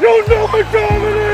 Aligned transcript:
You 0.00 0.26
know 0.26 0.46
time 0.72 1.33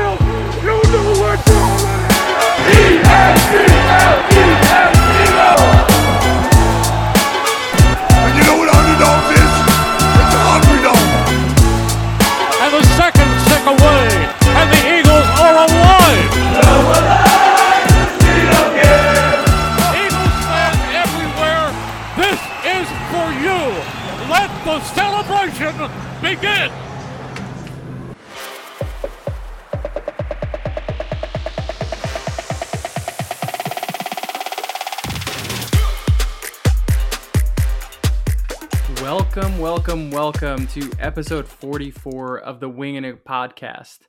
to 40.73 40.89
episode 41.01 41.45
44 41.45 42.39
of 42.39 42.61
the 42.61 42.69
Winging 42.69 43.03
It 43.03 43.25
podcast. 43.25 43.99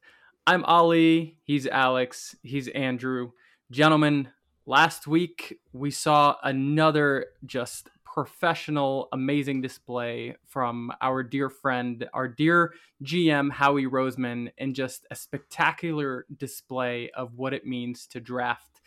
I'm 0.47 0.65
Ali, 0.65 1.39
he's 1.43 1.67
Aleks, 1.67 2.37
he's 2.45 2.69
Andrew. 2.69 3.33
Gentlemen, 3.73 4.29
last 4.65 5.09
week 5.09 5.59
we 5.73 5.91
saw 5.91 6.37
another 6.45 7.27
just 7.45 7.91
professional, 8.05 9.09
amazing 9.13 9.61
display 9.61 10.37
from 10.47 10.93
our 11.01 11.25
dear 11.25 11.51
friend, 11.51 12.09
our 12.15 12.29
dear 12.29 12.75
GM, 13.03 13.51
Howie 13.51 13.87
Roseman, 13.87 14.53
and 14.57 14.77
just 14.77 15.05
a 15.11 15.17
spectacular 15.17 16.27
display 16.37 17.11
of 17.17 17.35
what 17.35 17.53
it 17.53 17.67
means 17.67 18.07
to 18.07 18.21
draft 18.21 18.81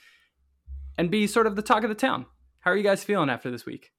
and 0.98 1.12
be 1.12 1.28
sort 1.28 1.46
of 1.46 1.58
the 1.58 1.62
talk 1.62 1.84
of 1.84 1.90
the 1.90 1.96
town. 1.96 2.26
How 2.62 2.72
are 2.72 2.78
you 2.78 2.84
guys 2.84 3.04
feeling 3.04 3.30
after 3.30 3.52
this 3.52 3.66
week? 3.66 3.92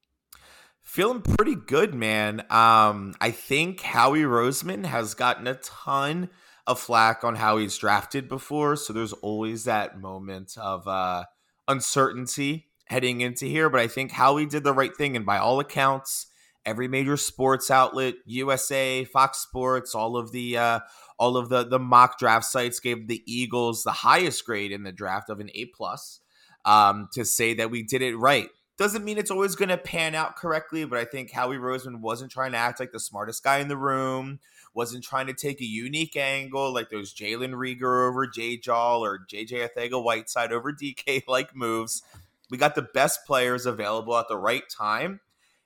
Feeling 0.87 1.21
pretty 1.21 1.57
good, 1.57 1.97
man. 1.97 2.41
Um, 2.49 3.17
I 3.21 3.33
think 3.33 3.81
Howie 3.81 4.21
Roseman 4.21 4.87
has 4.87 5.15
gotten 5.15 5.49
a 5.49 5.57
ton 5.57 6.31
of 6.65 6.79
flack 6.79 7.25
on 7.25 7.35
how 7.35 7.59
he's 7.59 7.77
drafted 7.77 8.29
before, 8.29 8.77
so 8.77 8.93
there's 8.93 9.13
always 9.13 9.65
that 9.65 10.01
moment 10.01 10.57
of 10.57 10.87
uh, 10.87 11.25
uncertainty 11.67 12.69
heading 12.85 13.21
into 13.21 13.47
here. 13.47 13.69
But 13.69 13.81
I 13.81 13.89
think 13.89 14.13
Howie 14.13 14.47
did 14.47 14.63
the 14.63 14.73
right 14.73 14.97
thing, 14.97 15.17
and 15.17 15.27
by 15.27 15.39
all 15.39 15.59
accounts, 15.59 16.29
every 16.65 16.87
major 16.87 17.17
sports 17.17 17.69
outlet, 17.69 18.15
USA, 18.25 19.05
Fox 19.05 19.39
Sports, 19.39 19.93
all 19.93 20.17
of 20.17 20.31
the 20.31 20.57
uh, 20.57 20.81
all 21.19 21.37
of 21.37 21.49
the 21.49 21.65
the 21.65 21.81
mock 21.81 22.17
draft 22.17 22.47
sites 22.47 22.79
gave 22.79 23.09
the 23.09 23.25
Eagles 23.27 23.83
the 23.83 23.91
highest 23.91 24.47
grade 24.47 24.71
in 24.71 24.85
the 24.85 24.93
draft 24.93 25.31
of 25.31 25.41
an 25.41 25.51
A 25.53 25.65
plus 25.67 26.21
um, 26.65 27.09
to 27.13 27.25
say 27.25 27.55
that 27.55 27.73
we 27.73 27.83
did 27.83 28.03
it 28.03 28.17
right. 28.17 28.49
Doesn't 28.79 29.05
mean 29.05 29.17
it's 29.17 29.31
always 29.31 29.55
going 29.55 29.71
to 29.71 29.79
pan 29.79 30.15
out 30.15 30.37
correctly, 30.37 30.85
but 30.85 30.99
I 30.99 31.07
think 31.07 31.31
Howie 31.31 31.57
Roseman 31.57 32.01
wasn't 32.01 32.31
trying 32.31 32.53
to 32.53 32.59
act 32.59 32.79
like 32.79 32.93
the 32.93 33.01
smartest 33.01 33.43
guy 33.43 33.59
in 33.59 33.69
the 33.69 33.77
room, 33.77 34.39
wasn't 34.75 35.03
trying 35.03 35.27
to 35.29 35.33
take 35.33 35.63
a 35.63 35.67
unique 35.67 36.17
angle 36.17 36.75
like 36.75 36.91
those 36.91 37.15
Jalen 37.15 37.55
Reagor 37.55 38.07
over 38.07 38.27
Jay 38.27 38.59
Jaw 38.59 38.99
or 39.01 39.19
JJ 39.19 39.71
Arcega-Whiteside 39.71 40.53
over 40.53 40.73
DK 40.73 41.23
like 41.29 41.57
moves. 41.57 42.03
We 42.51 42.59
got 42.59 42.75
the 42.75 42.83
best 42.83 43.25
players 43.27 43.65
available 43.65 44.17
at 44.17 44.29
the 44.29 44.37
right 44.37 44.63
time, 44.69 45.21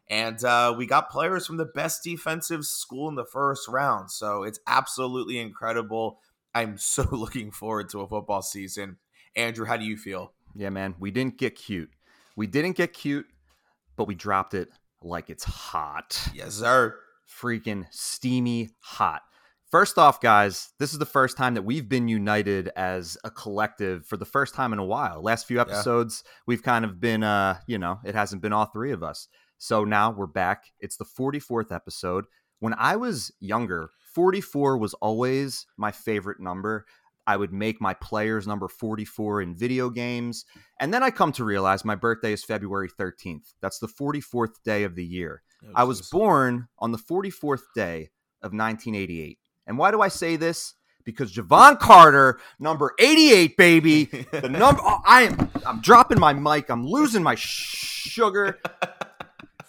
and 0.08 0.42
uh, 0.44 0.72
we 0.78 0.86
got 0.86 1.10
players 1.10 1.46
from 1.46 1.56
the 1.56 1.66
best 1.66 2.04
defensive 2.04 2.64
school 2.64 3.08
in 3.08 3.16
the 3.16 3.24
first 3.24 3.66
round. 3.68 4.12
So 4.12 4.44
it's 4.44 4.60
absolutely 4.68 5.38
incredible. 5.38 6.20
I'm 6.54 6.78
so 6.78 7.02
looking 7.12 7.50
forward 7.50 7.88
to 7.90 8.02
a 8.02 8.08
football 8.08 8.42
season. 8.42 8.98
Andrew, 9.34 9.66
how 9.66 9.76
do 9.76 9.84
you 9.84 9.96
feel? 9.96 10.32
Yeah, 10.54 10.70
man, 10.70 10.94
we 10.98 11.10
didn't 11.10 11.38
get 11.38 11.56
cute. 11.56 11.90
We 12.40 12.46
didn't 12.46 12.76
get 12.76 12.94
cute, 12.94 13.26
but 13.98 14.08
we 14.08 14.14
dropped 14.14 14.54
it 14.54 14.70
like 15.02 15.28
it's 15.28 15.44
hot. 15.44 16.18
Yes, 16.32 16.54
sir. 16.54 16.98
Freaking 17.28 17.84
steamy 17.90 18.70
hot. 18.80 19.20
First 19.70 19.98
off, 19.98 20.22
guys, 20.22 20.70
this 20.78 20.94
is 20.94 20.98
the 20.98 21.04
first 21.04 21.36
time 21.36 21.52
that 21.52 21.64
we've 21.64 21.86
been 21.86 22.08
united 22.08 22.70
as 22.76 23.18
a 23.24 23.30
collective 23.30 24.06
for 24.06 24.16
the 24.16 24.24
first 24.24 24.54
time 24.54 24.72
in 24.72 24.78
a 24.78 24.84
while. 24.86 25.20
Last 25.22 25.46
few 25.46 25.60
episodes, 25.60 26.24
we've 26.46 26.62
kind 26.62 26.86
of 26.86 26.98
been, 26.98 27.22
uh, 27.22 27.58
you 27.66 27.76
know, 27.76 27.98
it 28.06 28.14
hasn't 28.14 28.40
been 28.40 28.54
all 28.54 28.64
three 28.64 28.92
of 28.92 29.02
us. 29.02 29.28
So 29.58 29.84
now 29.84 30.10
we're 30.10 30.26
back. 30.26 30.64
It's 30.78 30.96
the 30.96 31.04
44th 31.04 31.70
episode. 31.70 32.24
When 32.60 32.72
I 32.78 32.96
was 32.96 33.30
younger, 33.40 33.90
44 34.14 34.78
was 34.78 34.94
always 34.94 35.66
my 35.76 35.92
favorite 35.92 36.40
number. 36.40 36.86
I 37.26 37.36
would 37.36 37.52
make 37.52 37.80
my 37.80 37.94
players 37.94 38.46
number 38.46 38.68
44 38.68 39.42
in 39.42 39.54
video 39.54 39.90
games. 39.90 40.44
And 40.80 40.92
then 40.92 41.02
I 41.02 41.10
come 41.10 41.32
to 41.32 41.44
realize 41.44 41.84
my 41.84 41.94
birthday 41.94 42.32
is 42.32 42.44
February 42.44 42.88
13th. 42.88 43.54
That's 43.60 43.78
the 43.78 43.88
44th 43.88 44.62
day 44.64 44.84
of 44.84 44.94
the 44.94 45.04
year. 45.04 45.42
Oh, 45.64 45.72
I 45.74 45.84
was 45.84 46.08
born 46.08 46.68
on 46.78 46.92
the 46.92 46.98
44th 46.98 47.62
day 47.74 48.10
of 48.42 48.52
1988. 48.52 49.38
And 49.66 49.78
why 49.78 49.90
do 49.90 50.00
I 50.00 50.08
say 50.08 50.36
this? 50.36 50.74
Because 51.04 51.32
Javon 51.32 51.78
Carter, 51.78 52.40
number 52.58 52.94
88, 52.98 53.56
baby. 53.56 54.04
The 54.04 54.48
number 54.50 54.80
oh, 54.84 55.00
I 55.06 55.22
am 55.22 55.50
I'm 55.66 55.80
dropping 55.80 56.20
my 56.20 56.32
mic. 56.32 56.70
I'm 56.70 56.84
losing 56.86 57.22
my 57.22 57.34
sugar. 57.36 58.58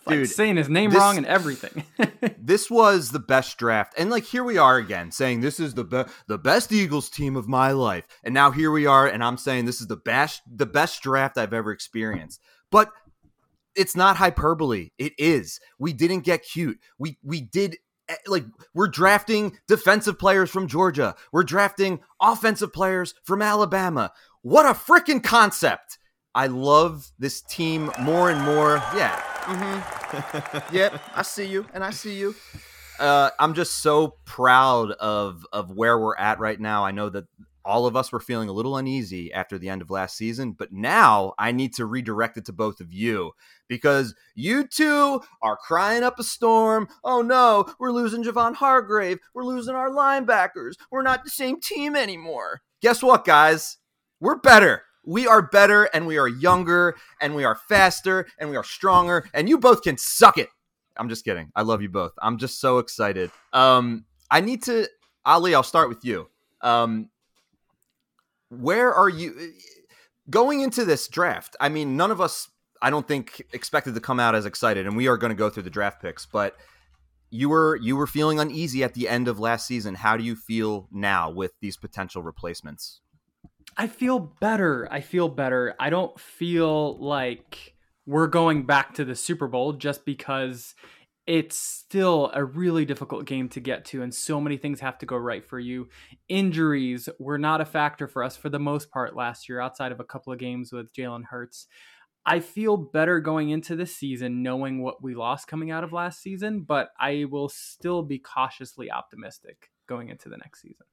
Like 0.06 0.16
Dude, 0.18 0.30
saying 0.30 0.58
his 0.58 0.68
name 0.68 0.90
this- 0.90 1.00
wrong 1.00 1.18
and 1.18 1.26
everything. 1.28 1.84
this 2.40 2.72
was 2.72 3.12
the 3.12 3.20
best 3.20 3.58
draft 3.58 3.94
and 3.98 4.10
like 4.10 4.24
here 4.26 4.44
we 4.44 4.58
are 4.58 4.78
again 4.78 5.12
saying 5.12 5.42
this 5.42 5.60
is 5.60 5.76
the 5.76 5.84
be- 5.84 6.12
the 6.28 6.38
best 6.40 6.72
eagles 6.72 7.10
team 7.10 7.36
of 7.36 7.48
my 7.48 7.72
life 7.72 8.06
and 8.24 8.34
now 8.34 8.50
here 8.50 8.72
we 8.72 8.86
are 8.88 9.08
and 9.08 9.24
i'm 9.24 9.38
saying 9.38 9.66
this 9.66 9.80
is 9.80 9.86
the 9.88 9.96
best 9.96 10.42
the 10.52 10.66
best 10.66 11.04
draft 11.04 11.38
i've 11.38 11.54
ever 11.54 11.72
experienced. 11.72 12.42
But 12.72 12.90
it's 13.76 13.96
not 13.96 14.18
hyperbole. 14.18 14.90
It 14.98 15.14
is. 15.18 15.60
We 15.80 15.94
didn't 15.94 16.22
get 16.22 16.44
cute. 16.44 16.80
We 16.98 17.18
we 17.24 17.40
did 17.42 17.78
eh, 18.10 18.16
like 18.28 18.46
we're 18.74 18.88
drafting 18.88 19.58
defensive 19.68 20.18
players 20.18 20.50
from 20.50 20.68
georgia. 20.68 21.16
We're 21.32 21.44
drafting 21.44 22.00
offensive 22.20 22.74
players 22.74 23.14
from 23.24 23.42
alabama. 23.42 24.12
What 24.42 24.66
a 24.66 24.70
freaking 24.70 25.24
concept 25.24 26.00
i 26.36 26.48
love 26.48 27.12
this 27.20 27.42
team 27.42 27.92
more 28.00 28.30
and 28.30 28.42
more 28.42 28.76
yeah 28.96 29.22
mm-hmm 29.42 30.02
yep, 30.72 31.02
I 31.16 31.22
see 31.22 31.46
you, 31.46 31.66
and 31.74 31.84
I 31.84 31.92
see 31.92 32.18
you. 32.18 32.36
Uh, 33.00 33.30
I'm 33.40 33.54
just 33.54 33.82
so 33.82 34.16
proud 34.26 34.92
of 34.92 35.46
of 35.54 35.72
where 35.72 35.98
we're 36.00 36.18
at 36.18 36.40
right 36.40 36.60
now. 36.60 36.84
I 36.84 36.92
know 36.92 37.10
that 37.10 37.26
all 37.64 37.86
of 37.86 37.96
us 37.96 38.12
were 38.12 38.20
feeling 38.20 38.50
a 38.50 38.54
little 38.54 38.76
uneasy 38.76 39.32
after 39.32 39.58
the 39.58 39.70
end 39.70 39.82
of 39.82 39.90
last 39.90 40.18
season, 40.18 40.52
but 40.52 40.74
now 40.74 41.34
I 41.38 41.52
need 41.52 41.74
to 41.76 41.86
redirect 41.86 42.38
it 42.38 42.46
to 42.46 42.54
both 42.54 42.82
of 42.82 42.92
you 42.92 43.32
because 43.68 44.16
you 44.36 44.68
two 44.68 45.22
are 45.42 45.58
crying 45.58 46.04
up 46.04 46.20
a 46.20 46.24
storm. 46.24 46.88
Oh 47.04 47.22
no, 47.22 47.72
we're 47.80 47.92
losing 47.92 48.24
Javon 48.24 48.56
Hargrave. 48.56 49.20
We're 49.34 49.46
losing 49.46 49.76
our 49.76 49.90
linebackers. 49.90 50.74
We're 50.92 51.04
not 51.04 51.24
the 51.24 51.30
same 51.30 51.62
team 51.62 51.96
anymore. 51.96 52.62
Guess 52.82 53.02
what, 53.02 53.26
guys? 53.26 53.78
We're 54.20 54.40
better. 54.40 54.84
We 55.04 55.28
are 55.28 55.42
better 55.42 55.86
and 55.94 56.06
we 56.06 56.18
are 56.18 56.28
younger 56.28 56.96
and 57.20 57.36
we 57.36 57.44
are 57.44 57.56
faster 57.56 58.28
and 58.40 58.50
we 58.50 58.56
are 58.56 58.64
stronger 58.64 59.28
and 59.34 59.50
you 59.50 59.58
both 59.58 59.82
can 59.82 59.98
suck 59.98 60.38
it. 60.38 60.50
I'm 60.98 61.10
just 61.10 61.26
kidding. 61.26 61.52
I 61.56 61.64
love 61.64 61.82
you 61.82 61.90
both. 61.90 62.12
I'm 62.22 62.38
just 62.38 62.60
so 62.60 62.78
excited. 62.78 63.32
Um 63.54 64.06
I 64.30 64.42
need 64.42 64.64
to 64.64 64.88
Ali, 65.26 65.56
I'll 65.56 65.64
start 65.64 65.90
with 65.90 66.06
you. 66.06 66.30
Um 66.62 67.10
where 68.50 68.94
are 68.94 69.10
you 69.10 69.54
going 70.30 70.62
into 70.62 70.86
this 70.86 71.08
draft? 71.08 71.56
I 71.60 71.70
mean, 71.70 71.98
none 71.98 72.12
of 72.12 72.22
us 72.22 72.50
I 72.82 72.90
don't 72.90 73.08
think 73.08 73.42
expected 73.54 73.96
to 73.96 74.02
come 74.02 74.20
out 74.20 74.36
as 74.36 74.46
excited 74.46 74.86
and 74.88 74.96
we 74.96 75.08
are 75.08 75.18
going 75.18 75.30
to 75.30 75.36
go 75.36 75.50
through 75.50 75.64
the 75.64 75.70
draft 75.70 76.02
picks, 76.02 76.26
but 76.26 76.56
you 77.32 77.50
were 77.50 77.78
you 77.78 77.96
were 77.96 78.08
feeling 78.08 78.40
uneasy 78.40 78.84
at 78.84 78.94
the 78.94 79.08
end 79.08 79.28
of 79.28 79.40
last 79.40 79.66
season. 79.66 79.96
How 79.96 80.18
do 80.18 80.24
you 80.24 80.36
feel 80.36 80.88
now 80.92 81.30
with 81.30 81.54
these 81.62 81.78
potential 81.78 82.22
replacements? 82.22 83.01
I 83.78 83.88
feel 83.88 84.20
better. 84.20 84.88
I 84.92 85.02
feel 85.02 85.30
better. 85.30 85.76
I 85.80 85.90
don't 85.90 86.20
feel 86.20 86.98
like 87.00 87.74
we're 88.06 88.28
going 88.28 88.66
back 88.66 88.94
to 88.96 89.06
the 89.06 89.16
Super 89.16 89.48
Bowl 89.48 89.74
just 89.74 90.06
because 90.06 90.76
it's 91.28 91.58
still 91.58 92.32
a 92.34 92.44
really 92.44 92.84
difficult 92.84 93.26
game 93.26 93.48
to 93.50 93.60
get 93.60 93.86
to, 93.86 94.02
and 94.02 94.14
so 94.14 94.42
many 94.42 94.58
things 94.58 94.80
have 94.80 94.98
to 94.98 95.06
go 95.06 95.16
right 95.16 95.46
for 95.46 95.60
you. 95.60 95.88
Injuries 96.28 97.08
were 97.20 97.38
not 97.38 97.62
a 97.62 97.66
factor 97.66 98.08
for 98.08 98.24
us 98.24 98.36
for 98.36 98.50
the 98.50 98.60
most 98.60 98.90
part 98.90 99.16
last 99.16 99.48
year, 99.48 99.62
outside 99.62 99.92
of 99.92 100.00
a 100.00 100.04
couple 100.04 100.34
of 100.34 100.40
games 100.40 100.74
with 100.74 100.92
Jalen 100.94 101.26
Hurts. 101.30 101.68
I 102.26 102.40
feel 102.40 102.78
better 102.78 103.20
going 103.20 103.50
into 103.50 103.76
this 103.76 103.96
season 103.96 104.44
knowing 104.44 104.84
what 104.84 105.02
we 105.02 105.16
lost 105.16 105.48
coming 105.48 105.72
out 105.72 105.84
of 105.84 105.94
last 105.94 106.22
season, 106.22 106.62
but 106.62 106.90
I 107.00 107.26
will 107.30 107.50
still 107.50 108.04
be 108.04 108.20
cautiously 108.20 108.92
optimistic 108.92 109.70
going 109.88 110.10
into 110.10 110.30
the 110.30 110.38
next 110.38 110.62
season. 110.62 110.86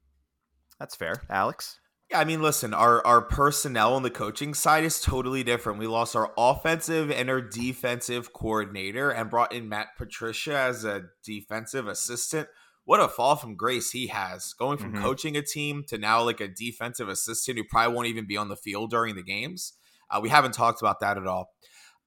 That's 0.79 0.95
fair. 0.95 1.15
Aleks? 1.29 1.75
Yeah, 2.09 2.19
I 2.19 2.25
mean, 2.25 2.41
listen, 2.41 2.73
our 2.73 3.05
our 3.05 3.21
personnel 3.21 3.93
on 3.93 4.01
the 4.03 4.09
coaching 4.09 4.53
side 4.55 4.83
is 4.83 4.99
totally 4.99 5.43
different. 5.43 5.77
We 5.79 5.85
lost 5.87 6.15
our 6.15 6.33
offensive 6.37 7.11
and 7.11 7.29
our 7.29 7.41
defensive 7.41 8.33
coordinator 8.33 9.11
and 9.11 9.29
brought 9.29 9.53
in 9.53 9.69
Matt 9.69 9.89
Patricia 9.97 10.57
as 10.57 10.83
a 10.85 11.03
defensive 11.23 11.87
assistant. 11.87 12.47
what 12.85 12.99
a 12.99 13.07
fall 13.07 13.35
from 13.35 13.55
grace 13.55 13.91
he 13.91 14.07
has 14.07 14.53
going 14.53 14.75
from 14.79 14.91
Mhm. 14.95 15.01
coaching 15.01 15.37
a 15.37 15.43
team 15.43 15.83
to 15.83 15.95
now 15.95 16.23
like 16.23 16.39
a 16.41 16.47
defensive 16.47 17.07
assistant 17.07 17.55
who 17.55 17.63
probably 17.63 17.93
won't 17.93 18.07
even 18.07 18.25
be 18.25 18.35
on 18.35 18.47
the 18.49 18.55
field 18.55 18.89
during 18.89 19.13
the 19.13 19.21
games. 19.21 19.73
Uh, 20.09 20.19
we 20.19 20.27
haven't 20.29 20.53
talked 20.55 20.81
about 20.81 20.99
that 20.99 21.15
at 21.15 21.27
all. 21.27 21.53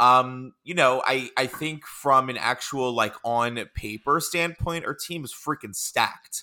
Um, 0.00 0.54
you 0.64 0.74
know, 0.74 1.00
I 1.06 1.30
I 1.36 1.46
think 1.46 1.86
from 1.86 2.28
an 2.28 2.36
actual 2.36 2.92
like 2.92 3.14
on 3.22 3.64
paper 3.76 4.18
standpoint, 4.18 4.84
our 4.84 4.94
team 4.94 5.22
is 5.24 5.32
freaking 5.32 5.72
stacked. 5.76 6.42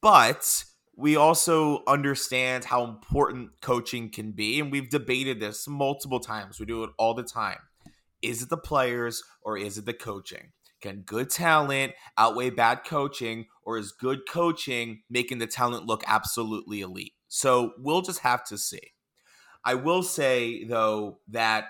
But 0.00 0.64
we 0.96 1.16
also 1.16 1.82
understand 1.86 2.64
how 2.64 2.84
important 2.84 3.60
coaching 3.60 4.10
can 4.10 4.32
be, 4.32 4.60
and 4.60 4.70
we've 4.70 4.90
debated 4.90 5.40
this 5.40 5.66
multiple 5.66 6.20
times. 6.20 6.60
We 6.60 6.66
do 6.66 6.84
it 6.84 6.90
all 6.98 7.14
the 7.14 7.22
time. 7.22 7.58
Is 8.22 8.42
it 8.42 8.48
the 8.48 8.56
players 8.56 9.22
or 9.42 9.58
is 9.58 9.76
it 9.76 9.86
the 9.86 9.92
coaching? 9.92 10.52
Can 10.80 11.00
good 11.00 11.30
talent 11.30 11.92
outweigh 12.18 12.50
bad 12.50 12.84
coaching, 12.84 13.46
or 13.62 13.78
is 13.78 13.92
good 13.92 14.20
coaching 14.28 15.02
making 15.08 15.38
the 15.38 15.46
talent 15.46 15.86
look 15.86 16.04
absolutely 16.06 16.82
elite? 16.82 17.14
So 17.28 17.72
we'll 17.78 18.02
just 18.02 18.20
have 18.20 18.44
to 18.44 18.58
see. 18.58 18.92
I 19.64 19.74
will 19.74 20.02
say, 20.02 20.64
though, 20.64 21.20
that 21.28 21.68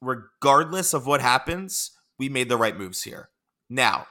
regardless 0.00 0.94
of 0.94 1.04
what 1.06 1.20
happens, 1.20 1.90
we 2.16 2.28
made 2.28 2.48
the 2.48 2.56
right 2.56 2.78
moves 2.78 3.02
here. 3.02 3.30
Now, 3.68 4.06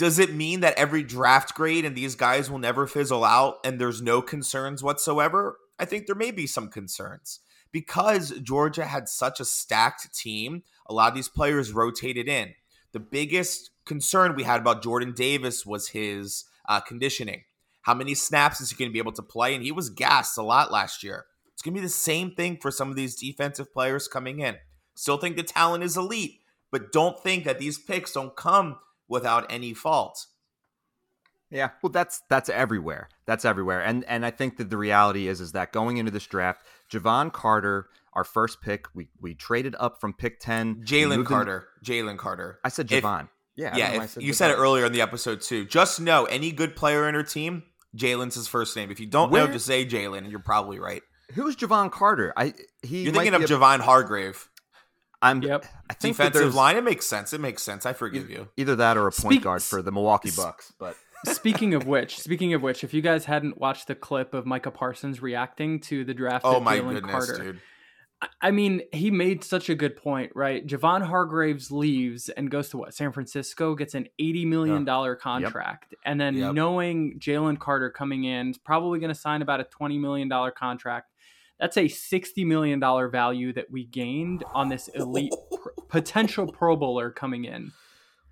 does 0.00 0.18
it 0.18 0.32
mean 0.32 0.60
that 0.60 0.78
every 0.78 1.02
draft 1.02 1.54
grade 1.54 1.84
and 1.84 1.94
these 1.94 2.14
guys 2.14 2.50
will 2.50 2.58
never 2.58 2.86
fizzle 2.86 3.22
out 3.22 3.58
and 3.62 3.78
there's 3.78 4.00
no 4.00 4.22
concerns 4.22 4.82
whatsoever? 4.82 5.58
I 5.78 5.84
think 5.84 6.06
there 6.06 6.16
may 6.16 6.30
be 6.30 6.46
some 6.46 6.68
concerns 6.68 7.40
because 7.70 8.30
Georgia 8.42 8.86
had 8.86 9.10
such 9.10 9.40
a 9.40 9.44
stacked 9.44 10.14
team. 10.14 10.62
A 10.86 10.94
lot 10.94 11.10
of 11.10 11.14
these 11.14 11.28
players 11.28 11.72
rotated 11.72 12.28
in. 12.28 12.54
The 12.92 12.98
biggest 12.98 13.72
concern 13.84 14.34
we 14.34 14.44
had 14.44 14.62
about 14.62 14.82
Jordan 14.82 15.12
Davis 15.12 15.66
was 15.66 15.88
his 15.88 16.46
uh, 16.66 16.80
conditioning. 16.80 17.42
How 17.82 17.92
many 17.92 18.14
snaps 18.14 18.62
is 18.62 18.70
he 18.70 18.76
going 18.76 18.90
to 18.90 18.94
be 18.94 19.00
able 19.00 19.12
to 19.12 19.22
play? 19.22 19.54
And 19.54 19.62
he 19.62 19.70
was 19.70 19.90
gassed 19.90 20.38
a 20.38 20.42
lot 20.42 20.72
last 20.72 21.02
year. 21.02 21.26
It's 21.52 21.60
going 21.60 21.74
to 21.74 21.78
be 21.78 21.86
the 21.86 21.92
same 21.92 22.30
thing 22.30 22.56
for 22.56 22.70
some 22.70 22.88
of 22.88 22.96
these 22.96 23.16
defensive 23.16 23.70
players 23.70 24.08
coming 24.08 24.40
in. 24.40 24.56
Still 24.94 25.18
think 25.18 25.36
the 25.36 25.42
talent 25.42 25.84
is 25.84 25.98
elite, 25.98 26.40
but 26.72 26.90
don't 26.90 27.22
think 27.22 27.44
that 27.44 27.58
these 27.58 27.78
picks 27.78 28.12
don't 28.12 28.34
come 28.34 28.76
without 29.10 29.44
any 29.52 29.74
fault. 29.74 30.26
Yeah, 31.50 31.70
well, 31.82 31.90
that's 31.90 32.22
that's 32.30 32.48
everywhere. 32.48 33.08
That's 33.26 33.44
everywhere, 33.44 33.82
and 33.82 34.04
and 34.04 34.24
I 34.24 34.30
think 34.30 34.56
that 34.58 34.70
the 34.70 34.76
reality 34.76 35.26
is 35.26 35.40
is 35.40 35.52
that 35.52 35.72
going 35.72 35.96
into 35.96 36.12
this 36.12 36.26
draft, 36.26 36.64
Javon 36.90 37.32
Carter, 37.32 37.88
our 38.12 38.22
first 38.22 38.62
pick, 38.62 38.86
we 38.94 39.08
we 39.20 39.34
traded 39.34 39.74
up 39.80 40.00
from 40.00 40.12
pick 40.12 40.38
ten. 40.38 40.76
Jalen 40.84 41.26
Carter. 41.26 41.66
Jalen 41.84 42.18
Carter. 42.18 42.60
I 42.64 42.68
said 42.68 42.90
If- 42.92 43.02
Javon. 43.02 43.28
yeah, 43.56 43.66
I 43.66 43.70
don't 43.70 43.78
yeah, 43.80 44.00
I 44.00 44.04
if, 44.04 44.16
you 44.22 44.32
said 44.32 44.52
it 44.52 44.58
earlier 44.58 44.86
in 44.86 44.92
the 44.92 45.00
episode 45.00 45.40
too. 45.40 45.64
Just 45.66 46.00
know 46.00 46.24
any 46.26 46.52
good 46.52 46.76
player 46.76 47.08
in 47.08 47.16
her 47.16 47.24
team, 47.24 47.64
Jalen's 47.96 48.36
his 48.36 48.46
first 48.46 48.76
name. 48.76 48.92
If 48.92 49.00
you 49.00 49.06
don't 49.06 49.32
know, 49.32 49.44
Where- 49.46 49.52
just 49.52 49.66
say 49.66 49.84
Jalen, 49.84 50.18
and 50.18 50.30
you're 50.30 50.38
probably 50.38 50.78
right. 50.78 51.02
Who's 51.34 51.56
Javon 51.56 51.90
Carter? 51.90 52.32
I 52.36 52.54
he. 52.82 53.02
You're 53.02 53.12
thinking 53.12 53.34
of 53.34 53.42
a- 53.42 53.46
Javon 53.46 53.80
Hargrave. 53.80 54.48
I'm. 55.22 55.42
Yep. 55.42 55.66
I 55.90 55.94
think 55.94 56.16
that 56.16 56.32
Defensive 56.32 56.54
line. 56.54 56.76
It 56.76 56.84
makes 56.84 57.06
sense. 57.06 57.32
It 57.32 57.40
makes 57.40 57.62
sense. 57.62 57.84
I 57.86 57.92
forgive 57.92 58.30
you. 58.30 58.48
either 58.56 58.76
that 58.76 58.96
or 58.96 59.06
a 59.06 59.12
point 59.12 59.34
Speak- 59.34 59.42
guard 59.42 59.62
for 59.62 59.82
the 59.82 59.92
Milwaukee 59.92 60.30
Bucks. 60.34 60.72
But 60.78 60.96
speaking 61.26 61.74
of 61.74 61.86
which, 61.86 62.18
speaking 62.18 62.54
of 62.54 62.62
which, 62.62 62.82
if 62.84 62.94
you 62.94 63.02
guys 63.02 63.26
hadn't 63.26 63.58
watched 63.58 63.86
the 63.88 63.94
clip 63.94 64.32
of 64.34 64.46
Micah 64.46 64.70
Parsons 64.70 65.20
reacting 65.20 65.80
to 65.80 66.04
the 66.04 66.14
draft 66.14 66.44
Oh 66.46 66.60
my 66.60 66.78
Jalen 66.78 66.92
goodness, 66.94 67.12
Carter, 67.26 67.42
dude. 67.44 67.56
I- 67.56 68.28
I 68.42 68.50
mean, 68.50 68.82
he 68.92 69.10
made 69.10 69.42
such 69.44 69.70
a 69.70 69.74
good 69.74 69.96
point, 69.96 70.32
right? 70.34 70.66
Javon 70.66 71.00
Hargraves 71.06 71.70
leaves 71.70 72.28
and 72.28 72.50
goes 72.50 72.68
to 72.70 72.76
what? 72.76 72.92
San 72.94 73.12
Francisco 73.12 73.74
gets 73.74 73.94
an 73.94 74.08
eighty 74.18 74.44
million 74.44 74.84
dollar 74.84 75.16
contract, 75.16 75.94
and 76.04 76.20
then 76.20 76.34
Yep. 76.36 76.54
knowing 76.54 77.18
Jalen 77.18 77.58
Carter 77.58 77.88
coming 77.90 78.24
in 78.24 78.50
is 78.50 78.58
probably 78.58 78.98
going 79.00 79.12
to 79.12 79.18
sign 79.18 79.40
about 79.40 79.60
a 79.60 79.64
twenty 79.64 79.96
million 79.98 80.28
dollar 80.28 80.50
contract. 80.50 81.09
That's 81.60 81.76
a 81.76 81.86
sixty 81.88 82.44
million 82.44 82.80
dollar 82.80 83.08
value 83.08 83.52
that 83.52 83.70
we 83.70 83.84
gained 83.84 84.42
on 84.54 84.68
this 84.70 84.88
elite 84.88 85.34
pr- 85.62 85.68
potential 85.88 86.50
Pro 86.50 86.74
Bowler 86.76 87.10
coming 87.10 87.44
in. 87.44 87.70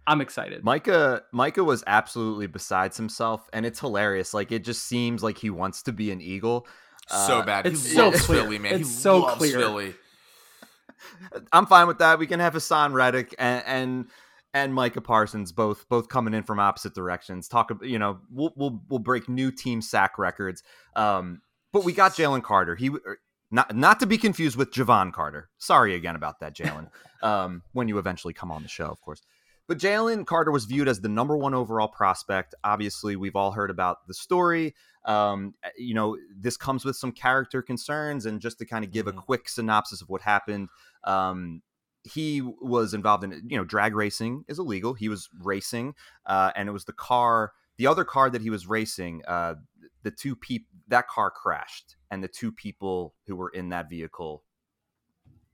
I'm 0.07 0.23
excited. 0.23 0.65
Micah 0.65 1.23
Micah 1.33 1.63
was 1.65 1.85
absolutely 1.87 2.47
besides 2.47 2.97
himself, 2.97 3.49
and 3.53 3.67
it's 3.67 3.79
hilarious. 3.81 4.33
Like 4.33 4.51
it 4.51 4.65
just 4.65 4.85
seems 4.85 5.23
like 5.23 5.37
he 5.37 5.51
wants 5.51 5.83
to 5.83 5.93
be 5.93 6.11
an 6.11 6.21
Eagle. 6.23 6.67
so 7.07 7.41
Uh, 7.41 7.45
bad. 7.45 7.67
it's 7.67 7.85
he 7.87 7.95
so 7.97 8.07
loves 8.09 8.25
clear. 8.25 8.43
Philly, 8.43 8.59
man. 8.59 8.81
It's 8.81 8.89
he 8.89 8.95
so 8.95 9.19
loves 9.19 9.37
clear. 9.37 9.59
Philly. 9.59 9.95
I'm 11.53 11.67
fine 11.67 11.87
with 11.87 11.99
that. 11.99 12.19
We 12.19 12.27
can 12.27 12.41
have 12.41 12.55
Haason 12.55 12.93
Reddick 12.93 13.35
and 13.39 13.63
and, 13.67 14.07
and 14.55 14.75
Micah 14.75 15.01
Parsons 15.01 15.53
both 15.53 15.89
both 15.89 16.09
coming 16.09 16.35
in 16.35 16.43
from 16.43 16.59
opposite 16.59 16.95
directions. 16.95 17.47
Talk 17.49 17.71
about 17.71 17.87
you 17.89 17.99
know 17.99 18.19
we'll 18.31 18.53
we'll 18.57 18.81
we'll 18.89 18.99
break 18.99 19.29
new 19.29 19.51
team 19.51 19.81
sack 19.83 20.19
records. 20.19 20.63
Um, 20.97 21.43
but 21.73 21.85
we 21.85 21.93
got 21.93 22.13
Jalen 22.13 22.43
Carter. 22.43 22.77
He 22.77 22.89
er, 22.89 23.19
not 23.51 23.75
not 23.75 24.01
to 24.01 24.07
be 24.07 24.19
confused 24.19 24.57
with 24.57 24.73
Javon 24.73 25.13
Carter. 25.13 25.49
Sorry 25.59 25.95
again 25.95 26.17
about 26.17 26.41
that, 26.41 26.55
Jalen. 26.55 26.91
um, 27.23 27.63
when 27.73 27.89
you 27.89 27.99
eventually 27.99 28.35
come 28.35 28.51
on 28.51 28.63
the 28.63 28.69
show, 28.69 28.87
of 28.87 29.01
course. 29.01 29.23
But 29.67 29.79
Jalen 29.79 30.27
Carter 30.27 30.51
was 30.51 30.65
viewed 30.65 30.89
as 30.89 31.01
the 31.01 31.11
number 31.11 31.37
one 31.37 31.53
overall 31.53 31.89
prospect. 31.89 32.55
Obviously, 32.65 33.17
we've 33.17 33.37
all 33.37 33.53
heard 33.53 33.71
about 33.71 34.07
the 34.07 34.15
story. 34.15 34.75
Um, 35.05 35.55
you 35.77 35.95
know, 35.95 36.17
this 36.35 36.57
comes 36.57 36.85
with 36.85 36.97
some 36.97 37.13
character 37.13 37.61
concerns, 37.61 38.25
and 38.27 38.41
just 38.41 38.59
to 38.59 38.67
kind 38.67 38.85
of 38.85 38.91
give 38.91 39.07
a 39.07 39.13
Mhm. 39.13 39.25
quick 39.25 39.49
synopsis 39.49 40.01
of 40.01 40.09
what 40.09 40.23
happened. 40.23 40.69
Um, 41.05 41.63
he 42.05 42.41
was 42.41 42.95
involved 42.95 43.25
in 43.25 43.47
you 43.49 43.59
know 43.59 43.65
drag 43.65 43.95
racing 43.95 44.45
is 44.49 44.59
illegal. 44.59 44.95
He 44.95 45.09
was 45.09 45.29
racing, 45.43 45.95
uh, 46.27 46.53
and 46.57 46.69
it 46.69 46.73
was 46.73 46.87
the 46.87 46.93
car, 46.93 47.53
the 47.77 47.87
other 47.87 48.05
car 48.05 48.31
that 48.31 48.41
he 48.41 48.51
was 48.51 48.67
racing. 48.67 49.23
Uh, 49.27 49.57
the 50.03 50.11
two 50.11 50.35
people 50.35 50.78
that 50.89 51.09
car 51.09 51.31
crashed, 51.31 51.97
and 52.11 52.23
the 52.23 52.29
two 52.29 52.51
people 52.53 53.15
who 53.27 53.37
were 53.37 53.51
in 53.51 53.69
that 53.71 53.89
vehicle 53.91 54.43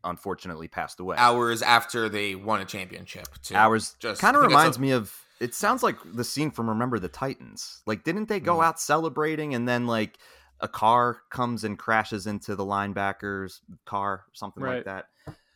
unfortunately 0.02 0.68
passed 0.68 1.00
away. 1.00 1.16
Hours 1.18 1.62
after 1.62 2.08
they 2.08 2.34
won 2.34 2.60
a 2.60 2.64
championship. 2.64 3.26
Too. 3.42 3.54
Hours 3.56 3.96
Just- 3.98 4.20
kind 4.20 4.36
of 4.36 4.42
reminds 4.42 4.76
a- 4.76 4.80
me 4.80 4.90
of. 4.92 5.18
It 5.40 5.54
sounds 5.54 5.82
like 5.82 5.96
the 6.04 6.24
scene 6.24 6.50
from 6.50 6.68
Remember 6.68 6.98
the 6.98 7.08
Titans. 7.08 7.82
Like, 7.86 8.04
didn't 8.04 8.28
they 8.28 8.38
go 8.40 8.58
Mhm. 8.58 8.64
out 8.64 8.80
celebrating 8.80 9.54
and 9.54 9.66
then 9.66 9.86
like 9.86 10.18
a 10.60 10.68
car 10.68 11.22
comes 11.30 11.64
and 11.64 11.78
crashes 11.78 12.26
into 12.26 12.54
the 12.54 12.64
linebacker's 12.64 13.60
car, 13.84 14.26
something 14.32 14.62
like 14.62 14.84
that? 14.84 15.06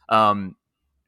Um, 0.09 0.57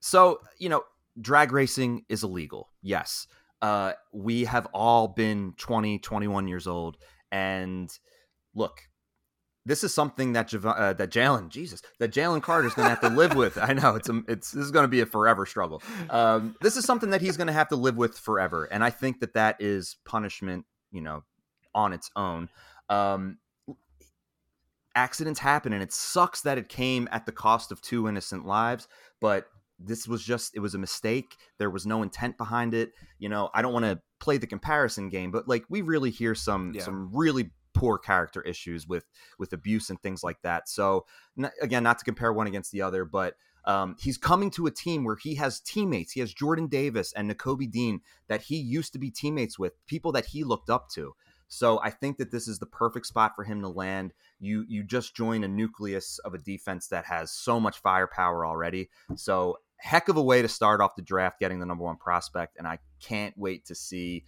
so 0.00 0.40
you 0.58 0.68
know, 0.68 0.84
drag 1.20 1.50
racing 1.52 2.04
is 2.08 2.22
illegal. 2.22 2.70
Yes, 2.82 3.26
uh, 3.62 3.94
we 4.12 4.44
have 4.44 4.66
all 4.72 5.08
been 5.08 5.54
20, 5.56 5.98
21 5.98 6.46
years 6.46 6.66
old, 6.66 6.96
and 7.32 7.90
look, 8.54 8.80
this 9.66 9.84
is 9.84 9.92
something 9.92 10.32
that 10.32 10.48
Jav- 10.48 10.64
uh, 10.66 10.92
that 10.94 11.10
Jalen, 11.10 11.50
Jesus, 11.50 11.82
that 11.98 12.12
Jalen 12.12 12.42
Carter's 12.42 12.74
going 12.74 12.86
to 12.86 12.90
have 12.90 13.00
to 13.02 13.08
live 13.10 13.34
with. 13.36 13.58
I 13.58 13.72
know 13.74 13.94
it's 13.94 14.08
a, 14.08 14.22
it's 14.26 14.50
this 14.52 14.64
is 14.64 14.70
going 14.70 14.84
to 14.84 14.88
be 14.88 15.00
a 15.00 15.06
forever 15.06 15.44
struggle. 15.46 15.82
Um, 16.08 16.56
this 16.62 16.76
is 16.76 16.84
something 16.84 17.10
that 17.10 17.20
he's 17.20 17.36
going 17.36 17.46
to 17.48 17.52
have 17.52 17.68
to 17.68 17.76
live 17.76 17.96
with 17.96 18.18
forever, 18.18 18.64
and 18.64 18.82
I 18.82 18.90
think 18.90 19.20
that 19.20 19.34
that 19.34 19.56
is 19.60 19.96
punishment, 20.04 20.64
you 20.90 21.02
know, 21.02 21.24
on 21.74 21.92
its 21.92 22.10
own. 22.16 22.48
Um, 22.88 23.38
accidents 24.94 25.40
happen, 25.40 25.72
and 25.72 25.82
it 25.82 25.92
sucks 25.92 26.40
that 26.42 26.58
it 26.58 26.68
came 26.68 27.08
at 27.12 27.26
the 27.26 27.32
cost 27.32 27.70
of 27.70 27.80
two 27.80 28.08
innocent 28.08 28.46
lives, 28.46 28.88
but 29.20 29.46
this 29.82 30.06
was 30.06 30.22
just 30.22 30.54
it 30.54 30.60
was 30.60 30.74
a 30.74 30.78
mistake 30.78 31.36
there 31.58 31.70
was 31.70 31.86
no 31.86 32.02
intent 32.02 32.36
behind 32.36 32.74
it 32.74 32.92
you 33.18 33.30
know 33.30 33.48
i 33.54 33.62
don't 33.62 33.72
want 33.72 33.82
to 33.86 33.98
play 34.18 34.36
the 34.36 34.46
comparison 34.46 35.08
game 35.08 35.30
but 35.30 35.48
like 35.48 35.64
we 35.70 35.80
really 35.80 36.10
hear 36.10 36.34
some 36.34 36.74
Yeah. 36.74 36.82
some 36.82 37.08
really 37.14 37.48
poor 37.72 37.98
character 37.98 38.42
issues 38.42 38.86
with 38.86 39.04
with 39.38 39.52
abuse 39.52 39.90
and 39.90 40.00
things 40.00 40.22
like 40.22 40.40
that. 40.42 40.68
So 40.68 41.06
n- 41.38 41.50
again 41.60 41.82
not 41.82 41.98
to 41.98 42.04
compare 42.04 42.32
one 42.32 42.46
against 42.46 42.72
the 42.72 42.82
other 42.82 43.04
but 43.04 43.34
um, 43.66 43.96
he's 44.00 44.16
coming 44.16 44.50
to 44.52 44.66
a 44.66 44.70
team 44.70 45.04
where 45.04 45.16
he 45.16 45.34
has 45.34 45.60
teammates. 45.60 46.12
He 46.12 46.20
has 46.20 46.32
jordan 46.32 46.66
davis 46.66 47.12
and 47.12 47.30
Nakobe 47.30 47.70
dean 47.70 48.00
that 48.28 48.42
he 48.42 48.56
used 48.56 48.92
to 48.94 48.98
be 48.98 49.10
teammates 49.10 49.58
with 49.58 49.74
people 49.86 50.12
that 50.12 50.26
he 50.26 50.44
looked 50.44 50.70
up 50.70 50.88
to. 50.90 51.14
So 51.52 51.80
i 51.82 51.90
think 51.90 52.18
that 52.18 52.30
this 52.30 52.46
is 52.46 52.58
the 52.58 52.66
perfect 52.66 53.06
spot 53.06 53.32
for 53.36 53.44
him 53.44 53.60
to 53.62 53.68
land. 53.68 54.12
You 54.38 54.64
you 54.68 54.82
just 54.82 55.14
join 55.14 55.44
a 55.44 55.48
nucleus 55.48 56.18
of 56.20 56.34
a 56.34 56.38
defense 56.38 56.88
that 56.88 57.06
has 57.06 57.32
so 57.32 57.60
much 57.60 57.80
firepower 57.80 58.46
already. 58.46 58.88
So 59.16 59.58
heck 59.80 60.08
of 60.08 60.16
a 60.16 60.22
way 60.22 60.42
to 60.42 60.48
start 60.48 60.80
off 60.80 60.94
the 60.94 61.02
draft 61.02 61.40
getting 61.40 61.58
the 61.58 61.66
number 61.66 61.84
one 61.84 61.96
prospect 61.96 62.56
and 62.58 62.68
i 62.68 62.78
can't 63.00 63.36
wait 63.38 63.64
to 63.64 63.74
see 63.74 64.24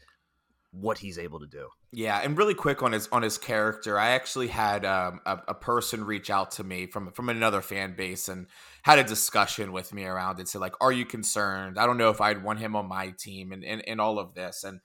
what 0.73 0.99
he's 0.99 1.19
able 1.19 1.39
to 1.39 1.47
do 1.47 1.69
Yeah, 1.93 2.19
and 2.23 2.37
really 2.37 2.55
quick 2.55 2.83
on 2.83 2.93
his 2.93 3.09
on 3.13 3.23
his 3.23 3.37
character, 3.37 3.99
I 3.99 4.11
actually 4.11 4.49
had 4.49 4.85
um, 4.87 5.21
a, 5.27 5.39
a 5.49 5.55
person 5.55 6.05
reach 6.05 6.31
out 6.31 6.53
to 6.53 6.65
me 6.65 6.87
from 6.87 7.13
from 7.13 7.29
another 7.29 7.61
fan 7.61 7.95
base 7.95 8.29
and 8.29 8.47
had 8.83 8.99
a 8.99 9.05
discussion 9.05 9.73
with 9.73 9.93
me 9.93 10.05
around 10.05 10.41
it. 10.41 10.49
Said 10.49 10.63
like, 10.63 10.75
"Are 10.81 10.93
you 10.93 11.05
concerned? 11.05 11.79
I 11.79 11.85
don't 11.85 11.99
know 11.99 12.09
if 12.09 12.23
I'd 12.23 12.43
want 12.43 12.59
him 12.59 12.75
on 12.75 12.89
my 12.89 13.11
team 13.11 13.53
and 13.53 13.63
and, 13.65 13.87
and 13.87 14.01
all 14.01 14.19
of 14.19 14.35
this." 14.35 14.65
And 14.65 14.81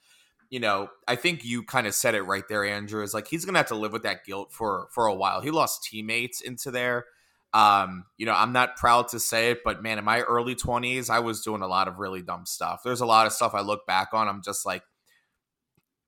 you 0.50 0.60
know, 0.60 0.89
I 1.08 1.15
think 1.15 1.46
you 1.46 1.63
kind 1.63 1.88
of 1.88 1.96
said 1.96 2.15
it 2.15 2.24
right 2.24 2.44
there, 2.50 2.65
Andrew. 2.65 3.01
Is 3.01 3.13
like 3.13 3.27
he's 3.27 3.46
gonna 3.46 3.60
have 3.60 3.67
to 3.67 3.75
live 3.75 3.94
with 3.94 4.03
that 4.03 4.25
guilt 4.25 4.51
for 4.51 4.89
for 4.91 5.06
a 5.06 5.15
while. 5.15 5.39
He 5.39 5.51
lost 5.51 5.86
teammates 5.86 6.41
into 6.41 6.72
there. 6.72 7.06
Um, 7.53 8.03
you 8.17 8.25
know, 8.25 8.34
I'm 8.34 8.51
not 8.51 8.75
proud 8.75 9.08
to 9.10 9.20
say 9.20 9.51
it, 9.51 9.60
but 9.63 9.82
man, 9.82 9.98
in 9.98 10.03
my 10.03 10.22
early 10.22 10.53
20s, 10.53 11.10
I 11.10 11.20
was 11.20 11.41
doing 11.41 11.62
a 11.62 11.67
lot 11.67 11.88
of 11.88 11.98
really 11.98 12.22
dumb 12.22 12.46
stuff. 12.46 12.82
There's 12.84 13.01
a 13.01 13.06
lot 13.06 13.25
of 13.25 13.34
stuff 13.34 13.53
I 13.53 13.62
look 13.62 13.88
back 13.88 14.10
on. 14.13 14.27
I'm 14.27 14.41
just 14.44 14.65
like, 14.65 14.84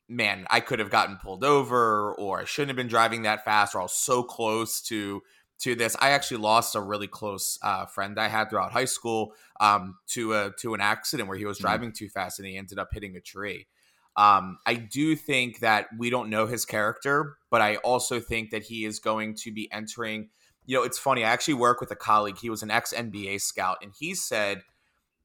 man, 0.09 0.45
I 0.49 0.59
could 0.59 0.79
have 0.79 0.89
gotten 0.89 1.17
pulled 1.17 1.43
over, 1.43 2.13
or 2.15 2.41
I 2.41 2.45
shouldn't 2.45 2.69
have 2.69 2.75
been 2.75 2.87
driving 2.87 3.21
that 3.23 3.45
fast, 3.45 3.75
or 3.75 3.79
I 3.79 3.83
was 3.83 3.93
so 3.93 4.23
close 4.23 4.81
to 4.83 5.21
to 5.59 5.75
this. 5.75 5.95
I 5.99 6.11
actually 6.11 6.37
lost 6.37 6.75
a 6.75 6.81
really 6.81 7.07
close 7.07 7.59
uh, 7.61 7.85
friend 7.85 8.17
I 8.19 8.29
had 8.29 8.49
throughout 8.49 8.71
high 8.71 8.85
school 8.85 9.33
um, 9.59 9.97
to 10.07 10.33
a 10.33 10.51
to 10.59 10.73
an 10.73 10.81
accident 10.81 11.29
where 11.29 11.37
he 11.37 11.45
was 11.45 11.57
Mhm. 11.57 11.61
driving 11.61 11.91
too 11.91 12.09
fast 12.09 12.39
and 12.39 12.47
he 12.47 12.57
ended 12.57 12.79
up 12.79 12.89
hitting 12.91 13.15
a 13.15 13.21
tree. 13.21 13.67
Um, 14.15 14.57
I 14.65 14.73
do 14.75 15.15
think 15.15 15.59
that 15.59 15.87
we 15.97 16.09
don't 16.09 16.29
know 16.29 16.47
his 16.47 16.65
character, 16.65 17.37
but 17.49 17.61
I 17.61 17.75
also 17.77 18.19
think 18.19 18.49
that 18.51 18.63
he 18.63 18.83
is 18.85 18.99
going 18.99 19.35
to 19.35 19.51
be 19.51 19.71
entering. 19.71 20.29
You 20.65 20.77
know, 20.77 20.83
it's 20.83 20.97
funny. 20.99 21.23
I 21.23 21.29
actually 21.29 21.53
work 21.55 21.79
with 21.81 21.91
a 21.91 21.95
colleague. 21.95 22.37
He 22.37 22.49
was 22.49 22.63
an 22.63 22.71
ex 22.71 22.93
NBA 22.93 23.39
scout, 23.39 23.77
and 23.81 23.93
he 23.97 24.15
said 24.15 24.63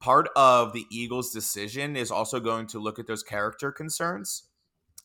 part 0.01 0.29
of 0.37 0.73
the 0.73 0.87
Eagles' 0.91 1.33
decision 1.33 1.97
is 1.97 2.11
also 2.11 2.41
going 2.41 2.67
to 2.69 2.79
look 2.79 2.99
at 2.99 3.07
those 3.07 3.23
character 3.23 3.73
concerns 3.73 4.45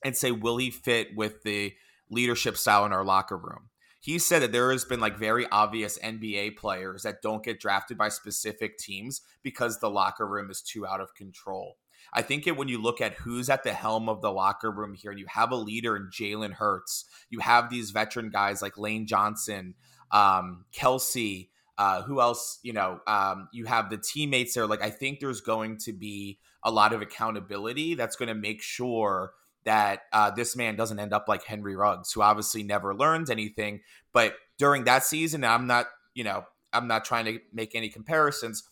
and 0.04 0.16
say, 0.16 0.32
will 0.32 0.58
he 0.58 0.72
fit 0.72 1.16
with 1.16 1.44
the 1.44 1.74
leadership 2.10 2.58
style 2.58 2.86
in 2.86 2.94
our 2.94 3.04
locker 3.04 3.38
room? 3.38 3.70
He 4.02 4.18
said 4.18 4.42
that 4.42 4.52
there 4.54 4.72
has 4.72 4.86
been 4.86 5.02
like 5.02 5.18
very 5.18 5.46
obvious 5.52 6.00
NBA 6.00 6.56
players 6.56 7.04
that 7.04 7.22
don't 7.22 7.44
get 7.44 7.60
drafted 7.60 7.98
by 7.98 8.10
specific 8.10 8.78
teams 8.78 9.22
because 9.44 9.80
the 9.80 9.90
locker 9.90 10.26
room 10.26 10.50
is 10.50 10.62
too 10.62 10.88
out 10.88 11.02
of 11.02 11.14
control. 11.16 11.76
I 12.14 12.22
think 12.22 12.48
it, 12.48 12.58
when 12.58 12.70
you 12.70 12.82
look 12.82 13.02
at 13.02 13.14
who's 13.14 13.50
at 13.50 13.64
the 13.64 13.74
helm 13.74 14.10
of 14.10 14.22
the 14.22 14.32
locker 14.32 14.72
room 14.72 14.96
here, 14.96 15.12
and 15.12 15.20
you 15.20 15.28
have 15.28 15.52
a 15.52 15.56
leader 15.56 15.96
in 15.96 16.10
Jalen 16.12 16.54
Hurts, 16.54 17.06
you 17.30 17.40
have 17.40 17.70
these 17.70 17.92
veteran 17.92 18.30
guys 18.30 18.62
like 18.62 18.78
Lane 18.78 19.06
Johnson, 19.06 19.76
um, 20.12 20.66
Kelce, 20.74 21.50
uh, 21.78 22.02
who 22.04 22.20
else? 22.20 22.60
You 22.64 22.74
know, 22.74 23.00
um, 23.08 23.48
you 23.54 23.66
have 23.66 23.90
the 23.90 23.98
teammates 23.98 24.54
there. 24.54 24.66
Like, 24.66 24.82
I 24.82 24.90
think 24.90 25.20
there's 25.20 25.42
going 25.42 25.78
to 25.86 25.94
be 25.94 26.40
a 26.64 26.72
lot 26.72 26.94
of 26.94 27.02
accountability 27.02 27.94
that's 27.94 28.16
going 28.16 28.28
to 28.28 28.36
make 28.36 28.62
sure 28.62 29.32
that 29.66 30.02
uh, 30.14 30.32
this 30.32 30.56
man 30.56 30.76
doesn't 30.76 31.00
end 31.00 31.14
up 31.14 31.26
like 31.28 31.44
Henry 31.44 31.76
Ruggs, 31.76 32.12
who 32.12 32.22
obviously 32.22 32.64
never 32.64 32.96
learned 32.96 33.30
anything. 33.30 33.82
But 34.14 34.36
during 34.58 34.86
that 34.86 35.04
season, 35.04 35.44
I'm 35.44 35.68
not, 35.68 35.88
you 36.14 36.24
know, 36.24 36.46
I'm 36.74 36.88
not 36.88 37.06
trying 37.06 37.26
to 37.26 37.40
make 37.54 37.76
any 37.76 37.90
comparisons. 37.90 38.64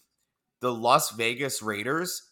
The 0.59 0.73
Las 0.73 1.11
Vegas 1.11 1.61
Raiders 1.61 2.23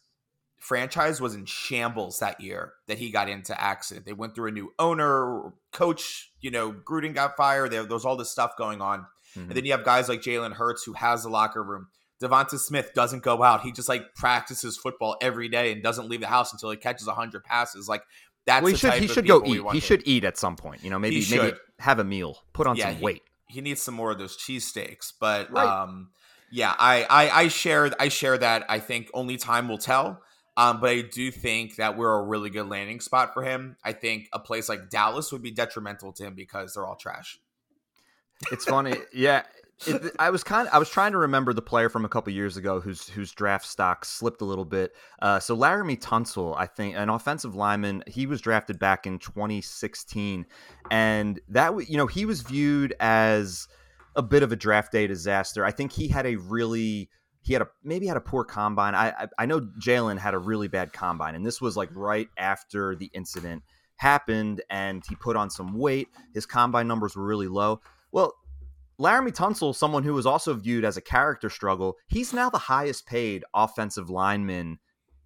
franchise 0.59 1.21
was 1.21 1.35
in 1.35 1.45
shambles 1.45 2.19
that 2.19 2.41
year 2.41 2.73
that 2.87 2.97
he 2.97 3.11
got 3.11 3.29
into 3.29 3.59
accident. 3.59 4.05
They 4.05 4.13
went 4.13 4.33
through 4.33 4.49
a 4.49 4.51
new 4.51 4.73
owner, 4.79 5.53
coach, 5.71 6.31
you 6.41 6.49
know, 6.49 6.71
Gruden 6.71 7.13
got 7.13 7.37
fired. 7.37 7.71
There, 7.71 7.83
there 7.83 7.93
was 7.93 8.05
all 8.05 8.15
this 8.15 8.31
stuff 8.31 8.57
going 8.57 8.81
on. 8.81 9.05
Mhm. 9.35 9.47
And 9.47 9.51
then 9.51 9.65
you 9.65 9.73
have 9.73 9.83
guys 9.83 10.09
like 10.09 10.21
Jalen 10.21 10.53
Hurts 10.53 10.83
who 10.83 10.93
has 10.93 11.23
the 11.23 11.29
locker 11.29 11.61
room. 11.61 11.89
Devonta 12.21 12.57
Smith 12.57 12.93
doesn't 12.93 13.23
go 13.23 13.43
out. 13.43 13.61
He 13.61 13.71
just 13.73 13.89
like 13.89 14.15
practices 14.15 14.77
football 14.77 15.17
every 15.21 15.49
day 15.49 15.71
and 15.71 15.83
doesn't 15.83 16.07
leave 16.07 16.21
the 16.21 16.27
house 16.27 16.53
until 16.53 16.71
he 16.71 16.77
catches 16.77 17.07
100 17.07 17.43
passes. 17.43 17.89
Like 17.89 18.03
that's 18.45 18.63
well, 18.63 18.67
he 18.69 18.73
the 18.73 18.77
should 18.77 18.93
he 19.01 19.07
should 19.07 19.27
go 19.27 19.43
eat. 19.45 19.61
He 19.73 19.79
should 19.79 20.03
eat 20.05 20.23
at 20.23 20.37
some 20.37 20.55
point. 20.55 20.83
You 20.83 20.89
know, 20.89 20.99
maybe 20.99 21.25
maybe 21.29 21.53
have 21.79 21.99
a 21.99 22.03
meal, 22.03 22.37
put 22.53 22.67
on 22.67 22.75
Yeah, 22.75 22.89
some 22.89 22.95
he- 22.97 23.03
weight. 23.03 23.23
he 23.47 23.61
needs 23.61 23.81
some 23.81 23.93
more 23.95 24.11
of 24.11 24.17
those 24.17 24.37
cheesesteaks. 24.37 25.13
But 25.19 25.51
Right. 25.51 25.65
um, 25.67 26.09
yeah, 26.51 26.73
I, 26.77 27.03
I 27.09 27.29
I 27.41 27.47
share 27.47 27.91
I 27.99 28.07
share 28.09 28.37
that. 28.37 28.65
I 28.69 28.79
think 28.79 29.09
only 29.13 29.37
time 29.37 29.67
will 29.67 29.77
tell. 29.77 30.21
Um, 30.57 30.79
but 30.79 30.89
I 30.91 31.01
do 31.01 31.31
think 31.31 31.75
that 31.75 31.97
we're 31.97 32.13
a 32.17 32.23
really 32.23 32.49
good 32.49 32.69
landing 32.69 33.01
spot 33.01 33.33
for 33.33 33.43
him. 33.43 33.75
I 33.83 33.91
think 33.91 34.29
a 34.31 34.39
place 34.39 34.69
like 34.69 34.89
Dallas 34.89 35.31
would 35.33 35.41
be 35.41 35.51
detrimental 35.51 36.13
to 36.13 36.23
him 36.23 36.33
because 36.33 36.73
they're 36.75 36.85
all 36.85 36.95
trash. 36.95 37.39
It's 38.53 38.63
funny, 38.63 38.95
yeah. 39.13 39.43
It, 39.85 40.15
I 40.19 40.29
was 40.29 40.43
kind 40.43 40.69
I 40.71 40.79
was 40.79 40.89
trying 40.89 41.11
to 41.11 41.17
remember 41.17 41.51
the 41.51 41.61
player 41.61 41.89
from 41.89 42.05
a 42.05 42.09
couple 42.09 42.31
years 42.31 42.55
ago 42.55 42.79
whose 42.79 43.09
whose 43.09 43.31
draft 43.31 43.65
stock 43.65 44.05
slipped 44.05 44.41
a 44.41 44.45
little 44.45 44.65
bit. 44.65 44.93
Uh, 45.21 45.39
so 45.39 45.55
Laremy 45.55 45.99
Tunsil, 45.99 46.55
I 46.57 46.65
think, 46.65 46.95
an 46.95 47.09
offensive 47.09 47.55
lineman, 47.55 48.03
he 48.07 48.25
was 48.25 48.39
drafted 48.39 48.79
back 48.79 49.05
in 49.05 49.19
2016, 49.19 50.45
and 50.91 51.39
that 51.49 51.89
you 51.89 51.97
know 51.97 52.07
he 52.07 52.25
was 52.25 52.41
viewed 52.41 52.93
as 52.99 53.67
a 54.15 54.21
bit 54.21 54.43
of 54.43 54.51
a 54.53 54.55
draft 54.55 54.93
day 54.93 55.07
disaster. 55.07 55.65
I 55.65 55.71
think 55.71 55.91
he 55.91 56.07
had 56.07 56.25
a 56.25 56.37
really 56.37 57.09
he 57.41 57.51
had 57.51 57.61
a 57.61 57.67
maybe 57.83 58.07
had 58.07 58.17
a 58.17 58.21
poor 58.21 58.45
combine. 58.45 58.95
I 58.95 59.09
I, 59.09 59.27
I 59.39 59.45
know 59.45 59.59
Jalen 59.59 60.19
had 60.19 60.33
a 60.33 60.39
really 60.39 60.69
bad 60.69 60.93
combine, 60.93 61.35
and 61.35 61.45
this 61.45 61.59
was 61.59 61.75
like 61.75 61.89
right 61.93 62.29
after 62.37 62.95
the 62.95 63.11
incident 63.13 63.61
happened, 63.97 64.61
and 64.69 65.03
he 65.07 65.15
put 65.15 65.35
on 65.35 65.49
some 65.49 65.77
weight. 65.77 66.07
His 66.33 66.45
combine 66.45 66.87
numbers 66.87 67.15
were 67.15 67.25
really 67.25 67.49
low. 67.49 67.81
Well, 68.11 68.33
Laremy 68.99 69.31
Tunsil, 69.31 69.75
someone 69.75 70.03
who 70.03 70.13
was 70.13 70.25
also 70.25 70.53
viewed 70.53 70.85
as 70.85 70.97
a 70.97 71.01
character 71.01 71.49
struggle, 71.49 71.97
he's 72.07 72.33
now 72.33 72.49
the 72.49 72.57
highest 72.57 73.05
paid 73.05 73.43
offensive 73.53 74.09
lineman 74.09 74.79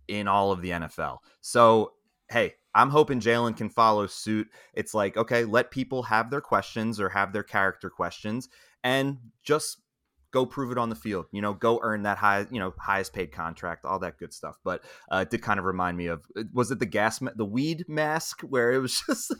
in 0.07 0.27
all 0.27 0.51
of 0.51 0.61
the 0.61 0.71
NFL. 0.71 1.17
So, 1.41 1.93
hey, 2.29 2.55
I'm 2.73 2.89
hoping 2.89 3.19
Jalen 3.19 3.57
can 3.57 3.69
follow 3.69 4.07
suit. 4.07 4.47
It's 4.73 4.93
like, 4.93 5.17
okay, 5.17 5.45
let 5.45 5.71
people 5.71 6.03
have 6.03 6.29
their 6.29 6.41
questions 6.41 6.99
or 6.99 7.09
have 7.09 7.33
their 7.33 7.43
character 7.43 7.89
questions 7.89 8.49
and 8.83 9.17
just 9.43 9.81
go 10.31 10.45
prove 10.45 10.71
it 10.71 10.77
on 10.77 10.89
the 10.89 10.95
field. 10.95 11.25
You 11.31 11.41
know, 11.41 11.53
go 11.53 11.79
earn 11.81 12.03
that 12.03 12.17
high, 12.17 12.45
you 12.51 12.59
know, 12.59 12.73
highest 12.77 13.13
paid 13.13 13.31
contract, 13.31 13.85
all 13.85 13.99
that 13.99 14.17
good 14.17 14.33
stuff. 14.33 14.57
But 14.63 14.83
uh, 15.11 15.17
it 15.17 15.29
did 15.29 15.41
kind 15.41 15.59
of 15.59 15.65
remind 15.65 15.97
me 15.97 16.07
of 16.07 16.25
was 16.53 16.71
it 16.71 16.79
the 16.79 16.85
gas, 16.85 17.21
ma- 17.21 17.31
the 17.35 17.45
weed 17.45 17.85
mask 17.87 18.41
where 18.41 18.71
it 18.73 18.79
was 18.79 19.01
just 19.07 19.33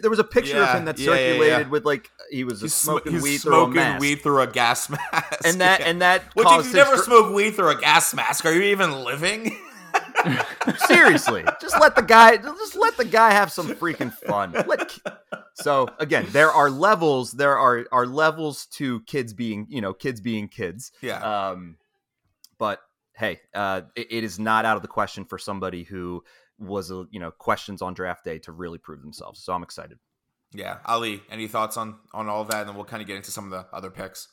there 0.00 0.10
was 0.10 0.18
a 0.18 0.24
picture 0.24 0.62
of 0.62 0.74
him 0.74 0.84
that 0.86 0.98
yeah, 0.98 1.10
yeah, 1.10 1.16
yeah. 1.16 1.26
circulated 1.32 1.70
with 1.70 1.84
like 1.84 2.10
he 2.30 2.44
was 2.44 2.60
He's 2.60 2.74
smoking 2.74 3.20
weed 3.20 3.38
through 3.38 3.52
a 3.52 3.72
smoking 3.72 3.98
weed 3.98 4.16
through 4.22 4.40
a 4.40 4.46
gas 4.46 4.88
mask, 4.90 5.40
and 5.44 5.60
that 5.60 5.80
Yeah. 5.80 5.88
and 5.88 6.02
that 6.02 6.22
Which 6.34 6.46
if 6.50 6.66
you 6.66 6.72
never 6.72 6.92
his- 6.92 7.04
smoke 7.04 7.32
weed 7.34 7.52
through 7.54 7.70
a 7.70 7.80
gas 7.80 8.12
mask, 8.14 8.44
are 8.46 8.52
you 8.52 8.62
even 8.62 9.04
living? 9.04 9.56
seriously. 10.86 11.44
Just 11.60 11.78
let 11.80 11.96
the 11.96 12.02
guy 12.02 12.36
just 12.36 12.76
let 12.76 12.96
the 12.96 13.04
guy 13.04 13.32
have 13.32 13.52
some 13.52 13.68
freaking 13.68 14.12
fun. 14.12 14.52
Let, 14.52 14.98
so 15.54 15.88
again 15.98 16.26
there 16.30 16.50
are 16.50 16.70
levels 16.70 17.32
there 17.32 17.56
are 17.56 17.86
are 17.92 18.06
levels 18.06 18.66
to 18.66 19.00
kids 19.02 19.32
being 19.32 19.66
you 19.68 19.80
know 19.80 19.92
kids 19.92 20.20
being 20.20 20.48
kids. 20.48 20.92
Yeah. 21.00 21.50
um 21.50 21.76
but 22.58 22.80
hey 23.16 23.40
uh 23.54 23.82
it, 23.96 24.08
it 24.10 24.24
is 24.24 24.38
not 24.38 24.64
out 24.64 24.76
of 24.76 24.82
the 24.82 24.88
question 24.88 25.24
for 25.24 25.38
somebody 25.38 25.84
who 25.84 26.22
was 26.58 26.90
a 26.90 27.06
you 27.10 27.20
know 27.20 27.30
questions 27.30 27.82
on 27.82 27.94
draft 27.94 28.24
day 28.24 28.38
to 28.40 28.52
really 28.52 28.78
prove 28.78 29.00
themselves. 29.00 29.40
So 29.42 29.52
i'm 29.52 29.62
excited. 29.62 29.98
Yeah, 30.54 30.78
Ali, 30.86 31.20
any 31.30 31.48
thoughts 31.48 31.76
on 31.76 31.96
on 32.12 32.28
all 32.28 32.42
of 32.42 32.48
that, 32.48 32.60
and 32.60 32.68
then 32.68 32.76
we'll 32.76 32.84
kind 32.84 33.02
of 33.02 33.08
get 33.08 33.16
into 33.16 33.32
some 33.32 33.44
of 33.44 33.50
the 33.50 33.66
other 33.76 33.90
picks. 33.90 34.28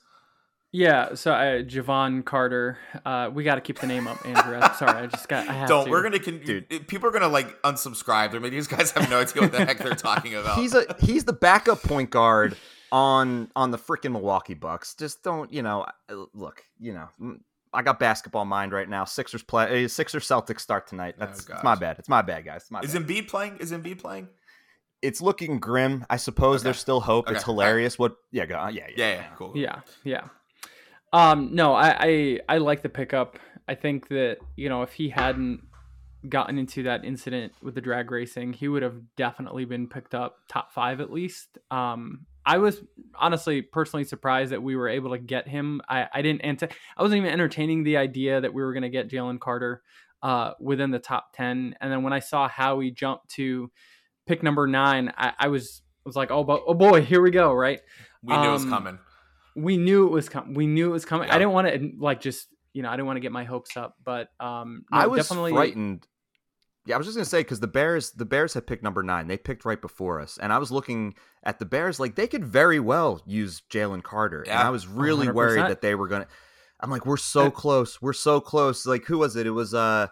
Yeah, 0.74 1.16
so 1.16 1.34
uh, 1.34 1.64
Javon 1.64 2.24
Carter. 2.24 2.78
Uh, 3.06 3.30
we 3.34 3.44
got 3.44 3.56
to 3.56 3.62
keep 3.62 3.80
the 3.80 3.88
name 3.88 4.08
up, 4.08 4.26
Andrew. 4.26 4.56
I'm 4.58 4.74
sorry, 4.76 5.04
I 5.04 5.08
just 5.08 5.28
got. 5.28 5.50
I 5.50 5.52
have 5.54 5.68
Don't. 5.68 5.86
to. 5.86 5.92
We're 5.92 6.02
gonna. 6.02 6.20
Con- 6.20 6.40
Dude. 6.46 6.88
People 6.88 7.10
are 7.10 7.12
gonna 7.12 7.28
like 7.28 7.62
unsubscribe. 7.64 8.34
I 8.34 8.40
mean, 8.40 8.52
these 8.52 8.68
guys 8.68 8.92
have 8.92 9.10
no 9.10 9.20
idea 9.20 9.42
what 9.42 9.52
the 9.52 9.66
heck 9.66 9.80
they're 9.80 9.96
talking 9.96 10.34
about. 10.36 10.58
he's 10.58 10.74
a 10.74 10.86
he's 11.02 11.26
the 11.26 11.34
backup 11.34 11.84
point 11.84 12.10
guard 12.10 12.56
on 12.90 13.52
on 13.54 13.72
the 13.72 13.78
freaking 13.78 14.14
Milwaukee 14.14 14.54
Bucks. 14.54 14.96
Just 14.96 15.24
don't 15.24 15.52
you 15.52 15.62
know? 15.62 15.86
uh, 16.10 16.24
Look, 16.34 16.64
you 16.80 16.94
know, 16.94 17.10
mm, 17.22 17.40
I 17.74 17.82
got 17.82 18.00
basketball 18.00 18.46
mind 18.46 18.72
right 18.72 18.88
now. 18.88 19.04
Sixers 19.04 19.44
play. 19.44 19.84
uh, 19.84 19.88
Sixers 19.90 20.26
Celtics 20.26 20.62
start 20.62 20.88
tonight. 20.88 21.16
Oh, 21.18 21.26
That's 21.26 21.50
it's 21.50 21.64
my 21.66 21.76
bad. 21.76 22.00
It's 22.00 22.08
my 22.08 22.22
bad, 22.22 22.46
guys. 22.46 22.62
It's 22.62 22.72
my 22.72 22.80
Is 22.80 22.94
bad. 22.94 23.08
Embiid 23.08 23.28
playing? 23.28 23.58
Is 23.60 23.74
Embiid 23.74 24.00
playing? 24.00 24.30
It's 25.02 25.20
looking 25.20 25.60
grim. 25.60 26.06
I 26.10 26.16
suppose 26.16 26.62
Okay. 26.62 26.66
there's 26.66 26.80
still 26.80 27.02
hope. 27.02 27.28
It's 27.30 27.40
Okay. 27.42 27.46
hilarious. 27.52 28.00
What? 28.00 28.16
Yeah, 28.32 28.46
go. 28.46 28.56
Yeah, 28.68 28.70
yeah, 28.70 28.94
Yeah, 28.96 29.14
yeah, 29.16 29.26
cool. 29.36 29.52
Yeah, 29.56 29.80
yeah. 30.06 30.22
Um, 31.14 31.54
no, 31.54 31.74
I, 31.74 31.96
I 32.00 32.40
I 32.48 32.58
like 32.60 32.82
the 32.82 32.90
pickup. 32.90 33.38
I 33.68 33.76
think 33.76 34.08
that 34.10 34.38
you 34.56 34.70
know 34.70 34.82
if 34.82 34.94
he 34.94 35.10
hadn't 35.10 35.62
gotten 36.30 36.58
into 36.58 36.84
that 36.84 37.04
incident 37.04 37.52
with 37.62 37.76
the 37.76 37.82
drag 37.82 38.12
racing, 38.12 38.54
he 38.54 38.68
would 38.68 38.84
have 38.84 38.96
definitely 39.16 39.66
been 39.66 39.88
picked 39.88 40.14
up 40.16 40.38
top 40.48 40.72
five 40.72 41.02
at 41.02 41.12
least. 41.12 41.58
Um, 41.72 42.26
I 42.46 42.58
was 42.60 42.82
honestly 43.16 43.62
personally 43.62 44.04
surprised 44.04 44.52
that 44.52 44.62
we 44.64 44.76
were 44.76 44.88
able 44.88 45.12
to 45.12 45.18
get 45.20 45.48
him. 45.48 45.82
I 45.90 46.08
I 46.14 46.22
didn't 46.22 46.42
ante- 46.42 46.68
I 46.98 47.02
wasn't 47.04 47.20
even 47.20 47.32
entertaining 47.32 47.84
the 47.84 47.98
idea 47.98 48.40
that 48.42 48.54
we 48.54 48.64
were 48.64 48.74
going 48.74 48.84
to 48.84 48.90
get 48.90 49.10
Jalen 49.10 49.40
Carter 49.40 49.82
uh 50.24 50.52
within 50.60 50.92
the 50.92 51.00
top 51.00 51.34
ten. 51.34 51.76
And 51.82 51.92
then 51.92 52.04
when 52.04 52.14
I 52.14 52.20
saw 52.20 52.48
how 52.48 52.80
he 52.80 52.92
jumped 52.92 53.30
to 53.32 53.72
pick 54.28 54.44
number 54.44 54.68
nine, 54.68 55.12
I, 55.18 55.34
I 55.40 55.48
was 55.50 55.82
was 56.06 56.16
like, 56.16 56.32
oh, 56.32 56.44
bo- 56.44 56.64
oh 56.66 56.74
boy, 56.74 57.02
here 57.02 57.22
we 57.22 57.32
go, 57.32 57.54
right? 57.54 57.80
We 58.24 58.38
knew 58.38 58.50
it 58.50 58.54
was 58.54 58.64
Um, 58.64 58.70
coming. 58.70 59.00
We 59.56 59.78
knew 59.78 60.08
it 60.08 60.12
was 60.12 60.30
coming. 60.30 60.54
We 60.54 60.68
knew 60.68 60.90
it 60.90 60.94
was 60.94 61.06
coming. 61.06 61.28
Yeah. 61.28 61.36
I 61.36 61.40
didn't 61.40 61.54
want 61.54 61.68
to 61.68 61.92
like 62.00 62.22
just 62.22 62.48
you 62.74 62.84
know 62.84 62.90
I 62.90 62.94
didn't 62.94 63.08
want 63.08 63.18
to 63.18 63.22
get 63.22 63.32
my 63.32 63.44
hopes 63.44 63.76
up, 63.78 63.96
but 64.04 64.30
um, 64.40 64.86
no, 64.92 64.98
I 64.98 65.08
was 65.08 65.28
definitely 65.28 65.52
frightened. 65.52 66.08
Yeah, 66.88 66.96
I 66.96 66.98
was 66.98 67.06
just 67.06 67.16
gonna 67.16 67.26
say 67.26 67.42
because 67.42 67.60
the 67.60 67.68
Bears, 67.68 68.12
the 68.12 68.26
Bears 68.26 68.56
had 68.56 68.66
picked 68.66 68.84
number 68.84 69.04
nine. 69.04 69.28
They 69.28 69.38
picked 69.38 69.66
right 69.66 69.80
before 69.80 70.20
us, 70.20 70.40
and 70.42 70.52
I 70.52 70.58
was 70.58 70.72
looking 70.72 71.14
at 71.44 71.60
the 71.60 71.66
Bears 71.66 72.00
like 72.00 72.16
they 72.16 72.28
could 72.28 72.44
very 72.44 72.80
well 72.80 73.22
use 73.26 73.62
Jalen 73.72 74.02
Carter, 74.04 74.42
and 74.42 74.58
I 74.58 74.72
was 74.72 74.88
really 74.88 75.30
worried 75.30 75.62
100%. 75.62 75.68
that 75.70 75.82
they 75.82 75.96
were 75.96 76.08
gonna. 76.08 76.28
I'm 76.80 76.90
like, 76.90 77.06
we're 77.06 77.18
so 77.18 77.52
close. 77.52 78.02
We're 78.02 78.14
so 78.14 78.42
close. 78.42 78.88
Like, 78.88 79.06
who 79.06 79.20
was 79.20 79.36
it? 79.36 79.46
It 79.46 79.52
was 79.52 79.76
uh 79.76 80.08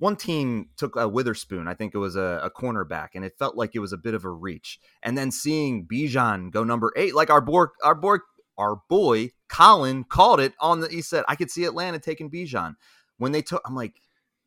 one 0.00 0.16
team 0.16 0.70
took 0.78 0.96
a 0.96 1.06
Witherspoon. 1.06 1.68
I 1.68 1.74
think 1.74 1.94
it 1.94 1.98
was 1.98 2.16
a, 2.16 2.40
a 2.42 2.50
cornerback, 2.50 3.08
and 3.14 3.24
it 3.24 3.34
felt 3.38 3.54
like 3.54 3.74
it 3.74 3.80
was 3.80 3.92
a 3.92 3.98
bit 3.98 4.14
of 4.14 4.24
a 4.24 4.30
reach. 4.30 4.78
And 5.02 5.16
then 5.16 5.30
seeing 5.30 5.86
Bijan 5.86 6.50
go 6.50 6.64
number 6.64 6.90
eight, 6.96 7.14
like 7.14 7.28
our 7.28 7.42
boy, 7.42 7.66
our 7.84 7.94
boy, 7.94 8.16
our 8.60 8.76
boy 8.88 9.30
Colin 9.48 10.04
called 10.04 10.38
it 10.38 10.54
on 10.60 10.80
the. 10.80 10.88
He 10.88 11.02
said, 11.02 11.24
"I 11.26 11.34
could 11.34 11.50
see 11.50 11.64
Atlanta 11.64 11.98
taking 11.98 12.30
Bijan." 12.30 12.74
When 13.18 13.32
they 13.32 13.42
took, 13.42 13.62
I'm 13.66 13.74
like, 13.74 13.94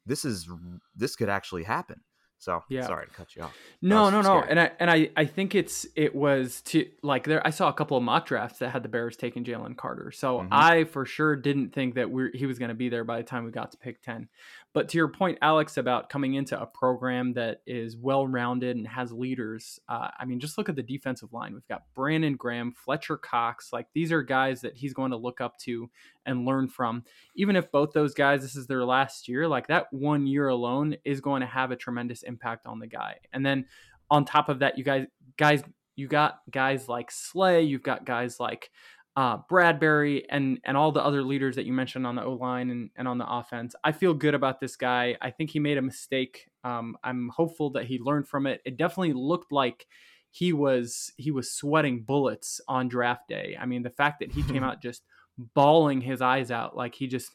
this 0.05 0.23
is 0.23 0.49
this 0.95 1.15
could 1.15 1.29
actually 1.29 1.63
happen. 1.63 2.01
So 2.39 2.61
Yeah. 2.67 2.87
sorry 2.87 3.05
to 3.07 3.11
cut 3.13 3.35
you 3.35 3.43
off. 3.43 3.55
No, 3.81 4.09
no, 4.09 4.21
no. 4.21 4.39
scary. 4.39 4.49
And 4.49 4.59
I 4.59 4.71
and 4.79 4.91
I, 4.91 5.09
I 5.15 5.25
think 5.25 5.55
it's 5.55 5.85
it 5.95 6.13
was 6.13 6.61
to 6.63 6.85
like 7.01 7.25
there 7.25 7.45
I 7.45 7.51
saw 7.51 7.69
a 7.69 7.73
couple 7.73 7.95
of 7.95 8.03
mock 8.03 8.25
drafts 8.25 8.59
that 8.59 8.69
had 8.71 8.83
the 8.83 8.89
Bears 8.89 9.15
taking 9.15 9.43
Jalen 9.45 9.77
Carter. 9.77 10.11
So 10.11 10.39
Mhm. 10.39 10.47
I 10.51 10.83
for 10.85 11.05
sure 11.05 11.35
didn't 11.37 11.73
think 11.73 11.95
that 11.95 12.09
we 12.11 12.31
he 12.33 12.45
was 12.45 12.59
going 12.59 12.69
to 12.69 12.75
be 12.75 12.89
there 12.89 13.03
by 13.05 13.17
the 13.17 13.23
time 13.23 13.45
we 13.45 13.51
got 13.51 13.71
to 13.71 13.77
pick 13.77 14.01
10. 14.01 14.27
But 14.73 14.89
to 14.89 14.97
your 14.97 15.07
point, 15.07 15.39
Aleks, 15.41 15.77
about 15.77 16.09
coming 16.09 16.33
into 16.33 16.59
a 16.59 16.65
program 16.65 17.33
that 17.33 17.61
is 17.67 17.95
well 17.95 18.25
rounded 18.25 18.75
and 18.75 18.87
has 18.87 19.11
leaders, 19.11 19.79
uh, 19.87 20.07
I 20.19 20.25
mean, 20.25 20.39
just 20.39 20.57
look 20.57 20.67
at 20.67 20.75
the 20.75 20.81
defensive 20.81 21.31
line. 21.31 21.53
We've 21.53 21.67
got 21.67 21.83
Brandon 21.93 22.35
Graham, 22.35 22.71
Fletcher 22.71 23.17
Cox. 23.17 23.71
Like 23.71 23.85
these 23.93 24.11
are 24.11 24.23
guys 24.23 24.61
that 24.61 24.75
he's 24.75 24.93
going 24.93 25.11
to 25.11 25.17
look 25.17 25.41
up 25.41 25.59
to 25.59 25.91
and 26.25 26.45
learn 26.45 26.67
from. 26.67 27.03
Even 27.35 27.55
if 27.55 27.71
both 27.71 27.93
those 27.93 28.15
guys, 28.15 28.41
this 28.41 28.55
is 28.55 28.65
their 28.65 28.83
last 28.83 29.27
year, 29.27 29.47
like 29.47 29.67
that 29.67 29.93
one 29.93 30.25
year 30.25 30.47
alone 30.47 30.95
is 31.05 31.21
going 31.21 31.41
to 31.41 31.47
have 31.47 31.69
a 31.69 31.75
tremendous 31.75 32.23
impact 32.23 32.65
on 32.65 32.79
the 32.79 32.87
guy. 32.87 33.17
And 33.31 33.45
then 33.45 33.65
on 34.09 34.25
top 34.25 34.49
of 34.49 34.59
that, 34.59 34.77
you 34.77 34.83
guys, 34.83 35.05
guys, 35.37 35.63
you 35.95 36.07
got 36.07 36.39
guys 36.49 36.89
like 36.89 37.11
Slay, 37.11 37.61
you've 37.61 37.83
got 37.83 38.05
guys 38.05 38.39
like 38.39 38.71
uh, 39.15 39.37
Bradbury 39.47 40.27
and 40.29 40.59
and 40.63 40.75
all 40.75 40.91
the 40.91 41.03
other 41.03 41.21
leaders 41.23 41.55
that 41.55 41.65
you 41.65 41.73
mentioned 41.73 42.07
on 42.07 42.15
the 42.15 42.23
O 42.23 42.33
line 42.33 42.69
and, 42.71 42.89
and 42.95 43.07
on 43.07 43.17
the 43.19 43.27
offense. 43.31 43.75
I 43.83 43.91
feel 43.91 44.13
good 44.13 44.33
about 44.33 44.59
this 44.59 44.75
guy. 44.75 45.15
I 45.21 45.29
think 45.31 45.51
he 45.51 45.59
made 45.59 45.77
a 45.77 45.81
mistake. 45.83 46.47
Um, 46.63 46.97
I'm 47.03 47.29
hopeful 47.29 47.69
that 47.71 47.85
he 47.85 47.99
learned 47.99 48.27
from 48.27 48.47
it. 48.47 48.61
It 48.65 48.77
definitely 48.77 49.13
looked 49.13 49.51
like 49.51 49.85
he 50.31 50.51
was 50.51 51.11
he 51.17 51.29
was 51.29 51.51
sweating 51.51 52.01
bullets 52.01 52.59
on 52.67 52.87
draft 52.87 53.27
day. 53.27 53.55
I 53.59 53.67
mean, 53.67 53.83
the 53.83 53.91
fact 53.91 54.19
that 54.21 54.31
he 54.31 54.41
came 54.43 54.63
out 54.69 54.81
just 54.81 55.03
bawling 55.37 56.01
his 56.01 56.21
eyes 56.21 56.49
out, 56.51 56.75
like 56.75 56.95
he 56.95 57.05
just 57.07 57.31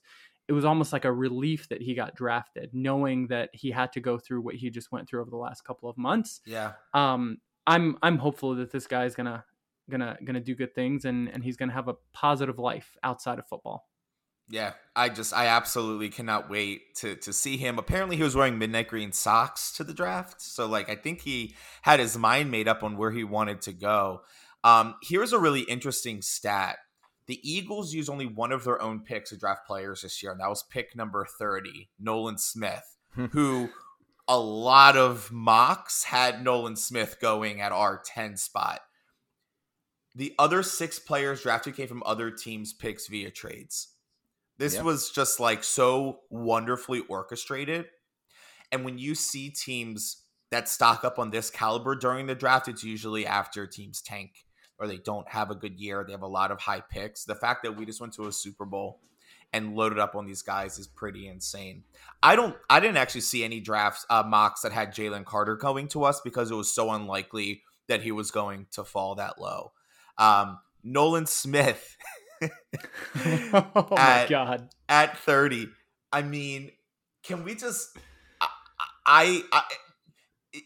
it 0.49 0.53
was 0.53 0.65
almost 0.65 0.93
like 0.93 1.05
a 1.05 1.13
relief 1.13 1.69
that 1.69 1.83
he 1.83 1.95
got 1.95 2.15
drafted, 2.17 2.71
knowing 2.73 3.27
that 3.29 3.51
he 3.53 3.71
had 3.71 3.93
to 3.93 4.01
go 4.01 4.19
through 4.19 4.41
what 4.41 4.55
he 4.55 4.71
just 4.71 4.91
went 4.91 5.07
through 5.09 5.21
over 5.21 5.31
the 5.31 5.37
last 5.37 5.63
couple 5.63 5.89
of 5.91 5.99
months 5.99 6.41
Yeah. 6.47 6.73
um, 6.95 7.39
I'm 7.67 7.99
I'm 8.03 8.17
hopeful 8.17 8.55
that 8.57 8.73
this 8.73 8.87
guy's 8.87 9.15
gonna 9.15 9.45
gonna 9.91 10.17
gonna 10.25 10.41
do 10.41 10.55
good 10.55 10.75
things 10.75 11.05
and 11.05 11.29
and 11.29 11.43
he's 11.43 11.57
gonna 11.57 11.73
have 11.73 11.89
a 11.89 11.95
positive 12.13 12.59
life 12.59 12.97
outside 13.03 13.39
of 13.39 13.47
football. 13.47 13.87
Yeah, 14.51 14.73
I 14.97 15.11
just 15.11 15.35
I 15.35 15.47
absolutely 15.47 16.09
cannot 16.09 16.49
wait 16.49 16.95
to 16.97 17.17
to 17.17 17.33
see 17.33 17.57
him. 17.57 17.79
Apparently 17.79 18.17
he 18.17 18.23
was 18.23 18.35
wearing 18.35 18.59
midnight 18.59 18.89
green 18.89 19.13
socks 19.13 19.73
to 19.73 19.85
the 19.85 19.95
draft. 19.95 20.41
So 20.41 20.67
like 20.67 20.89
I 20.89 20.95
think 20.95 21.23
he 21.23 21.55
had 21.83 22.01
his 22.01 22.17
mind 22.17 22.51
made 22.51 22.69
up 22.69 22.83
on 22.83 22.97
where 22.97 23.11
he 23.11 23.25
wanted 23.25 23.61
to 23.63 23.73
go. 23.73 24.23
Um 24.65 24.95
here's 25.03 25.33
a 25.33 25.39
really 25.39 25.63
interesting 25.63 26.23
stat. 26.23 26.79
The 27.27 27.41
Eagles 27.43 27.93
use 27.93 28.09
only 28.09 28.25
one 28.25 28.53
of 28.53 28.65
their 28.65 28.81
own 28.81 29.01
picks 29.01 29.31
to 29.31 29.37
draft 29.37 29.67
players 29.67 30.01
this 30.01 30.23
year, 30.23 30.33
and 30.33 30.41
that 30.41 30.49
was 30.49 30.63
pick 30.63 30.97
number 30.97 31.27
30, 31.39 31.91
Nolan 32.01 32.39
Smith, 32.39 32.97
who 33.33 33.69
a 34.27 34.39
lot 34.39 34.97
of 34.97 35.31
mocks 35.33 36.05
had 36.05 36.43
Nolan 36.45 36.77
Smith 36.77 37.17
going 37.21 37.61
at 37.61 37.71
our 37.73 38.01
10 38.05 38.37
spot. 38.37 38.81
The 40.19 40.35
other 40.37 40.65
six 40.65 40.99
players 40.99 41.43
drafted 41.43 41.77
came 41.77 41.87
from 41.87 42.03
other 42.05 42.29
teams' 42.33 42.73
picks 42.73 43.07
via 43.07 43.31
trades. 43.31 43.95
This 44.57 44.75
Yep. 44.75 44.85
was 44.85 45.11
just 45.13 45.39
like 45.39 45.63
so 45.63 46.23
wonderfully 46.29 47.03
orchestrated. 47.09 47.89
And 48.73 48.85
when 48.85 48.99
you 48.99 49.15
see 49.15 49.49
teams 49.49 50.25
that 50.51 50.69
stock 50.69 51.05
up 51.05 51.21
on 51.21 51.31
this 51.31 51.51
caliber 51.51 51.95
during 51.95 52.27
the 52.27 52.35
draft, 52.35 52.67
it's 52.67 52.83
usually 52.83 53.29
after 53.29 53.65
teams 53.65 54.03
tank 54.03 54.45
or 54.77 54.89
they 54.89 54.99
don't 54.99 55.29
have 55.29 55.53
a 55.53 55.55
good 55.55 55.79
year. 55.79 56.03
They 56.05 56.13
have 56.13 56.23
a 56.23 56.27
lot 56.27 56.51
of 56.51 56.59
high 56.59 56.81
picks. 56.81 57.25
The 57.25 57.37
fact 57.37 57.63
that 57.63 57.77
we 57.77 57.87
just 57.87 58.01
went 58.01 58.13
to 58.15 58.27
a 58.27 58.33
Super 58.33 58.65
Bowl 58.65 59.01
and 59.53 59.77
loaded 59.77 60.01
up 60.01 60.17
on 60.17 60.27
these 60.27 60.43
guys 60.43 60.81
is 60.81 60.89
pretty 60.89 61.29
insane. 61.29 61.85
I 62.25 62.35
don't 62.35 62.57
I 62.69 62.81
didn't 62.81 62.97
actually 62.97 63.21
see 63.21 63.45
any 63.45 63.61
drafts 63.61 64.05
uh, 64.11 64.25
mocks 64.27 64.63
that 64.63 64.73
had 64.73 64.93
Jalen 64.93 65.27
Carter 65.27 65.55
going 65.55 65.87
to 65.89 66.03
us 66.03 66.21
because 66.21 66.51
it 66.51 66.57
was 66.57 66.75
so 66.75 66.91
unlikely 66.91 67.63
that 67.87 68.03
he 68.03 68.11
was 68.11 68.33
going 68.33 68.67
to 68.73 68.83
fall 68.83 69.15
that 69.15 69.41
low. 69.41 69.71
Um, 70.19 70.59
Nolan 70.83 71.27
Smith 71.27 71.97
oh 72.43 73.89
my 73.91 73.97
At- 73.97 74.29
god. 74.29 74.69
at 74.89 75.19
30. 75.19 75.69
I 76.13 76.23
mean, 76.23 76.71
can 77.23 77.45
we 77.45 77.55
just 77.55 77.97
I 78.41 78.49
I, 79.07 79.43
I 79.53 79.63
it, 80.53 80.63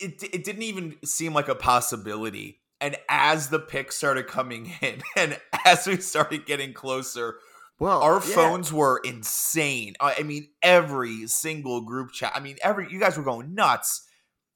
it 0.00 0.34
it 0.34 0.44
didn't 0.44 0.62
even 0.62 0.96
seem 1.04 1.34
like 1.34 1.48
a 1.48 1.54
possibility. 1.54 2.60
And 2.80 2.96
as 3.08 3.48
the 3.50 3.58
picks 3.58 3.96
started 3.96 4.26
coming 4.26 4.72
in 4.80 5.02
and 5.16 5.38
as 5.66 5.86
we 5.86 5.98
started 5.98 6.46
getting 6.46 6.72
closer, 6.72 7.36
Well, 7.78 8.00
our 8.02 8.14
yeah. 8.14 8.34
phones 8.34 8.72
were 8.72 9.00
insane. 9.04 9.94
I 10.00 10.16
I 10.20 10.22
mean, 10.22 10.48
every 10.62 11.26
single 11.26 11.82
group 11.82 12.12
chat. 12.12 12.32
I 12.34 12.40
mean, 12.40 12.56
every 12.62 12.90
you 12.90 12.98
guys 12.98 13.16
were 13.18 13.24
going 13.24 13.54
nuts. 13.54 14.06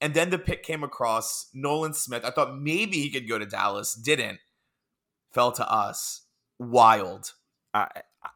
And 0.00 0.14
then 0.14 0.30
the 0.30 0.38
pick 0.38 0.62
came 0.62 0.82
across 0.82 1.48
Nolan 1.54 1.94
Smith. 1.94 2.24
I 2.24 2.30
thought 2.30 2.58
maybe 2.58 3.00
he 3.00 3.10
could 3.10 3.28
go 3.28 3.38
to 3.38 3.46
Dallas. 3.46 3.94
Didn't. 3.94 4.38
Fell 5.32 5.52
to 5.52 5.70
us. 5.70 6.26
Wild. 6.58 7.32
I, 7.72 7.88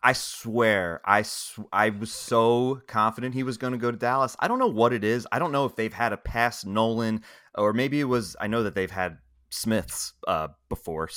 I 0.03 0.13
swear, 0.13 1.01
I 1.05 1.23
sw- 1.23 1.61
I 1.73 1.91
was 1.91 2.13
so 2.13 2.81
confident 2.87 3.35
he 3.35 3.43
was 3.43 3.57
going 3.57 3.73
to 3.73 3.79
go 3.79 3.91
to 3.91 3.97
Dallas. 3.97 4.37
I 4.41 4.49
don't 4.49 4.59
know 4.59 4.67
what 4.69 4.93
it 4.93 5.05
is. 5.05 5.27
I 5.33 5.39
don't 5.39 5.53
know 5.53 5.65
if 5.65 5.77
they've 5.77 5.93
had 5.93 6.13
a 6.13 6.17
past 6.17 6.67
Nolan, 6.67 7.23
or 7.55 7.73
maybe 7.73 8.01
it 8.01 8.05
was. 8.05 8.37
I 8.41 8.49
know 8.49 8.65
that 8.65 8.75
they've 8.75 8.91
had 8.91 9.19
Smiths 9.51 10.13
uh, 10.27 10.49
before, 10.69 11.09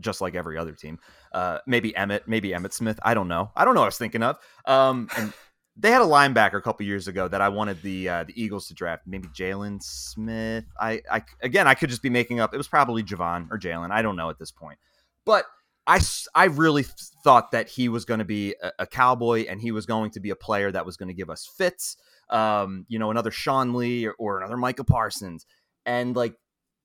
just 0.00 0.20
like 0.20 0.34
every 0.34 0.56
other 0.56 0.72
team. 0.72 0.98
Uh, 1.32 1.58
maybe 1.66 1.92
Emmitt, 1.92 2.22
maybe 2.26 2.50
Emmitt 2.50 2.72
Smith. 2.72 2.98
I 3.02 3.14
don't 3.14 3.28
know. 3.28 3.50
I 3.56 3.64
don't 3.64 3.74
know. 3.74 3.80
what 3.80 3.86
I 3.86 3.88
was 3.88 3.98
thinking 3.98 4.22
of. 4.22 4.38
Um, 4.64 5.08
and 5.16 5.32
they 5.76 5.90
had 5.90 6.02
a 6.02 6.06
linebacker 6.06 6.54
a 6.54 6.62
couple 6.62 6.86
years 6.86 7.08
ago 7.08 7.26
that 7.28 7.40
I 7.40 7.48
wanted 7.48 7.82
the 7.82 8.08
uh, 8.08 8.24
the 8.24 8.40
Eagles 8.40 8.68
to 8.68 8.74
draft. 8.74 9.04
Maybe 9.06 9.28
Jalen 9.28 9.82
Smith. 9.82 10.64
I, 10.80 11.02
I 11.10 11.22
again, 11.42 11.66
I 11.66 11.74
could 11.74 11.90
just 11.90 12.02
be 12.02 12.10
making 12.10 12.40
up. 12.40 12.54
It 12.54 12.58
was 12.58 12.68
probably 12.68 13.02
Javon 13.02 13.48
or 13.50 13.58
Jalen. 13.58 13.90
I 13.90 14.02
don't 14.02 14.16
know 14.16 14.30
at 14.30 14.38
this 14.38 14.50
point, 14.50 14.78
but. 15.24 15.44
I 15.86 16.00
I 16.34 16.44
really 16.46 16.82
thought 17.24 17.50
that 17.50 17.68
he 17.68 17.90
was 17.90 18.06
going 18.06 18.20
to 18.20 18.24
be 18.24 18.54
a, 18.62 18.72
a 18.78 18.86
cowboy 18.86 19.44
and 19.46 19.60
he 19.60 19.70
was 19.70 19.84
going 19.84 20.12
to 20.12 20.20
be 20.20 20.30
a 20.30 20.34
player 20.34 20.72
that 20.72 20.86
was 20.86 20.96
going 20.96 21.08
to 21.08 21.14
give 21.14 21.28
us 21.28 21.46
fits, 21.46 21.98
um, 22.30 22.86
you 22.88 22.98
know, 22.98 23.10
another 23.10 23.30
Sean 23.30 23.74
Lee 23.74 24.06
or, 24.06 24.14
or 24.18 24.38
another 24.38 24.56
Micah 24.56 24.84
Parsons. 24.84 25.44
And 25.84 26.16
like 26.16 26.36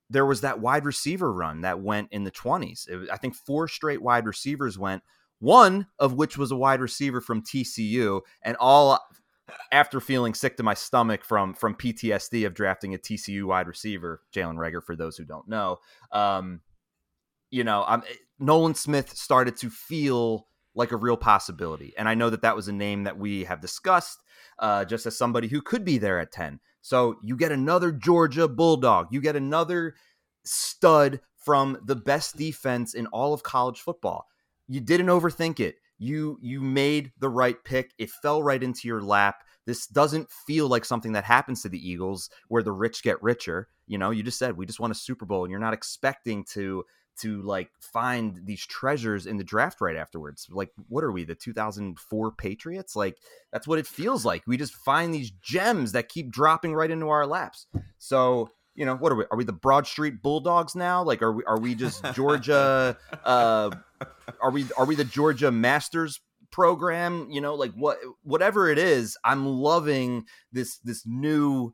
there 0.09 0.25
was 0.25 0.41
that 0.41 0.59
wide 0.59 0.85
receiver 0.85 1.31
run 1.31 1.61
that 1.61 1.79
went 1.79 2.09
in 2.11 2.23
the 2.23 2.31
20s. 2.31 2.89
It 2.89 3.09
I 3.11 3.17
think 3.17 3.35
four 3.35 3.67
straight 3.67 4.01
wide 4.01 4.25
receivers 4.25 4.77
went, 4.77 5.03
one 5.39 5.87
of 5.97 6.13
which 6.13 6.37
was 6.37 6.51
a 6.51 6.55
wide 6.55 6.81
receiver 6.81 7.21
from 7.21 7.41
TCU, 7.41 8.21
and 8.43 8.57
all 8.59 8.99
after 9.71 9.99
feeling 9.99 10.33
sick 10.33 10.57
to 10.57 10.63
my 10.63 10.73
stomach 10.73 11.23
from 11.23 11.53
from 11.53 11.75
PTSD 11.75 12.45
of 12.45 12.53
drafting 12.53 12.93
a 12.93 12.97
TCU 12.97 13.45
wide 13.45 13.67
receiver, 13.67 14.21
Jalen 14.33 14.55
Reagor, 14.55 14.83
for 14.83 14.95
those 14.95 15.17
who 15.17 15.25
don't 15.25 15.47
know. 15.47 15.77
Um, 16.11 16.61
you 17.49 17.63
know, 17.63 17.83
I'm 17.87 18.03
Nolan 18.37 18.75
Smith 18.75 19.15
started 19.15 19.57
to 19.57 19.69
feel 19.69 20.47
like 20.75 20.91
a 20.91 20.97
real 20.97 21.17
possibility, 21.17 21.93
and 21.97 22.07
I 22.07 22.15
know 22.15 22.29
that 22.29 22.41
that 22.41 22.55
was 22.55 22.67
a 22.67 22.73
name 22.73 23.03
that 23.03 23.17
we 23.17 23.45
have 23.45 23.61
discussed, 23.61 24.21
uh, 24.59 24.85
just 24.85 25.05
as 25.05 25.17
somebody 25.17 25.47
who 25.47 25.61
could 25.61 25.83
be 25.83 25.97
there 25.97 26.19
at 26.19 26.31
ten. 26.31 26.59
So 26.81 27.17
you 27.23 27.35
get 27.35 27.51
another 27.51 27.91
Georgia 27.91 28.47
Bulldog, 28.47 29.07
you 29.11 29.21
get 29.21 29.35
another 29.35 29.95
stud 30.45 31.19
from 31.35 31.77
the 31.85 31.95
best 31.95 32.37
defense 32.37 32.93
in 32.93 33.07
all 33.07 33.33
of 33.33 33.43
college 33.43 33.79
football. 33.79 34.27
You 34.69 34.79
didn't 34.79 35.07
overthink 35.07 35.59
it. 35.59 35.75
You 35.97 36.37
you 36.41 36.61
made 36.61 37.11
the 37.19 37.27
right 37.27 37.57
pick. 37.65 37.91
It 37.97 38.09
fell 38.09 38.41
right 38.41 38.61
into 38.61 38.87
your 38.87 39.01
lap. 39.01 39.43
This 39.65 39.87
doesn't 39.87 40.29
feel 40.47 40.67
like 40.67 40.85
something 40.85 41.11
that 41.13 41.25
happens 41.25 41.61
to 41.63 41.69
the 41.69 41.89
Eagles 41.89 42.29
where 42.47 42.63
the 42.63 42.71
rich 42.71 43.03
get 43.03 43.21
richer. 43.21 43.67
You 43.87 43.97
know, 43.97 44.11
you 44.11 44.23
just 44.23 44.39
said 44.39 44.55
we 44.55 44.65
just 44.65 44.79
won 44.79 44.91
a 44.91 44.95
Super 44.95 45.25
Bowl 45.25 45.43
and 45.43 45.51
you're 45.51 45.59
not 45.59 45.73
expecting 45.73 46.45
to 46.53 46.85
to 47.21 47.41
like 47.41 47.69
find 47.81 48.39
these 48.45 48.65
treasures 48.65 49.25
in 49.25 49.37
the 49.37 49.43
draft 49.43 49.81
right 49.81 49.97
afterwards. 49.97 50.47
Like 50.49 50.71
what 50.87 51.03
are 51.03 51.11
we, 51.11 51.25
the 51.25 51.35
2004 51.35 52.31
Patriots? 52.31 52.95
Like 52.95 53.17
that's 53.51 53.67
what 53.67 53.79
it 53.79 53.87
feels 53.87 54.23
like. 54.23 54.43
We 54.47 54.55
just 54.55 54.75
find 54.75 55.13
these 55.13 55.31
gems 55.41 55.91
that 55.91 56.09
keep 56.09 56.31
dropping 56.31 56.73
right 56.73 56.91
into 56.91 57.09
our 57.09 57.27
laps. 57.27 57.67
So, 57.97 58.51
you 58.79 58.85
know, 58.85 58.95
what 58.95 59.11
are 59.11 59.15
we? 59.15 59.25
Are 59.29 59.37
we 59.37 59.43
the 59.43 59.51
Broad 59.51 59.85
Street 59.85 60.23
Bulldogs 60.23 60.73
now? 60.73 61.03
Like 61.03 61.21
are 61.21 61.33
we 61.33 61.43
are 61.43 61.59
we 61.59 61.75
just 61.75 62.01
Georgia 62.13 62.97
uh 63.25 63.71
are 64.41 64.51
we 64.51 64.65
are 64.77 64.85
we 64.85 64.95
the 64.95 65.03
Georgia 65.03 65.51
Masters 65.51 66.21
program? 66.49 67.27
You 67.29 67.41
know, 67.41 67.55
like 67.55 67.73
what 67.73 67.97
whatever 68.23 68.69
it 68.69 68.77
is, 68.77 69.17
I'm 69.25 69.45
loving 69.45 70.23
this 70.53 70.77
this 70.77 71.03
new 71.05 71.73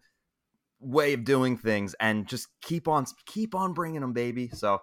way 0.80 1.14
of 1.14 1.24
doing 1.24 1.58
things 1.58 1.94
and 2.00 2.28
just 2.28 2.48
keep 2.64 2.88
on 2.88 3.06
keep 3.28 3.54
on 3.54 3.74
bringing 3.74 4.02
them 4.02 4.14
baby. 4.14 4.50
So 4.52 4.80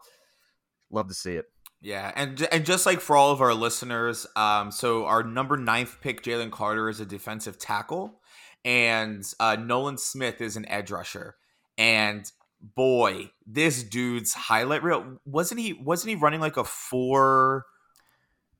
love 0.92 1.08
to 1.08 1.14
see 1.14 1.35
it. 1.35 1.46
Yeah, 1.80 2.12
and 2.14 2.46
and 2.52 2.64
just 2.64 2.87
like 2.87 3.00
for 3.00 3.16
all 3.16 3.32
of 3.32 3.40
our 3.40 3.52
listeners, 3.52 4.28
um, 4.37 4.70
so 4.70 5.06
our 5.06 5.24
number 5.24 5.56
ninth 5.56 6.00
pick, 6.00 6.22
Jalen 6.22 6.52
Carter, 6.52 6.88
is 6.88 7.00
a 7.00 7.04
defensive 7.04 7.58
tackle, 7.58 8.20
and 8.64 9.24
uh, 9.40 9.56
Nolan 9.56 9.98
Smith 9.98 10.40
is 10.40 10.56
an 10.56 10.68
edge 10.68 10.92
rusher. 10.92 11.35
And 11.78 12.24
boy, 12.61 13.30
this 13.46 13.82
dude's 13.82 14.35
highlight 14.35 14.82
reel 14.82 15.18
wasn't 15.24 15.61
he? 15.61 15.72
Wasn't 15.72 16.08
he 16.08 16.14
running 16.16 16.40
like 16.40 16.56
a 16.56 16.64
four? 16.64 17.64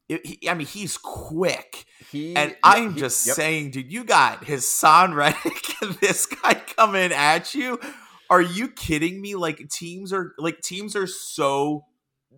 he, 0.09 0.49
I 0.49 0.55
mean, 0.55 0.67
he's 0.67 0.99
quick. 0.99 1.87
He 2.11 2.37
And 2.37 2.57
I'm 2.63 2.95
he- 2.95 3.01
just 3.01 3.27
yep. 3.27 3.37
saying, 3.37 3.71
dude, 3.71 3.91
you 3.91 4.05
got 4.05 4.45
Haason 4.45 5.15
Reddick 5.15 5.83
and 5.83 5.95
this 5.95 6.27
guy 6.27 6.55
coming 6.55 7.13
at 7.13 7.55
you. 7.55 7.81
Are 8.29 8.43
you 8.43 8.69
kidding 8.69 9.21
me? 9.21 9.35
Like 9.35 9.69
teams 9.71 10.13
are 10.13 10.35
like 10.39 10.61
teams 10.61 10.97
are 10.97 11.07
so 11.07 11.85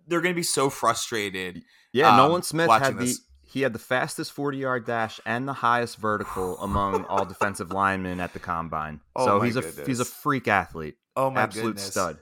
they're 0.07 0.21
gonna 0.21 0.35
be 0.35 0.43
so 0.43 0.69
frustrated. 0.71 1.63
Yeah, 1.93 2.11
um, 2.11 2.17
Nolan 2.17 2.43
Smith 2.43 2.69
had 2.69 2.95
the 2.99 3.05
this. 3.05 3.21
He 3.55 3.61
had 3.61 3.73
the 3.73 3.79
fastest 3.79 4.33
40 4.33 4.59
yard 4.59 4.85
dash 4.85 5.21
and 5.25 5.47
the 5.47 5.53
highest 5.53 5.99
vertical 5.99 6.59
among 6.61 7.05
all 7.05 7.25
defensive 7.25 7.71
linemen 7.73 8.19
at 8.19 8.33
the 8.33 8.41
combine. 8.41 9.01
Oh 9.15 9.25
so 9.25 9.41
he's 9.41 9.55
a 9.57 9.63
he's 9.87 10.01
a 10.01 10.05
freak 10.05 10.49
athlete. 10.49 10.97
Oh 11.15 11.31
my 11.31 11.43
Absolute 11.43 11.77
goodness. 11.77 11.85
stud. 11.87 12.19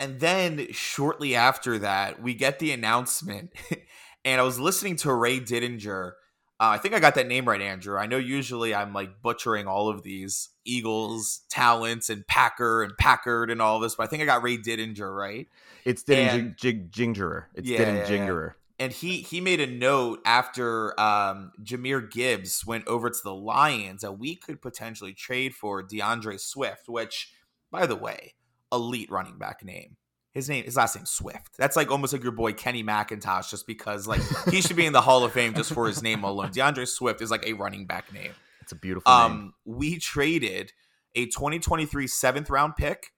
And 0.00 0.18
then 0.18 0.66
shortly 0.72 1.36
after 1.36 1.78
that, 1.78 2.20
we 2.20 2.34
get 2.34 2.58
the 2.58 2.72
announcement. 2.72 3.52
and 4.24 4.40
I 4.40 4.44
was 4.44 4.58
listening 4.58 4.96
to 4.96 5.14
Ray 5.14 5.38
Didinger. 5.38 6.14
Uh, 6.58 6.74
I 6.74 6.78
think 6.78 6.92
I 6.92 6.98
got 6.98 7.14
that 7.14 7.28
name 7.28 7.48
right, 7.48 7.60
Andrew. 7.62 7.96
I 7.96 8.06
know 8.06 8.16
usually 8.16 8.74
I'm 8.74 8.92
like 8.92 9.22
butchering 9.22 9.68
all 9.68 9.88
of 9.88 10.02
these 10.02 10.48
Eagles 10.64 11.42
talents 11.50 12.10
and 12.10 12.26
Packer 12.26 12.82
and 12.82 12.96
Packard 12.98 13.48
and 13.48 13.62
all 13.62 13.78
this, 13.78 13.94
but 13.94 14.02
I 14.02 14.06
think 14.08 14.24
I 14.24 14.26
got 14.26 14.42
Ray 14.42 14.56
Didinger 14.58 15.16
right. 15.16 15.46
It's 15.84 16.02
Didinger, 16.02 16.30
And- 16.30 16.56
Jig, 16.56 16.90
Jig, 16.90 17.14
Gingerer. 17.14 17.44
It's 17.54 17.68
Yeah, 17.68 17.78
Didden 17.78 17.94
yeah, 17.94 18.00
yeah. 18.02 18.08
Gingerer. 18.08 18.52
And 18.78 18.92
he 18.92 19.18
he 19.18 19.40
made 19.40 19.60
a 19.60 19.66
note 19.66 20.20
after 20.24 20.98
um, 20.98 21.52
Jahmyr 21.62 22.10
Gibbs 22.10 22.66
went 22.66 22.86
over 22.88 23.08
to 23.08 23.20
the 23.22 23.34
Lions 23.34 24.02
that 24.02 24.18
we 24.18 24.34
could 24.34 24.60
potentially 24.60 25.12
trade 25.12 25.54
for 25.54 25.82
D'Andre 25.82 26.36
Swift, 26.38 26.88
which, 26.88 27.32
by 27.70 27.86
the 27.86 27.94
way, 27.94 28.34
elite 28.72 29.10
running 29.10 29.38
back 29.38 29.64
name. 29.64 29.96
His 30.32 30.48
name, 30.48 30.64
his 30.64 30.76
last 30.76 30.96
name 30.96 31.06
Swift. 31.06 31.56
That's 31.56 31.76
like 31.76 31.92
almost 31.92 32.12
like 32.12 32.24
your 32.24 32.32
boy 32.32 32.52
Kenny 32.52 32.82
McIntosh, 32.82 33.50
just 33.50 33.68
because 33.68 34.08
like 34.08 34.20
he 34.50 34.60
should 34.60 34.74
be 34.74 34.86
in 34.86 34.92
the 34.92 35.00
Hall 35.00 35.22
of 35.22 35.32
Fame 35.32 35.54
just 35.54 35.72
for 35.72 35.86
his 35.86 36.02
name 36.02 36.24
alone. 36.24 36.50
D'Andre 36.50 36.84
Swift 36.84 37.22
is 37.22 37.30
like 37.30 37.46
a 37.46 37.52
running 37.52 37.86
back 37.86 38.12
name. 38.12 38.32
It's 38.60 38.72
a 38.72 38.76
beautiful 38.76 39.12
name. 39.12 39.20
Um, 39.20 39.54
we 39.64 39.98
traded 39.98 40.72
a 41.14 41.26
2023 41.26 42.08
seventh 42.08 42.50
round 42.50 42.74
pick 42.74 43.12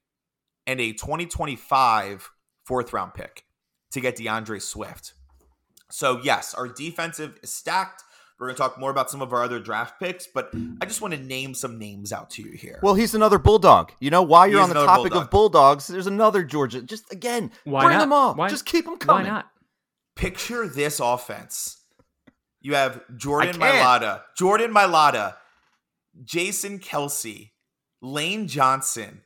and 0.66 0.78
a 0.80 0.92
2025 0.92 2.30
fourth 2.64 2.92
round 2.92 3.14
pick 3.14 3.44
to 3.92 4.00
get 4.00 4.16
D'Andre 4.16 4.58
Swift. 4.58 5.14
So 5.90 6.20
yes, 6.22 6.54
our 6.54 6.68
defensive 6.68 7.38
is 7.42 7.50
stacked. 7.52 8.02
We're 8.38 8.48
going 8.48 8.56
to 8.56 8.60
talk 8.62 8.78
more 8.78 8.90
about 8.90 9.10
some 9.10 9.22
of 9.22 9.32
our 9.32 9.42
other 9.42 9.58
draft 9.58 9.98
picks, 9.98 10.26
but 10.26 10.50
I 10.82 10.84
just 10.84 11.00
want 11.00 11.14
to 11.14 11.20
name 11.20 11.54
some 11.54 11.78
names 11.78 12.12
out 12.12 12.28
to 12.30 12.42
you 12.42 12.52
here. 12.52 12.78
Well, 12.82 12.92
he's 12.94 13.14
another 13.14 13.38
bulldog. 13.38 13.92
You 13.98 14.10
know, 14.10 14.22
while 14.22 14.46
you're 14.46 14.60
on 14.60 14.68
the 14.68 14.74
topic 14.74 15.12
Bulldog. 15.12 15.22
of 15.22 15.30
bulldogs, 15.30 15.86
there's 15.86 16.06
another 16.06 16.42
Georgia. 16.42 16.82
Just 16.82 17.10
again, 17.10 17.50
Why 17.64 17.84
bring 17.84 17.96
not? 17.96 18.00
them 18.02 18.12
all. 18.12 18.34
Why- 18.34 18.48
Just 18.50 18.66
keep 18.66 18.84
them 18.84 18.98
coming. 18.98 19.24
Why 19.24 19.30
not? 19.30 19.46
picture 20.16 20.66
this 20.68 20.98
offense. 21.00 21.82
You 22.60 22.74
have 22.74 23.00
Jordan 23.16 23.54
can't. 23.58 23.62
Mailata, 24.02 24.22
Jordan 24.36 24.72
Mailata, 24.72 25.34
Jason 26.24 26.78
Kelce, 26.78 27.50
Lane 28.02 28.48
Johnson, 28.48 29.22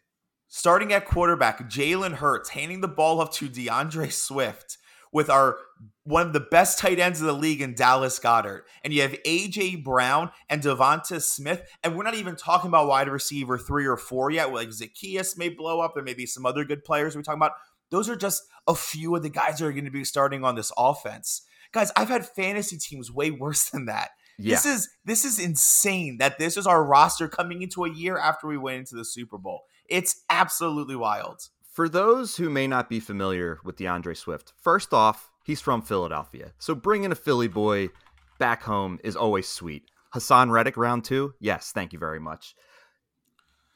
starting 0.48 0.92
at 0.92 1.04
quarterback, 1.04 1.68
Jalen 1.70 2.14
Hurts, 2.14 2.50
handing 2.50 2.80
the 2.80 2.88
ball 2.88 3.20
off 3.20 3.30
to 3.36 3.48
D'Andre 3.48 4.08
Swift 4.08 4.78
with 5.12 5.30
our 5.30 5.56
one 6.04 6.26
of 6.26 6.32
the 6.32 6.40
best 6.40 6.78
tight 6.78 6.98
ends 6.98 7.20
of 7.20 7.26
the 7.26 7.32
league 7.32 7.60
in 7.60 7.74
Dallas 7.74 8.18
Goedert. 8.18 8.62
And 8.82 8.92
you 8.92 9.02
have 9.02 9.12
AJ 9.24 9.84
Brown 9.84 10.30
and 10.48 10.62
Devonta 10.62 11.20
Smith. 11.22 11.62
And 11.82 11.96
we're 11.96 12.04
not 12.04 12.14
even 12.14 12.36
talking 12.36 12.68
about 12.68 12.88
wide 12.88 13.08
receiver 13.08 13.58
three 13.58 13.86
or 13.86 13.96
four 13.96 14.30
yet. 14.30 14.52
Like 14.52 14.72
Zacchaeus 14.72 15.36
may 15.36 15.48
blow 15.48 15.80
up. 15.80 15.92
There 15.94 16.02
may 16.02 16.14
be 16.14 16.26
some 16.26 16.46
other 16.46 16.64
good 16.64 16.84
players 16.84 17.14
we're 17.14 17.22
talking 17.22 17.38
about. 17.38 17.52
Those 17.90 18.08
are 18.08 18.16
just 18.16 18.42
a 18.66 18.74
few 18.74 19.14
of 19.16 19.22
the 19.22 19.30
guys 19.30 19.58
that 19.58 19.66
are 19.66 19.72
going 19.72 19.84
to 19.84 19.90
be 19.90 20.04
starting 20.04 20.44
on 20.44 20.54
this 20.54 20.72
offense. 20.76 21.42
Guys, 21.72 21.92
I've 21.96 22.08
had 22.08 22.26
fantasy 22.26 22.78
teams 22.78 23.12
way 23.12 23.30
worse 23.30 23.70
than 23.70 23.86
that. 23.86 24.10
Yeah. 24.38 24.54
This 24.54 24.66
is 24.66 24.88
this 25.04 25.24
is 25.24 25.38
insane 25.38 26.16
that 26.18 26.38
this 26.38 26.56
is 26.56 26.66
our 26.66 26.82
roster 26.82 27.28
coming 27.28 27.62
into 27.62 27.84
a 27.84 27.92
year 27.92 28.16
after 28.16 28.46
we 28.46 28.56
went 28.56 28.78
into 28.78 28.94
the 28.94 29.04
Super 29.04 29.36
Bowl. 29.36 29.64
It's 29.86 30.24
absolutely 30.30 30.96
wild. 30.96 31.42
For 31.70 31.88
those 31.88 32.36
who 32.36 32.50
may 32.50 32.66
not 32.66 32.88
be 32.88 32.98
familiar 32.98 33.60
with 33.64 33.76
D'Andre 33.76 34.14
Swift, 34.14 34.52
first 34.60 34.92
off, 34.92 35.30
he's 35.44 35.60
from 35.60 35.82
Philadelphia. 35.82 36.52
So 36.58 36.74
bringing 36.74 37.12
a 37.12 37.14
Philly 37.14 37.46
boy 37.46 37.90
back 38.40 38.64
home 38.64 38.98
is 39.04 39.14
always 39.14 39.48
sweet. 39.48 39.84
Haason 40.12 40.50
Reddick, 40.50 40.76
round 40.76 41.04
two? 41.04 41.34
Yes, 41.38 41.70
thank 41.72 41.92
you 41.92 41.98
very 42.00 42.18
much. 42.18 42.56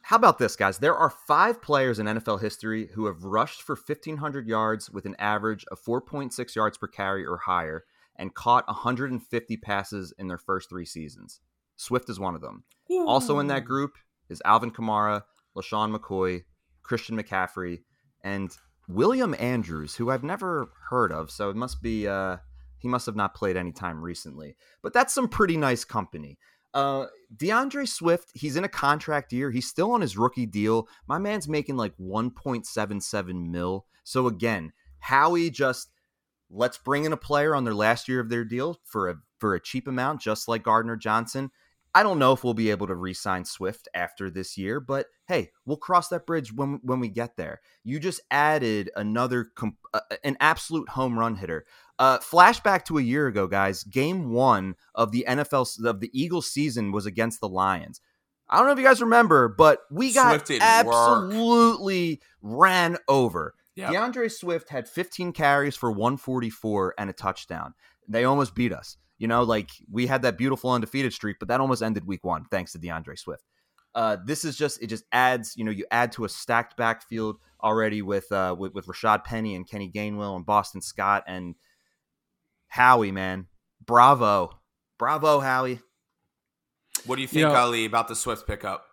How 0.02 0.16
about 0.16 0.38
this, 0.38 0.56
guys? 0.56 0.78
There 0.78 0.96
are 0.96 1.08
five 1.08 1.62
players 1.62 2.00
in 2.00 2.06
NFL 2.06 2.40
history 2.40 2.88
who 2.94 3.06
have 3.06 3.22
rushed 3.22 3.62
for 3.62 3.76
1,500 3.76 4.48
yards 4.48 4.90
with 4.90 5.06
an 5.06 5.14
average 5.20 5.64
of 5.70 5.80
4.6 5.80 6.54
yards 6.56 6.76
per 6.76 6.88
carry 6.88 7.24
or 7.24 7.38
higher 7.38 7.84
and 8.16 8.34
caught 8.34 8.66
150 8.66 9.56
passes 9.58 10.12
in 10.18 10.26
their 10.26 10.36
first 10.36 10.68
three 10.68 10.84
seasons. 10.84 11.40
Swift 11.76 12.10
is 12.10 12.18
one 12.18 12.34
of 12.34 12.40
them. 12.40 12.64
Also 13.06 13.38
in 13.38 13.46
that 13.46 13.64
group 13.64 13.92
is 14.28 14.42
Alvin 14.44 14.72
Kamara, 14.72 15.22
LeSean 15.56 15.96
McCoy, 15.96 16.42
Christian 16.84 17.20
McCaffrey, 17.20 17.80
and 18.22 18.56
William 18.88 19.34
Andrews, 19.38 19.96
who 19.96 20.10
I've 20.10 20.22
never 20.22 20.68
heard 20.90 21.10
of, 21.10 21.30
so 21.30 21.50
it 21.50 21.56
must 21.56 21.82
be 21.82 22.06
uh 22.06 22.36
he 22.78 22.88
must 22.88 23.06
have 23.06 23.16
not 23.16 23.34
played 23.34 23.56
any 23.56 23.72
time 23.72 24.02
recently. 24.02 24.56
But 24.82 24.92
that's 24.92 25.14
some 25.14 25.28
pretty 25.28 25.56
nice 25.56 25.84
company. 25.84 26.38
Uh 26.72 27.06
D'Andre 27.34 27.86
Swift, 27.86 28.30
he's 28.34 28.56
in 28.56 28.64
a 28.64 28.68
contract 28.68 29.32
year. 29.32 29.50
He's 29.50 29.68
still 29.68 29.92
on 29.92 30.00
his 30.02 30.16
rookie 30.16 30.46
deal. 30.46 30.86
My 31.08 31.18
man's 31.18 31.48
making 31.48 31.76
like 31.76 31.96
1.77 31.98 33.50
mil. 33.50 33.86
So 34.04 34.26
again, 34.26 34.72
Howie 34.98 35.50
just 35.50 35.90
let's 36.50 36.78
bring 36.78 37.04
in 37.04 37.12
a 37.12 37.16
player 37.16 37.54
on 37.54 37.64
their 37.64 37.74
last 37.74 38.08
year 38.08 38.20
of 38.20 38.28
their 38.28 38.44
deal 38.44 38.78
for 38.84 39.08
a 39.08 39.16
for 39.38 39.54
a 39.54 39.60
cheap 39.60 39.88
amount, 39.88 40.20
just 40.20 40.48
like 40.48 40.62
Gardner 40.62 40.96
Johnson. 40.96 41.50
I 41.94 42.02
don't 42.02 42.18
know 42.18 42.32
if 42.32 42.42
we'll 42.42 42.54
be 42.54 42.70
able 42.70 42.88
to 42.88 42.94
re-sign 42.94 43.44
Swift 43.44 43.88
after 43.94 44.28
this 44.28 44.58
year, 44.58 44.80
but 44.80 45.06
hey, 45.28 45.52
we'll 45.64 45.76
cross 45.76 46.08
that 46.08 46.26
bridge 46.26 46.52
when 46.52 46.80
when 46.82 46.98
we 46.98 47.08
get 47.08 47.36
there. 47.36 47.60
You 47.84 48.00
just 48.00 48.20
added 48.30 48.90
another 48.96 49.44
com- 49.54 49.76
uh, 49.92 50.00
an 50.24 50.36
absolute 50.40 50.88
home 50.90 51.18
run 51.18 51.36
hitter. 51.36 51.66
Uh, 51.98 52.18
flashback 52.18 52.84
to 52.86 52.98
a 52.98 53.02
year 53.02 53.28
ago, 53.28 53.46
guys. 53.46 53.84
Game 53.84 54.32
one 54.32 54.74
of 54.94 55.12
the 55.12 55.24
NFL 55.28 55.84
of 55.84 56.00
the 56.00 56.10
Eagles 56.12 56.50
season 56.50 56.90
was 56.90 57.06
against 57.06 57.40
the 57.40 57.48
Lions. 57.48 58.00
I 58.48 58.58
don't 58.58 58.66
know 58.66 58.72
if 58.72 58.78
you 58.78 58.84
guys 58.84 59.00
remember, 59.00 59.48
but 59.48 59.80
we 59.90 60.12
got 60.12 60.44
did 60.44 60.60
work. 60.60 60.62
absolutely 60.62 62.20
ran 62.42 62.98
over. 63.08 63.54
Yep. 63.76 63.92
D'Andre 63.92 64.28
Swift 64.28 64.68
had 64.68 64.88
15 64.88 65.32
carries 65.32 65.76
for 65.76 65.90
144 65.90 66.94
and 66.98 67.10
a 67.10 67.12
touchdown. 67.12 67.74
They 68.08 68.24
almost 68.24 68.54
beat 68.54 68.72
us. 68.72 68.96
You 69.24 69.28
know, 69.28 69.42
like 69.42 69.70
we 69.90 70.06
had 70.06 70.20
that 70.20 70.36
beautiful 70.36 70.70
undefeated 70.70 71.14
streak, 71.14 71.38
but 71.38 71.48
that 71.48 71.58
almost 71.58 71.82
ended 71.82 72.06
week 72.06 72.22
one 72.24 72.44
thanks 72.50 72.72
to 72.72 72.78
D'Andre 72.78 73.16
Swift. 73.16 73.42
Uh, 73.94 74.18
this 74.22 74.44
is 74.44 74.54
just 74.54 74.82
it 74.82 74.88
just 74.88 75.04
adds, 75.12 75.56
you 75.56 75.64
know, 75.64 75.70
you 75.70 75.86
add 75.90 76.12
to 76.12 76.26
a 76.26 76.28
stacked 76.28 76.76
backfield 76.76 77.38
already 77.62 78.02
with 78.02 78.30
uh 78.30 78.54
with, 78.58 78.74
with 78.74 78.84
Rashad 78.86 79.24
Penny 79.24 79.54
and 79.54 79.66
Kenny 79.66 79.90
Gainwell 79.90 80.36
and 80.36 80.44
Boston 80.44 80.82
Scott 80.82 81.24
and 81.26 81.54
Howie, 82.66 83.12
man. 83.12 83.46
Bravo. 83.86 84.50
Bravo, 84.98 85.40
Howie. 85.40 85.80
What 87.06 87.16
do 87.16 87.22
you 87.22 87.28
think, 87.28 87.38
You 87.40 87.46
know- 87.48 87.54
Ali, 87.54 87.86
about 87.86 88.08
the 88.08 88.16
Swift 88.16 88.46
pickup? 88.46 88.84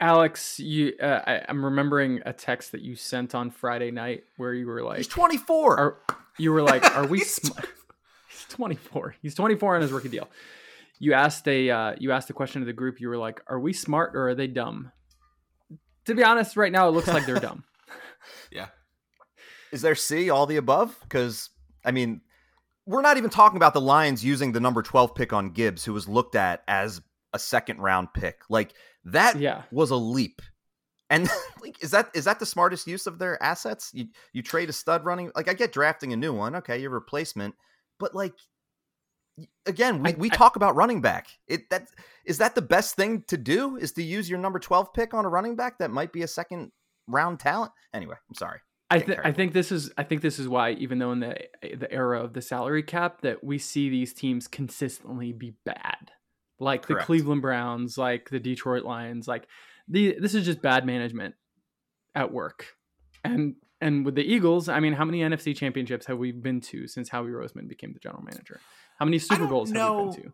Aleks, 0.00 0.60
you, 0.60 0.92
uh, 1.02 1.22
I, 1.26 1.42
I'm 1.48 1.64
remembering 1.64 2.20
a 2.24 2.32
text 2.32 2.70
that 2.70 2.82
you 2.82 2.94
sent 2.94 3.34
on 3.34 3.50
Friday 3.50 3.90
night 3.90 4.22
where 4.36 4.54
you 4.54 4.68
were 4.68 4.84
like, 4.84 4.98
He's 4.98 5.08
24. 5.08 5.76
are, 5.80 5.98
you 6.38 6.52
were 6.52 6.62
like, 6.62 6.84
are 6.96 7.08
we? 7.08 7.18
He's 7.18 7.34
Sm- 7.34 7.58
He's 7.58 7.81
24. 8.52 9.16
He's 9.22 9.34
24 9.34 9.76
on 9.76 9.82
his 9.82 9.92
rookie 9.92 10.08
deal. 10.08 10.28
You 10.98 11.14
asked 11.14 11.48
a, 11.48 11.68
uh, 11.70 11.94
you 11.98 12.12
asked 12.12 12.30
a 12.30 12.32
question 12.32 12.60
to 12.62 12.66
the 12.66 12.72
group. 12.72 13.00
You 13.00 13.08
were 13.08 13.16
like, 13.18 13.40
are 13.48 13.58
we 13.58 13.72
smart 13.72 14.14
or 14.14 14.28
are 14.28 14.34
they 14.34 14.46
dumb? 14.46 14.92
To 16.06 16.14
be 16.14 16.22
honest, 16.22 16.56
right 16.56 16.70
now 16.72 16.88
it 16.88 16.92
looks 16.92 17.08
like 17.08 17.26
they're 17.26 17.40
dumb. 17.40 17.64
Yeah. 18.52 18.68
Is 19.72 19.82
there 19.82 19.96
C, 19.96 20.30
all 20.30 20.46
the 20.46 20.56
above? 20.58 20.96
Because, 21.02 21.50
I 21.84 21.90
mean, 21.90 22.20
we're 22.86 23.02
not 23.02 23.16
even 23.16 23.30
talking 23.30 23.56
about 23.56 23.74
the 23.74 23.80
Lions 23.80 24.24
using 24.24 24.52
the 24.52 24.60
number 24.60 24.80
12 24.82 25.14
pick 25.14 25.32
on 25.32 25.50
Gibbs, 25.50 25.84
who 25.84 25.92
was 25.92 26.06
looked 26.06 26.36
at 26.36 26.62
as 26.68 27.00
a 27.32 27.38
second 27.38 27.78
round 27.78 28.12
pick. 28.14 28.42
Like, 28.48 28.74
that 29.06 29.36
Yeah. 29.40 29.62
was 29.72 29.90
a 29.90 29.96
leap. 29.96 30.40
And 31.10 31.28
like, 31.62 31.82
is 31.82 31.90
that 31.90 32.10
is 32.14 32.24
that 32.26 32.38
the 32.38 32.46
smartest 32.46 32.86
use 32.86 33.06
of 33.08 33.18
their 33.18 33.42
assets? 33.42 33.90
You 33.92 34.06
you 34.32 34.42
trade 34.42 34.68
a 34.68 34.72
stud 34.72 35.04
running 35.04 35.32
like 35.34 35.48
I 35.48 35.54
get 35.54 35.72
drafting 35.72 36.12
a 36.12 36.16
new 36.16 36.32
one, 36.32 36.54
okay, 36.56 36.78
your 36.78 36.90
replacement, 36.90 37.54
but 38.02 38.14
like 38.14 38.34
again, 39.64 40.02
we, 40.02 40.12
we 40.14 40.30
I- 40.30 40.34
talk 40.34 40.56
about 40.56 40.76
running 40.76 41.00
back. 41.00 41.28
It 41.46 41.70
that 41.70 41.86
is 42.26 42.38
that 42.38 42.54
the 42.54 42.62
best 42.62 42.96
thing 42.96 43.22
to 43.28 43.36
do 43.36 43.76
is 43.76 43.92
to 43.92 44.02
use 44.02 44.28
your 44.28 44.38
number 44.38 44.58
twelve 44.58 44.92
pick 44.92 45.14
on 45.14 45.24
a 45.24 45.28
running 45.28 45.56
back 45.56 45.78
that 45.78 45.90
might 45.90 46.12
be 46.12 46.22
a 46.22 46.28
second 46.28 46.72
round 47.08 47.40
talent. 47.40 47.72
Anyway, 47.94 48.16
I'm 48.28 48.34
sorry. 48.34 48.58
I, 48.90 48.98
th- 48.98 49.18
I 49.24 49.32
think 49.32 49.54
this 49.54 49.72
is 49.72 49.90
I 49.96 50.02
think 50.02 50.20
this 50.20 50.38
is 50.38 50.48
why 50.48 50.72
even 50.72 50.98
though 50.98 51.12
in 51.12 51.20
the 51.20 51.34
the 51.62 51.90
era 51.90 52.22
of 52.22 52.34
the 52.34 52.42
salary 52.42 52.82
cap 52.82 53.22
that 53.22 53.42
we 53.42 53.56
see 53.56 53.88
these 53.88 54.12
teams 54.12 54.46
consistently 54.48 55.32
be 55.32 55.54
bad, 55.64 56.10
like 56.60 56.86
the 56.86 56.96
Cleveland 56.96 57.40
Browns, 57.40 57.96
like 57.96 58.28
the 58.28 58.40
Detroit 58.40 58.84
Lions, 58.84 59.26
like 59.26 59.46
the 59.88 60.18
this 60.20 60.34
is 60.34 60.44
just 60.44 60.60
bad 60.60 60.84
management 60.84 61.34
at 62.14 62.32
work, 62.34 62.66
and 63.24 63.54
And 63.82 64.04
with 64.04 64.14
the 64.14 64.22
Eagles, 64.22 64.68
I 64.68 64.80
mean, 64.80 64.92
how 64.92 65.04
many 65.04 65.20
NFC 65.20 65.54
championships 65.54 66.06
have 66.06 66.16
we 66.16 66.32
been 66.32 66.60
to 66.62 66.86
since 66.86 67.08
Howie 67.08 67.30
Roseman 67.30 67.68
became 67.68 67.92
the 67.92 67.98
general 67.98 68.22
manager? 68.22 68.60
How 68.98 69.04
many 69.04 69.18
Super 69.18 69.46
Bowls 69.46 69.70
have 69.72 69.96
we 69.96 70.02
been 70.04 70.22
to? 70.22 70.32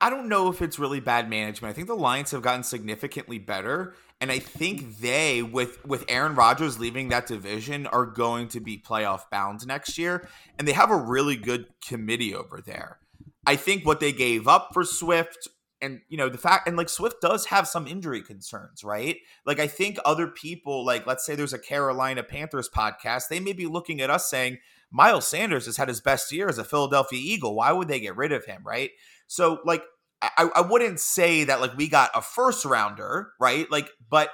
I 0.00 0.10
don't 0.10 0.28
know 0.28 0.50
if 0.50 0.60
it's 0.60 0.78
really 0.78 1.00
bad 1.00 1.30
management. 1.30 1.70
I 1.70 1.74
think 1.74 1.86
the 1.86 1.94
Lions 1.94 2.32
have 2.32 2.42
gotten 2.42 2.62
significantly 2.62 3.38
better, 3.38 3.94
and 4.20 4.30
I 4.30 4.38
think 4.38 4.98
they, 4.98 5.42
with 5.42 5.82
with 5.86 6.04
Aaron 6.08 6.34
Rodgers 6.34 6.78
leaving 6.78 7.08
that 7.08 7.26
division, 7.26 7.86
are 7.86 8.04
going 8.04 8.48
to 8.48 8.60
be 8.60 8.76
playoff 8.76 9.30
bound 9.30 9.66
next 9.66 9.96
year, 9.96 10.28
and 10.58 10.68
they 10.68 10.72
have 10.72 10.90
a 10.90 10.96
really 10.96 11.36
good 11.36 11.68
committee 11.86 12.34
over 12.34 12.60
there. 12.60 12.98
I 13.46 13.56
think 13.56 13.86
what 13.86 14.00
they 14.00 14.12
gave 14.12 14.46
up 14.46 14.70
for 14.74 14.84
Swift, 14.84 15.48
and 15.84 16.00
you 16.08 16.16
know 16.16 16.28
the 16.28 16.38
fact, 16.38 16.66
and 16.66 16.76
like 16.76 16.88
Swift 16.88 17.20
does 17.20 17.46
have 17.46 17.68
some 17.68 17.86
injury 17.86 18.22
concerns, 18.22 18.82
right? 18.82 19.18
Like 19.44 19.60
I 19.60 19.66
think 19.66 19.98
other 20.04 20.26
people, 20.26 20.84
like 20.84 21.06
let's 21.06 21.24
say 21.24 21.34
there's 21.34 21.52
a 21.52 21.58
Carolina 21.58 22.22
Panthers 22.22 22.68
podcast, 22.68 23.28
they 23.28 23.40
may 23.40 23.52
be 23.52 23.66
looking 23.66 24.00
at 24.00 24.10
us 24.10 24.28
saying 24.28 24.58
Miles 24.90 25.26
Sanders 25.26 25.66
has 25.66 25.76
had 25.76 25.88
his 25.88 26.00
best 26.00 26.32
year 26.32 26.48
as 26.48 26.58
a 26.58 26.64
Philadelphia 26.64 27.20
Eagle. 27.22 27.54
Why 27.54 27.72
would 27.72 27.88
they 27.88 28.00
get 28.00 28.16
rid 28.16 28.32
of 28.32 28.44
him, 28.44 28.62
right? 28.64 28.90
So 29.26 29.60
like 29.64 29.82
I, 30.22 30.48
I 30.54 30.60
wouldn't 30.62 31.00
say 31.00 31.44
that 31.44 31.60
like 31.60 31.76
we 31.76 31.88
got 31.88 32.10
a 32.14 32.22
first 32.22 32.64
rounder, 32.64 33.32
right? 33.40 33.70
Like, 33.70 33.90
but 34.08 34.30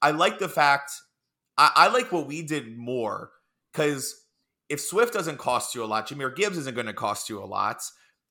I 0.00 0.12
like 0.12 0.38
the 0.38 0.48
fact 0.48 0.92
I, 1.58 1.70
I 1.74 1.88
like 1.88 2.12
what 2.12 2.26
we 2.26 2.42
did 2.42 2.76
more 2.76 3.30
because 3.72 4.14
if 4.68 4.80
Swift 4.80 5.12
doesn't 5.12 5.38
cost 5.38 5.74
you 5.74 5.84
a 5.84 5.86
lot, 5.86 6.08
Jahmyr 6.08 6.34
Gibbs 6.34 6.56
isn't 6.58 6.74
going 6.74 6.86
to 6.86 6.92
cost 6.92 7.28
you 7.28 7.42
a 7.42 7.44
lot. 7.44 7.82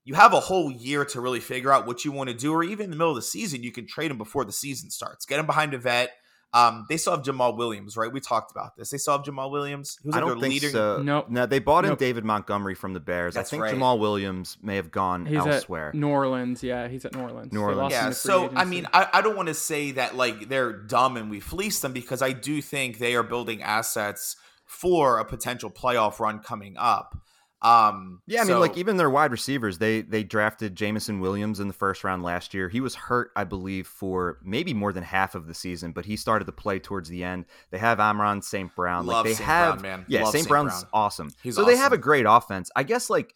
You 0.05 0.15
have 0.15 0.33
a 0.33 0.39
whole 0.39 0.71
year 0.71 1.05
to 1.05 1.21
really 1.21 1.39
figure 1.39 1.71
out 1.71 1.87
what 1.87 2.03
you 2.03 2.11
want 2.11 2.29
to 2.29 2.35
do, 2.35 2.51
or 2.53 2.63
even 2.63 2.85
in 2.85 2.89
the 2.91 2.97
middle 2.97 3.11
of 3.11 3.15
the 3.15 3.21
season, 3.21 3.63
you 3.63 3.71
can 3.71 3.87
trade 3.87 4.11
him 4.11 4.17
before 4.17 4.43
the 4.43 4.51
season 4.51 4.89
starts. 4.89 5.25
Get 5.25 5.39
him 5.39 5.45
behind 5.45 5.73
a 5.73 5.77
vet. 5.77 6.11
Um, 6.55 6.85
they 6.87 6.97
still 6.97 7.15
have 7.15 7.25
Jamaal 7.25 7.57
Williams, 7.57 7.97
right? 7.97 8.13
We 8.13 8.19
talked 8.19 8.51
about 8.51 8.75
this. 8.77 8.91
They 8.91 8.99
still 8.99 9.13
have 9.17 9.25
Jamaal 9.25 9.49
Williams. 9.49 9.97
Who's 10.03 10.13
I 10.13 10.17
like 10.17 10.27
don't 10.27 10.39
their 10.39 10.49
think 10.49 10.61
leader. 10.61 10.69
so. 10.69 11.01
Nope. 11.01 11.29
No, 11.29 11.47
they 11.47 11.57
bought 11.57 11.83
in 11.83 11.89
Nope. 11.89 11.99
David 11.99 12.23
Montgomery 12.25 12.75
from 12.75 12.93
the 12.93 12.99
Bears. 12.99 13.33
That's 13.33 13.49
I 13.49 13.51
think 13.51 13.63
right. 13.63 13.75
Jamaal 13.75 13.97
Williams 13.97 14.57
may 14.61 14.75
have 14.75 14.91
gone 14.91 15.25
He's 15.25 15.37
elsewhere. 15.39 15.89
at 15.89 15.95
New 15.95 16.09
Orleans. 16.09 16.61
Yeah, 16.61 16.87
he's 16.89 17.05
at 17.05 17.15
New 17.15 17.21
Orleans. 17.21 17.51
New 17.51 17.61
Orleans. 17.61 17.91
Yeah, 17.91 18.01
to 18.01 18.05
free 18.07 18.13
so 18.13 18.51
I 18.55 18.65
mean, 18.65 18.85
I, 18.93 19.07
I 19.13 19.21
don't 19.21 19.35
want 19.35 19.47
to 19.47 19.55
say 19.55 19.93
that 19.93 20.15
like 20.15 20.47
they're 20.47 20.73
dumb 20.73 21.17
and 21.17 21.31
we 21.31 21.39
fleece 21.39 21.79
them 21.79 21.91
because 21.91 22.21
I 22.21 22.33
do 22.33 22.61
think 22.61 22.99
they 22.99 23.15
are 23.15 23.23
building 23.23 23.63
assets 23.63 24.35
for 24.67 25.17
a 25.17 25.25
potential 25.25 25.71
playoff 25.71 26.19
run 26.19 26.37
coming 26.39 26.75
up. 26.77 27.17
Um, 27.63 28.21
Yeah, 28.27 28.41
I 28.41 28.43
mean, 28.43 28.59
like 28.59 28.77
even 28.77 28.97
their 28.97 29.09
wide 29.09 29.31
receivers, 29.31 29.77
they 29.77 30.01
they 30.01 30.23
drafted 30.23 30.75
Jameson 30.75 31.19
Williams 31.21 31.59
in 31.59 31.67
the 31.67 31.73
first 31.73 32.03
round 32.03 32.21
last 32.21 32.53
year. 32.53 32.67
He 32.67 32.81
was 32.81 32.93
hurt, 32.93 33.31
I 33.35 33.45
believe, 33.45 33.87
for 33.87 34.39
maybe 34.43 34.73
more 34.73 34.91
than 34.91 35.03
half 35.03 35.33
of 35.33 35.47
the 35.47 35.53
season, 35.53 35.93
but 35.93 36.05
he 36.05 36.17
started 36.17 36.45
to 36.45 36.51
play 36.51 36.79
towards 36.79 37.07
the 37.09 37.23
end. 37.23 37.45
They 37.71 37.77
have 37.77 37.99
Amon-Ra 37.99 38.41
St. 38.41 38.75
Brown. 38.75 39.05
Love 39.05 39.25
like 39.25 39.25
they 39.25 39.33
St. 39.35 39.45
have, 39.45 39.79
Brown, 39.79 39.99
man. 39.99 40.05
yeah, 40.09 40.23
St. 40.23 40.33
St. 40.33 40.47
Brown's 40.49 40.81
Brown. 40.81 40.89
awesome. 40.93 41.31
He's 41.41 41.55
so 41.55 41.63
they 41.63 41.77
have 41.77 41.93
a 41.93 41.97
great 41.97 42.25
offense. 42.27 42.69
I 42.75 42.83
guess, 42.83 43.09
like 43.09 43.33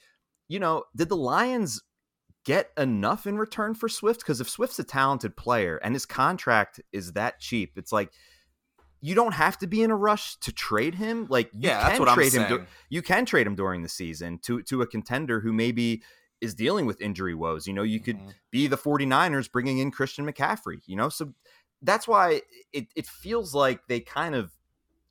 you 0.50 0.60
know, 0.60 0.84
did 0.96 1.10
the 1.10 1.16
Lions 1.18 1.82
get 2.44 2.72
enough 2.78 3.28
in 3.28 3.38
return 3.38 3.76
for 3.76 3.88
Swift? 3.88 4.20
Because 4.20 4.42
if 4.42 4.50
Swift's 4.50 4.80
a 4.80 4.84
talented 4.84 5.38
player 5.38 5.78
and 5.78 5.96
his 5.96 6.06
contract 6.06 6.82
is 6.92 7.14
that 7.14 7.40
cheap, 7.40 7.78
it's 7.78 7.92
like. 7.92 8.12
You 9.02 9.14
don't 9.16 9.34
have 9.34 9.58
to 9.60 9.68
be 9.68 9.82
in 9.84 9.92
a 9.92 9.96
rush 9.96 10.36
to 10.38 10.52
trade 10.52 10.96
him. 10.96 11.28
Like 11.30 11.52
you 11.54 11.60
yeah, 11.64 11.80
can 11.82 11.88
that's 11.90 12.00
what 12.00 12.10
I'm 12.10 12.16
trade 12.16 12.34
him. 12.34 12.48
saying. 12.48 12.50
dur- 12.50 12.68
you 12.90 13.02
can 13.02 13.26
trade 13.26 13.46
him 13.48 13.56
during 13.56 13.84
the 13.84 13.90
season 13.90 14.40
to 14.44 14.62
to 14.64 14.82
a 14.82 14.88
contender 14.88 15.40
who 15.40 15.54
maybe 15.54 16.02
is 16.42 16.54
dealing 16.56 16.86
with 16.86 17.00
injury 17.02 17.34
woes. 17.36 17.68
You 17.68 17.74
know, 17.74 17.84
you 17.84 18.00
could 18.00 18.18
Mhm. 18.20 18.34
be 18.52 18.68
the 18.68 18.78
49ers 18.78 19.52
bringing 19.52 19.80
in 19.80 19.90
Christian 19.92 20.26
McCaffrey, 20.26 20.82
you 20.86 20.96
know? 20.96 21.10
So 21.10 21.34
that's 21.82 22.08
why 22.08 22.42
it, 22.74 22.88
it 22.96 23.06
feels 23.08 23.54
like 23.56 23.88
they 23.88 24.00
kind 24.00 24.36
of 24.36 24.52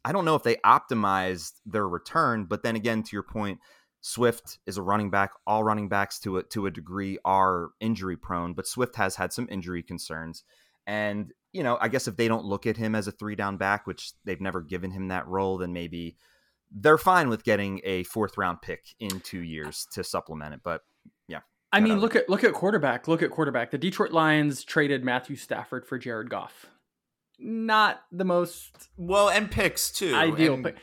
I 0.05 0.13
don't 0.13 0.25
know 0.25 0.37
if 0.37 0.45
they 0.45 0.55
optimized 0.57 1.55
their 1.67 1.89
return, 1.89 2.45
but 2.45 2.63
then 2.63 2.77
again 2.77 3.03
to 3.03 3.11
your 3.13 3.25
point, 3.25 3.59
Swift 4.01 4.59
is 4.67 4.77
a 4.77 4.83
running 4.83 5.11
back. 5.11 5.33
All 5.49 5.65
running 5.65 5.89
backs 5.89 6.21
to 6.21 6.39
a 6.39 6.43
to 6.45 6.67
a 6.67 6.71
degree 6.71 7.19
are 7.25 7.71
injury 7.81 8.17
prone, 8.17 8.55
but 8.55 8.67
Swift 8.67 8.97
has 8.97 9.17
had 9.17 9.33
some 9.33 9.49
injury 9.51 9.83
concerns. 9.83 10.45
And, 10.87 11.33
you 11.57 11.63
know, 11.63 11.79
I 11.81 11.89
guess 11.89 12.07
if 12.07 12.17
they 12.17 12.29
don't 12.29 12.45
look 12.45 12.67
at 12.67 12.77
him 12.77 12.95
as 12.95 13.09
a 13.09 13.13
three 13.13 13.35
down 13.35 13.57
back, 13.57 13.87
which 13.87 14.13
they've 14.25 14.41
never 14.41 14.61
given 14.61 14.91
him 14.91 15.09
that 15.09 15.27
role, 15.27 15.57
then 15.57 15.73
maybe 15.73 16.17
they're 16.71 16.99
fine 16.99 17.31
with 17.31 17.45
getting 17.45 17.81
a 17.85 18.03
fourth 18.05 18.37
round 18.37 18.61
pick 18.61 18.85
in 19.01 19.21
two 19.21 19.41
years 19.41 19.87
to 19.93 20.05
supplement 20.05 20.53
it. 20.53 20.61
But 20.63 20.83
yeah. 21.29 21.41
I 21.73 21.81
mean, 21.81 21.99
look 21.99 22.15
at 22.15 22.29
look 22.29 22.45
at 22.45 22.53
quarterback. 22.53 23.09
Look 23.09 23.23
at 23.23 23.31
quarterback. 23.31 23.71
The 23.71 23.79
Detroit 23.79 24.13
Lions 24.13 24.65
traded 24.65 25.03
Matthew 25.03 25.37
Stafford 25.37 25.87
for 25.87 25.99
Jared 25.99 26.29
Goff. 26.29 26.67
Not 27.39 28.03
the 28.13 28.25
most 28.25 28.89
Well, 28.99 29.31
and 29.31 29.51
picks 29.51 29.91
too. 29.91 30.15
ideal 30.15 30.55
and, 30.55 30.65
pick. 30.65 30.77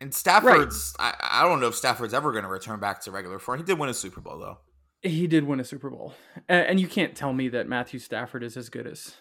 And 0.00 0.12
Stafford's, 0.12 0.94
I, 0.98 1.14
I 1.20 1.42
don't 1.42 1.60
know 1.60 1.68
if 1.68 1.76
Stafford's 1.76 2.12
ever 2.12 2.32
going 2.32 2.44
to 2.44 2.50
return 2.50 2.80
back 2.80 3.00
to 3.02 3.10
regular 3.10 3.38
form. 3.38 3.58
He 3.58 3.64
did 3.64 3.78
win 3.78 3.88
a 3.88 3.94
Super 3.94 4.20
Bowl 4.20 4.38
though. 4.38 4.58
He 5.02 5.26
did 5.26 5.44
win 5.44 5.58
a 5.60 5.64
Super 5.64 5.90
Bowl, 5.90 6.14
A- 6.48 6.52
and 6.52 6.78
you 6.78 6.86
can't 6.86 7.16
tell 7.16 7.32
me 7.32 7.48
that 7.48 7.68
Matthew 7.68 7.98
Stafford 7.98 8.42
is 8.44 8.56
as 8.56 8.68
good 8.68 8.86
as 8.86 9.14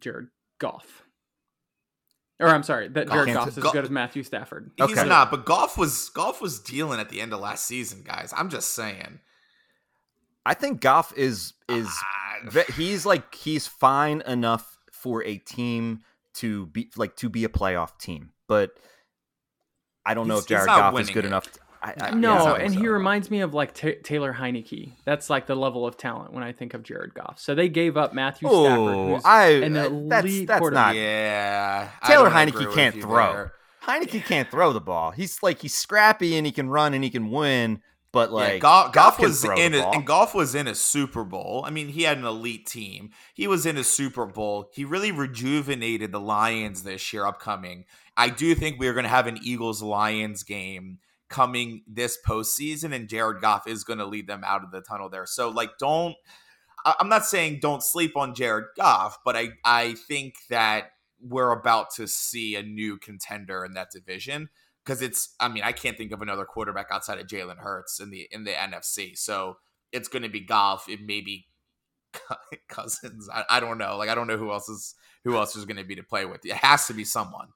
Jared 0.00 0.28
Goff. 0.58 1.02
Or 2.38 2.48
I'm 2.48 2.62
sorry, 2.62 2.88
that 2.88 3.06
Goff. 3.06 3.14
Jared 3.14 3.26
Can't- 3.28 3.38
Goff 3.38 3.48
is 3.48 3.58
as 3.58 3.64
Goff- 3.64 3.72
good 3.72 3.84
as 3.84 3.90
Matthew 3.90 4.22
Stafford. 4.22 4.70
He's 4.76 4.96
not, 5.04 5.30
but 5.30 5.46
Goff 5.46 5.78
was 5.78 6.10
Goff 6.10 6.40
was 6.40 6.60
dealing 6.60 7.00
at 7.00 7.08
the 7.08 7.20
end 7.20 7.32
of 7.32 7.40
last 7.40 7.64
season, 7.66 8.02
guys. 8.02 8.32
I'm 8.36 8.50
just 8.50 8.74
saying. 8.74 9.20
I 10.44 10.54
think 10.54 10.80
Goff 10.80 11.16
is 11.16 11.54
is 11.68 11.88
Ah, 11.88 12.62
he's 12.76 13.04
like 13.06 13.34
he's 13.34 13.66
fine 13.66 14.20
enough 14.26 14.78
for 14.92 15.24
a 15.24 15.38
team 15.38 16.00
to 16.34 16.66
be 16.66 16.90
like 16.96 17.16
to 17.16 17.28
be 17.28 17.44
a 17.44 17.48
playoff 17.48 17.98
team, 17.98 18.32
but 18.46 18.78
I 20.04 20.14
don't 20.14 20.28
know 20.28 20.38
if 20.38 20.46
Jared 20.46 20.66
Goff 20.66 20.98
is 21.00 21.08
good 21.10 21.24
it. 21.24 21.28
enough. 21.28 21.50
to- 21.50 21.60
I, 21.86 21.94
I, 22.08 22.10
No, 22.10 22.16
No, 22.18 22.34
yeah, 22.34 22.40
I 22.40 22.44
so- 22.44 22.54
and 22.56 22.74
he 22.74 22.88
reminds 22.88 23.30
me 23.30 23.40
of 23.40 23.54
like 23.54 23.74
Ta 23.74 23.90
Taylor 24.02 24.32
Heinicke. 24.34 24.92
That's 25.04 25.30
like 25.30 25.46
the 25.46 25.54
level 25.54 25.86
of 25.86 25.96
talent 25.96 26.32
when 26.32 26.42
I 26.42 26.52
think 26.52 26.74
of 26.74 26.82
Jared 26.82 27.14
Goff. 27.14 27.38
So 27.38 27.54
they 27.54 27.68
gave 27.68 27.96
up 27.96 28.12
Matthew 28.14 28.48
Oh, 28.50 28.64
Stafford, 28.64 28.94
who's 29.14 29.24
I 29.24 29.46
an 29.48 29.76
elite 29.76 30.08
that's 30.08 30.46
that's 30.46 30.58
quarterback. 30.60 30.86
not 30.94 30.96
yeah, 30.96 31.88
Taylor 32.06 32.28
don't 32.30 32.48
Heinicke 32.48 32.74
can't 32.74 33.00
throw. 33.00 33.32
there. 33.32 33.52
Heinicke 33.84 34.24
can't 34.24 34.50
throw 34.50 34.72
the 34.72 34.80
ball. 34.80 35.12
He's 35.12 35.42
like 35.42 35.60
he's 35.62 35.74
scrappy 35.74 36.36
and 36.36 36.44
he 36.44 36.52
can 36.52 36.68
run 36.68 36.92
and 36.92 37.04
he 37.04 37.10
can 37.10 37.30
win, 37.30 37.80
but 38.10 38.32
like 38.32 38.54
yeah, 38.54 38.58
Goff, 38.58 38.92
Goff 38.92 39.16
can 39.18 39.26
was 39.28 39.44
in 39.44 39.74
a, 39.74 39.88
and 39.90 40.04
Goff 40.04 40.34
was 40.34 40.56
in 40.56 40.66
a 40.66 40.74
Super 40.74 41.22
Bowl. 41.22 41.62
I 41.64 41.70
mean, 41.70 41.88
he 41.90 42.02
had 42.02 42.18
an 42.18 42.24
elite 42.24 42.66
team. 42.66 43.10
He 43.32 43.46
was 43.46 43.64
in 43.64 43.76
a 43.76 43.84
Super 43.84 44.26
Bowl. 44.26 44.70
He 44.74 44.84
really 44.84 45.12
rejuvenated 45.12 46.10
the 46.10 46.20
Lions 46.20 46.82
this 46.82 47.12
year 47.12 47.24
upcoming. 47.26 47.84
I 48.16 48.30
do 48.30 48.54
think 48.56 48.80
we 48.80 48.88
are 48.88 48.94
going 48.94 49.04
to 49.04 49.10
have 49.10 49.26
an 49.28 49.38
Eagles 49.42 49.82
Lions 49.82 50.42
game 50.42 50.98
coming 51.28 51.82
this 51.86 52.18
postseason, 52.26 52.94
and 52.94 53.08
Jared 53.08 53.40
Goff 53.40 53.66
is 53.66 53.84
going 53.84 53.98
to 53.98 54.06
lead 54.06 54.26
them 54.26 54.42
out 54.44 54.62
of 54.64 54.70
the 54.70 54.80
tunnel 54.80 55.08
there. 55.08 55.26
So, 55.26 55.48
like, 55.48 55.78
don't. 55.78 56.14
I'm 56.84 57.08
not 57.08 57.26
saying 57.26 57.58
don't 57.60 57.82
sleep 57.82 58.16
on 58.16 58.34
Jared 58.34 58.66
Goff, 58.76 59.18
but 59.24 59.36
I 59.36 59.50
I 59.64 59.94
think 60.06 60.34
that 60.50 60.92
we're 61.20 61.50
about 61.50 61.90
to 61.96 62.06
see 62.06 62.54
a 62.54 62.62
new 62.62 62.96
contender 62.96 63.64
in 63.64 63.72
that 63.72 63.90
division 63.90 64.48
because 64.84 65.02
it's 65.02 65.34
I 65.40 65.48
mean 65.48 65.64
I 65.64 65.72
can't 65.72 65.96
think 65.96 66.12
of 66.12 66.22
another 66.22 66.44
quarterback 66.44 66.88
outside 66.92 67.18
of 67.18 67.26
Jalen 67.26 67.58
Hurts 67.58 67.98
in 67.98 68.10
the 68.10 68.28
in 68.30 68.44
the 68.44 68.52
NFC. 68.52 69.18
So 69.18 69.56
it's 69.92 70.08
going 70.08 70.22
to 70.22 70.28
be 70.28 70.40
Goff. 70.40 70.88
It 70.88 71.00
may 71.00 71.20
be 71.20 71.46
Cousins. 72.68 73.28
I, 73.32 73.44
I 73.50 73.60
don't 73.60 73.78
know. 73.78 73.96
Like 73.96 74.08
I 74.08 74.14
don't 74.14 74.26
know 74.26 74.38
who 74.38 74.52
else 74.52 74.68
is 74.68 74.94
who 75.24 75.36
else 75.36 75.56
is 75.56 75.64
going 75.64 75.78
to 75.78 75.84
be 75.84 75.96
to 75.96 76.02
play 76.02 76.24
with. 76.24 76.44
It 76.44 76.52
has 76.52 76.86
to 76.86 76.94
be 76.94 77.04
someone. 77.04 77.48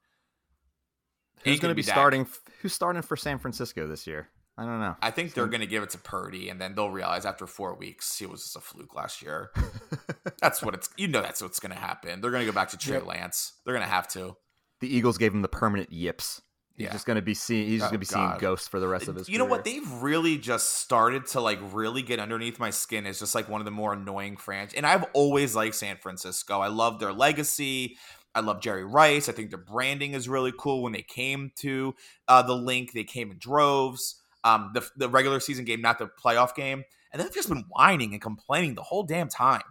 Who's 1.44 1.61
going 1.61 1.70
to 1.70 1.74
be 1.76 1.83
Dak. 1.83 1.94
starting? 1.94 2.26
Who's 2.62 2.72
starting 2.72 3.03
for 3.03 3.16
San 3.16 3.38
Francisco 3.38 3.87
this 3.87 4.07
year? 4.07 4.29
I 4.59 4.64
don't 4.66 4.81
know. 4.81 4.94
I 5.00 5.11
think 5.11 5.33
they're 5.33 5.46
going 5.46 5.61
to 5.62 5.66
give 5.66 5.83
it 5.83 5.90
to 5.90 5.98
Purdy, 5.98 6.50
and 6.50 6.61
then 6.61 6.74
they'll 6.74 6.90
realize 6.90 7.24
after 7.24 7.46
four 7.46 7.74
weeks 7.76 8.18
he 8.18 8.26
was 8.26 8.42
just 8.42 8.57
a 8.57 8.61
fluke 8.61 8.94
last 8.94 9.22
year. 9.22 9.50
that's 10.40 10.62
what 10.62 10.74
it's. 10.74 10.88
You 10.96 11.09
know 11.09 11.22
that's 11.22 11.40
what's 11.42 11.61
going 11.61 11.72
to 11.72 11.79
happen. 11.81 12.20
They're 12.20 12.31
going 12.31 12.44
to 12.44 12.50
go 12.50 12.55
back 12.55 12.68
to 12.70 12.76
Trey 12.76 12.94
Yep. 12.96 13.07
Lance. 13.07 13.55
They're 13.64 13.74
going 13.74 13.87
to 13.87 13.90
have 13.92 14.09
to. 14.09 14.37
the 14.81 14.94
Eagles 14.94 15.16
gave 15.18 15.33
him 15.33 15.42
the 15.42 15.48
permanent 15.48 15.92
yips. 15.92 16.42
He's 16.74 16.87
Yeah. 16.87 16.92
just 16.92 17.05
going 17.07 17.16
to 17.16 17.22
be 17.22 17.35
seeing. 17.35 17.68
He's 17.68 17.81
just 17.81 17.88
Oh, 17.88 17.96
going 17.96 18.00
to 18.00 18.07
be 18.07 18.07
seeing 18.07 18.38
ghosts 18.38 18.68
for 18.68 18.81
the 18.81 18.88
rest 18.88 19.09
of 19.09 19.14
his. 19.16 19.29
you 19.29 19.38
know 19.38 19.44
what 19.46 19.64
they've 19.64 19.90
really 20.03 20.37
just 20.38 20.74
started 20.79 21.26
to 21.29 21.40
like 21.40 21.59
really 21.72 22.03
get 22.03 22.18
underneath 22.18 22.59
my 22.59 22.70
skin 22.70 23.07
is 23.07 23.18
just 23.18 23.35
like 23.35 23.48
one 23.48 23.61
of 23.61 23.64
the 23.66 23.70
more 23.70 23.92
annoying 23.92 24.37
franchises 24.38 24.76
and 24.79 24.87
i've 24.87 25.05
always 25.12 25.55
liked 25.55 25.74
san 25.74 25.96
francisco 25.98 26.61
i 26.61 26.68
love 26.68 26.98
their 26.98 27.12
legacy 27.12 27.96
i 28.35 28.40
love 28.40 28.61
jerry 28.61 28.85
rice 28.85 29.29
i 29.29 29.33
think 29.33 29.51
their 29.51 29.59
branding 29.59 30.12
is 30.14 30.29
really 30.29 30.53
cool 30.59 30.83
when 30.83 30.93
they 30.93 31.03
came 31.03 31.51
to 31.57 31.95
uh, 32.29 32.43
the 32.43 32.55
Linc 32.55 32.93
they 32.93 33.05
came 33.05 33.31
in 33.31 33.38
droves 33.38 34.16
um, 34.45 34.71
the, 34.75 34.87
the 34.97 35.09
regular 35.09 35.40
season 35.40 35.64
game 35.64 35.81
not 35.81 35.99
the 35.99 36.09
playoff 36.23 36.55
game 36.55 36.85
and 37.12 37.21
they've 37.21 37.35
just 37.35 37.49
been 37.49 37.64
whining 37.69 38.12
and 38.12 38.23
complaining 38.23 38.75
the 38.75 38.83
whole 38.83 39.03
damn 39.03 39.29
time 39.29 39.62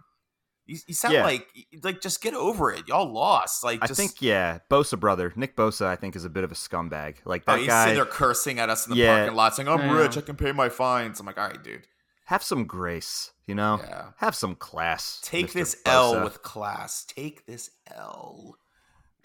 you, 0.66 0.78
you 0.86 0.94
sound 0.94 1.14
Yeah. 1.14 1.24
like 1.24 1.48
like 1.82 2.00
just 2.00 2.22
get 2.22 2.34
over 2.34 2.70
it 2.72 2.86
y'all 2.86 3.12
lost 3.12 3.64
like 3.64 3.80
I 3.82 3.88
think 3.88 4.22
yeah, 4.22 4.58
Bosa 4.70 5.00
brother 5.00 5.32
Nick 5.34 5.56
Bosa. 5.56 5.86
I 5.86 5.96
think 5.96 6.14
is 6.14 6.24
a 6.24 6.30
bit 6.30 6.44
of 6.44 6.52
a 6.52 6.54
scumbag. 6.54 7.16
Like 7.24 7.42
oh, 7.48 7.52
that 7.52 7.58
he's 7.58 7.66
guy. 7.66 7.84
sitting 7.86 7.96
there 7.96 8.04
cursing 8.04 8.60
at 8.60 8.70
us 8.70 8.86
in 8.86 8.90
the 8.92 8.98
Yeah. 8.98 9.16
parking 9.16 9.34
lot 9.34 9.56
saying 9.56 9.68
i'm 9.68 9.80
Yeah. 9.80 9.98
rich 9.98 10.16
i 10.16 10.20
can 10.20 10.36
pay 10.36 10.52
my 10.52 10.68
fines 10.68 11.18
i'm 11.18 11.26
like 11.26 11.38
all 11.38 11.48
right 11.48 11.64
dude 11.64 11.88
Have 12.30 12.42
some 12.44 12.64
grace, 12.64 13.32
you 13.48 13.56
know. 13.56 13.80
yeah 13.82 14.10
Have 14.18 14.34
some 14.36 14.54
class. 14.54 15.20
Take 15.24 15.48
Mr. 15.48 15.52
this 15.52 15.74
Bosa. 15.84 16.16
L 16.16 16.22
with 16.24 16.42
class. 16.42 17.04
Take 17.04 17.44
this 17.44 17.70
L. 17.92 18.56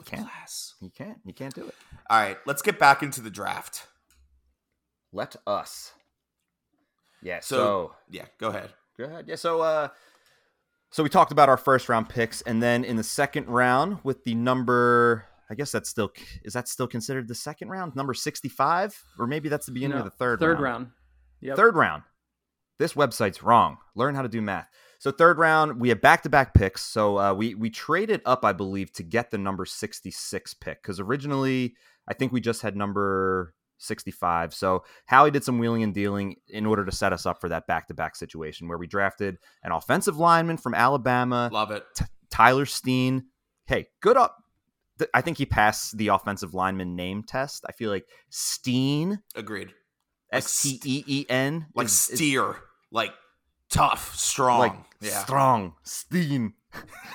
can't. 0.05 0.23
Class. 0.23 0.73
You 0.81 0.89
can't. 0.89 1.19
You 1.23 1.33
can't 1.33 1.53
do 1.53 1.65
it. 1.67 1.75
All 2.09 2.17
right, 2.19 2.37
let's 2.47 2.61
get 2.63 2.79
back 2.79 3.03
into 3.03 3.21
the 3.21 3.29
draft. 3.29 3.87
Let 5.13 5.35
us. 5.45 5.93
Yeah. 7.21 7.39
So, 7.41 7.55
So, 7.57 7.95
yeah, 8.09 8.25
go 8.39 8.49
ahead. 8.49 8.73
go 8.97 9.03
ahead. 9.05 9.25
Yeah. 9.27 9.35
So, 9.35 9.61
uh, 9.61 9.89
so 10.91 11.03
we 11.03 11.09
talked 11.09 11.31
about 11.31 11.47
our 11.47 11.57
first 11.57 11.87
round 11.89 12.09
picks, 12.09 12.41
and 12.41 12.61
then 12.61 12.83
in 12.83 12.95
the 12.95 13.03
second 13.03 13.47
round 13.47 13.99
with 14.03 14.23
the 14.23 14.33
number, 14.33 15.25
I 15.49 15.53
guess 15.55 15.71
that's 15.71 15.89
still 15.89 16.11
is 16.43 16.53
that 16.53 16.67
still 16.67 16.87
considered 16.87 17.27
the 17.27 17.35
second 17.35 17.69
round, 17.69 17.95
number 17.95 18.13
sixty-five, 18.15 18.99
or 19.19 19.27
maybe 19.27 19.47
that's 19.49 19.67
the 19.67 19.71
beginning 19.73 19.97
No, 19.97 20.03
of 20.03 20.05
the 20.05 20.17
third 20.17 20.39
third 20.39 20.59
round. 20.59 20.63
round. 20.85 20.87
Yep. 21.41 21.55
Third 21.57 21.75
round. 21.75 22.01
This 22.79 22.93
website's 22.93 23.41
wrong. 23.43 23.77
Learn 23.95 24.15
how 24.15 24.21
to 24.21 24.27
do 24.29 24.41
math. 24.41 24.67
So 24.99 25.11
third 25.11 25.37
round, 25.37 25.79
we 25.79 25.89
have 25.89 26.01
back-to-back 26.01 26.53
picks. 26.53 26.81
So 26.81 27.17
uh, 27.19 27.33
we 27.33 27.53
we 27.55 27.69
traded 27.69 28.21
up, 28.25 28.43
I 28.43 28.53
believe, 28.53 28.91
to 28.93 29.03
get 29.03 29.31
the 29.31 29.37
number 29.37 29.65
sixty-six 29.65 30.53
pick 30.53 30.81
because 30.81 30.99
originally 30.99 31.75
I 32.07 32.13
think 32.13 32.31
we 32.31 32.41
just 32.41 32.61
had 32.61 32.75
number 32.75 33.53
sixty-five. 33.77 34.53
So 34.53 34.83
Howie 35.05 35.31
did 35.31 35.43
some 35.43 35.59
wheeling 35.59 35.83
and 35.83 35.93
dealing 35.93 36.35
in 36.47 36.65
order 36.65 36.85
to 36.85 36.91
set 36.91 37.13
us 37.13 37.25
up 37.25 37.39
for 37.39 37.49
that 37.49 37.67
back-to-back 37.67 38.15
situation 38.15 38.67
where 38.67 38.77
we 38.77 38.87
drafted 38.87 39.37
an 39.63 39.71
offensive 39.71 40.17
lineman 40.17 40.57
from 40.57 40.73
Alabama, 40.73 41.49
Love 41.51 41.71
it. 41.71 41.83
Tyler 42.31 42.65
Steen. 42.65 43.25
Hey, 43.67 43.87
good 44.01 44.17
up. 44.17 44.37
th- 44.97 45.09
I 45.13 45.21
think 45.21 45.37
he 45.37 45.45
passed 45.45 45.97
the 45.97 46.07
offensive 46.09 46.53
lineman 46.53 46.95
name 46.95 47.23
test. 47.23 47.63
I 47.67 47.71
feel 47.73 47.89
like 47.91 48.05
Steen, 48.29 49.19
Agreed. 49.35 49.73
S 50.31 50.61
T 50.63 50.79
E 50.83 51.03
E 51.07 51.25
N, 51.29 51.67
Like 51.75 51.85
is- 51.85 52.09
is- 52.09 52.15
steer, 52.17 52.55
like 52.91 53.13
tough, 53.69 54.15
strong. 54.15 54.59
like 54.59 54.73
yeah. 55.01 55.23
strong. 55.23 55.73
Steen. 55.83 56.53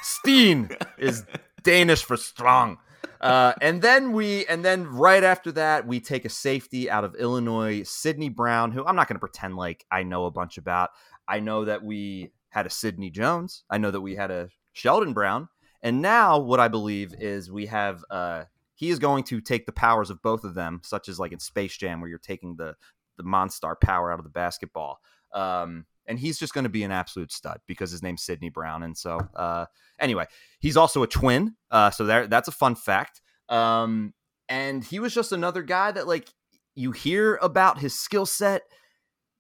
Steen 0.03 0.71
is 0.99 1.25
danish 1.63 2.05
for 2.05 2.17
strong. 2.17 2.79
Uh, 3.21 3.53
and 3.61 3.83
then 3.83 4.13
we 4.13 4.47
and 4.47 4.65
then 4.65 4.87
right 4.87 5.23
after 5.23 5.53
that 5.53 5.87
we 5.87 6.01
take 6.01 6.25
a 6.25 6.31
safety 6.31 6.89
out 6.89 7.05
of 7.05 7.15
illinois 7.17 7.83
Sidney 7.83 8.31
brown 8.31 8.73
who 8.73 8.83
i'm 8.87 8.97
not 8.97 9.09
going 9.09 9.17
to 9.17 9.21
pretend 9.21 9.57
like 9.57 9.85
i 9.91 10.03
know 10.03 10.25
a 10.25 10.31
bunch 10.31 10.57
about. 10.57 10.91
I 11.29 11.41
know 11.41 11.67
that 11.67 11.85
we 11.85 12.33
had 12.49 12.67
a 12.67 12.71
Sidney 12.71 13.11
jones. 13.11 13.63
I 13.71 13.79
know 13.79 13.93
that 13.93 14.01
we 14.01 14.17
had 14.17 14.33
a 14.33 14.49
sheldon 14.73 15.13
brown. 15.13 15.49
And 15.83 16.03
now 16.03 16.39
what 16.39 16.61
i 16.61 16.69
believe 16.69 17.15
is 17.19 17.51
we 17.51 17.67
have 17.67 18.05
uh, 18.11 18.45
he 18.75 18.89
is 18.89 18.99
going 18.99 19.25
to 19.25 19.43
take 19.43 19.67
the 19.67 19.73
powers 19.73 20.09
of 20.09 20.23
both 20.23 20.45
of 20.45 20.55
them 20.55 20.81
such 20.83 21.09
as 21.09 21.19
like 21.19 21.33
in 21.33 21.41
space 21.41 21.77
jam 21.77 22.01
where 22.01 22.09
you're 22.09 22.19
taking 22.19 22.57
the 22.57 22.75
the 23.19 23.23
monstar 23.23 23.79
power 23.79 24.11
out 24.11 24.19
of 24.19 24.25
the 24.25 24.31
basketball 24.31 25.01
um, 25.33 25.87
and 26.07 26.19
he's 26.19 26.39
just 26.39 26.55
going 26.55 26.65
to 26.65 26.71
be 26.71 26.83
an 26.83 26.91
absolute 26.91 27.33
stud 27.33 27.61
because 27.67 27.91
his 27.91 28.03
name's 28.03 28.23
Sidney 28.23 28.51
Brown. 28.51 28.83
And 28.83 28.97
so, 28.97 29.21
uh, 29.35 29.67
anyway, 29.99 30.27
he's 30.59 30.77
also 30.77 31.03
a 31.03 31.07
twin. 31.07 31.55
Uh, 31.71 31.91
so 31.91 32.05
there, 32.05 32.27
that's 32.27 32.49
a 32.49 32.53
fun 32.53 32.75
fact. 32.75 33.21
Um, 33.49 34.15
and 34.49 34.83
he 34.83 34.99
was 34.99 35.15
just 35.15 35.33
another 35.33 35.63
guy 35.63 35.93
that, 35.93 36.09
like, 36.09 36.29
you 36.75 36.93
hear 36.93 37.37
about 37.43 37.79
his 37.79 37.99
skill 37.99 38.27
set, 38.27 38.63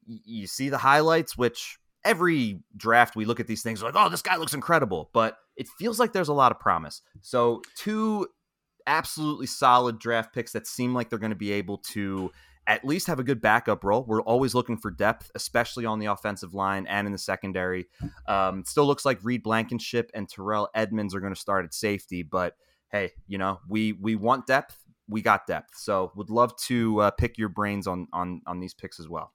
you 0.06 0.46
see 0.46 0.68
the 0.68 0.78
highlights, 0.78 1.36
which 1.36 1.78
every 2.04 2.60
draft 2.76 3.16
we 3.16 3.24
look 3.24 3.40
at 3.40 3.46
these 3.46 3.62
things 3.62 3.82
like, 3.82 3.94
oh, 3.96 4.08
this 4.08 4.22
guy 4.22 4.36
looks 4.36 4.54
incredible, 4.54 5.10
but 5.12 5.36
it 5.56 5.66
feels 5.78 5.98
like 5.98 6.12
there's 6.12 6.28
a 6.28 6.34
lot 6.34 6.52
of 6.52 6.60
promise. 6.60 7.02
So, 7.20 7.62
two 7.76 8.28
absolutely 8.86 9.46
solid 9.46 9.98
draft 9.98 10.32
picks 10.34 10.52
that 10.52 10.66
seem 10.66 10.94
like 10.94 11.10
they're 11.10 11.18
going 11.18 11.30
to 11.30 11.36
be 11.36 11.52
able 11.52 11.78
to 11.78 12.30
at 12.70 12.84
least 12.84 13.06
have 13.08 13.18
a 13.18 13.24
good 13.24 13.40
backup 13.40 13.82
role. 13.84 14.04
We're 14.06 14.22
always 14.22 14.54
looking 14.54 14.76
for 14.76 14.90
depth, 14.90 15.30
especially 15.34 15.84
on 15.86 15.98
the 15.98 16.06
offensive 16.06 16.54
line 16.54 16.86
and 16.86 17.06
in 17.06 17.12
the 17.12 17.18
secondary. 17.18 17.88
Um, 18.28 18.64
still 18.64 18.86
looks 18.86 19.04
like 19.04 19.18
Reed 19.22 19.42
Blankenship 19.42 20.10
and 20.14 20.28
Terrell 20.28 20.68
Edmunds 20.74 21.14
are 21.14 21.20
going 21.20 21.34
to 21.34 21.40
start 21.40 21.64
at 21.64 21.74
safety, 21.74 22.22
but 22.22 22.54
hey, 22.90 23.10
you 23.26 23.38
know 23.38 23.60
we 23.68 23.92
we 23.92 24.14
want 24.14 24.46
depth. 24.46 24.76
We 25.08 25.22
got 25.22 25.46
depth, 25.48 25.76
so 25.76 26.12
would 26.14 26.30
love 26.30 26.56
to 26.68 27.00
uh, 27.00 27.10
pick 27.10 27.36
your 27.36 27.48
brains 27.48 27.86
on 27.88 28.06
on 28.12 28.42
on 28.46 28.60
these 28.60 28.74
picks 28.74 29.00
as 29.00 29.08
well. 29.08 29.32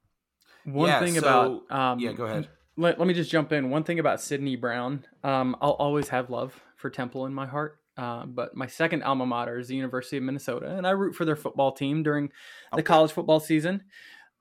One 0.64 0.88
Yeah, 0.88 1.00
thing 1.02 1.16
so- 1.16 1.20
about 1.20 1.72
um, 1.78 2.00
yeah, 2.00 2.14
go 2.14 2.26
ahead. 2.26 2.48
Let, 2.78 3.00
let 3.00 3.08
me 3.08 3.14
just 3.14 3.32
jump 3.32 3.54
in. 3.54 3.70
One 3.70 3.84
thing 3.86 4.00
about 4.00 4.20
Sidney 4.20 4.58
Brown, 4.58 5.06
um, 5.24 5.56
I'll 5.62 5.72
always 5.72 6.10
have 6.10 6.30
love 6.30 6.62
for 6.76 6.90
Temple 6.90 7.26
in 7.26 7.34
my 7.34 7.46
heart. 7.46 7.80
Uh, 7.98 8.26
but 8.26 8.56
my 8.56 8.68
second 8.68 9.04
alma 9.04 9.26
mater 9.26 9.58
is 9.58 9.68
the 9.70 9.76
University 9.76 10.18
of 10.18 10.24
Minnesota, 10.24 10.76
and 10.76 10.86
I 10.86 10.92
root 10.92 11.16
for 11.16 11.24
their 11.26 11.36
football 11.38 11.72
team 11.72 12.04
during 12.04 12.28
the 12.72 12.80
Okay. 12.80 12.84
college 12.84 13.12
football 13.12 13.40
season. 13.40 13.84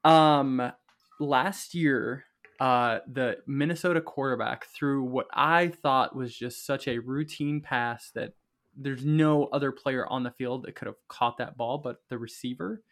Um, 0.03 0.73
last 1.21 1.75
year, 1.75 2.25
uh, 2.61 2.99
the 3.07 3.39
Minnesota 3.47 4.01
quarterback 4.01 4.67
threw 4.67 5.03
what 5.05 5.27
I 5.33 5.69
thought 5.69 6.17
was 6.17 6.37
just 6.37 6.67
such 6.67 6.89
a 6.89 6.99
routine 6.99 7.61
pass 7.61 8.11
that 8.13 8.33
there's 8.77 9.05
no 9.05 9.45
other 9.47 9.71
player 9.71 10.05
on 10.07 10.25
the 10.25 10.33
field 10.33 10.65
that 10.65 10.75
could 10.75 10.87
have 10.87 10.97
caught 11.09 11.39
that 11.39 11.57
ball 11.57 11.79
but 11.79 11.99
the 12.09 12.19
receiver. 12.19 12.83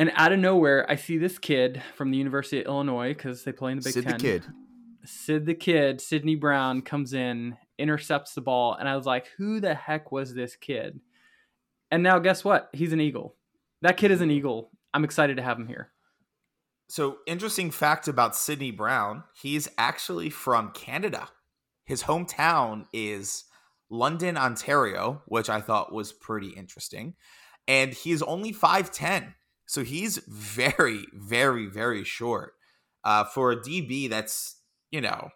And 0.00 0.12
out 0.14 0.32
of 0.32 0.38
nowhere, 0.38 0.88
I 0.88 0.96
see 0.96 1.18
this 1.18 1.38
kid 1.38 1.82
from 1.96 2.10
the 2.10 2.18
University 2.18 2.60
of 2.60 2.66
Illinois 2.66 3.14
because 3.14 3.44
they 3.44 3.52
play 3.52 3.72
in 3.72 3.78
the 3.78 3.82
Big 3.84 3.92
Sid 3.94 4.04
the 4.04 4.10
Ten. 4.10 4.20
kid. 4.20 4.46
Sid 5.04 5.46
the 5.46 5.54
kid, 5.54 6.00
Sidney 6.00 6.34
Brown 6.36 6.82
comes 6.82 7.12
in, 7.12 7.56
intercepts 7.78 8.34
the 8.34 8.40
ball, 8.40 8.74
and 8.74 8.88
I 8.88 8.96
was 8.96 9.06
like, 9.06 9.28
who 9.36 9.60
the 9.60 9.74
heck 9.74 10.12
was 10.12 10.34
this 10.34 10.56
kid? 10.56 11.00
And 11.90 12.02
now 12.02 12.18
guess 12.18 12.44
what? 12.44 12.68
He's 12.72 12.92
an 12.92 13.00
Eagle. 13.00 13.36
That 13.82 13.96
kid 13.96 14.10
is 14.10 14.20
an 14.20 14.30
Eagle. 14.30 14.70
I'm 14.92 15.04
excited 15.04 15.36
to 15.36 15.42
have 15.42 15.58
him 15.58 15.68
here. 15.68 15.92
So, 16.88 17.18
interesting 17.26 17.70
fact 17.70 18.08
about 18.08 18.34
Sidney 18.34 18.70
Brown, 18.70 19.24
he's 19.34 19.68
actually 19.76 20.30
from 20.30 20.72
Canada. 20.72 21.28
His 21.84 22.04
hometown 22.04 22.86
is 22.92 23.44
London, 23.90 24.36
Ontario, 24.36 25.22
which 25.26 25.48
I 25.48 25.60
thought 25.60 25.92
was 25.92 26.12
pretty 26.12 26.48
interesting. 26.48 27.14
And 27.66 27.92
he's 27.92 28.22
only 28.22 28.52
5'10. 28.52 29.34
So 29.66 29.84
he's 29.84 30.18
very, 30.26 31.04
very, 31.12 31.66
very 31.66 32.04
short. 32.04 32.54
Uh, 33.04 33.24
for 33.24 33.52
a 33.52 33.56
DB, 33.56 34.08
that's, 34.08 34.56
you 34.90 35.00
know, 35.00 35.28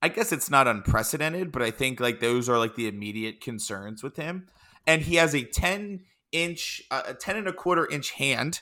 I 0.00 0.08
guess 0.08 0.30
it's 0.32 0.50
not 0.50 0.68
unprecedented, 0.68 1.50
but 1.52 1.62
I 1.62 1.70
think 1.70 1.98
like 2.00 2.20
those 2.20 2.48
are 2.48 2.58
like 2.58 2.76
the 2.76 2.86
immediate 2.88 3.40
concerns 3.40 4.02
with 4.02 4.16
him. 4.16 4.46
And 4.86 5.02
he 5.02 5.16
has 5.16 5.34
a 5.34 5.42
10 5.44 6.00
inch, 6.32 6.82
uh, 6.90 7.02
a 7.08 7.14
10 7.14 7.36
and 7.36 7.48
a 7.48 7.52
quarter 7.52 7.86
inch 7.90 8.12
hand. 8.12 8.60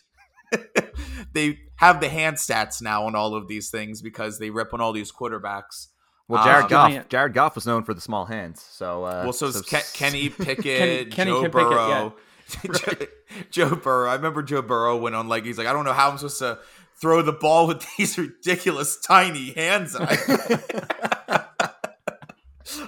they 1.32 1.58
have 1.76 2.00
the 2.00 2.08
hand 2.08 2.36
stats 2.36 2.80
now 2.80 3.04
on 3.06 3.14
all 3.14 3.34
of 3.34 3.48
these 3.48 3.70
things 3.70 4.00
because 4.00 4.38
they 4.38 4.50
rip 4.50 4.72
on 4.72 4.80
all 4.80 4.92
these 4.92 5.12
quarterbacks. 5.12 5.88
Well, 6.28 6.42
Jared 6.42 6.64
Um, 6.64 6.68
Goff. 6.70 6.90
Giant. 6.90 7.08
Jared 7.10 7.34
Goff 7.34 7.54
was 7.54 7.66
known 7.66 7.84
for 7.84 7.94
the 7.94 8.00
small 8.00 8.24
hands. 8.24 8.60
So, 8.70 9.04
uh, 9.04 9.20
Well, 9.24 9.32
so, 9.32 9.46
is 9.46 9.62
Ke- 9.62 9.92
Kenny 9.92 10.28
Pickett, 10.30 11.10
Kenny 11.12 11.30
Joe 11.30 11.42
Pickett, 11.42 11.52
Burrow. 11.52 12.14
Joe, 12.74 13.06
Joe 13.50 13.74
Burrow. 13.76 14.08
I 14.10 14.14
remember 14.14 14.42
Joe 14.42 14.62
Burrow 14.62 14.96
went 14.96 15.14
on 15.14 15.28
like 15.28 15.44
he's 15.44 15.58
like, 15.58 15.66
I 15.66 15.72
don't 15.72 15.84
know 15.84 15.92
how 15.92 16.10
I'm 16.10 16.16
supposed 16.18 16.38
to 16.38 16.58
throw 17.00 17.20
the 17.22 17.32
ball 17.32 17.66
with 17.66 17.84
these 17.98 18.16
ridiculous 18.18 18.98
tiny 19.00 19.52
hands. 19.52 19.94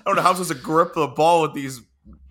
Don't 0.08 0.16
know 0.16 0.22
how 0.22 0.30
I'm 0.30 0.36
supposed 0.36 0.52
to 0.52 0.64
grip 0.64 0.94
the 0.94 1.06
ball 1.06 1.42
with 1.42 1.52
these 1.52 1.82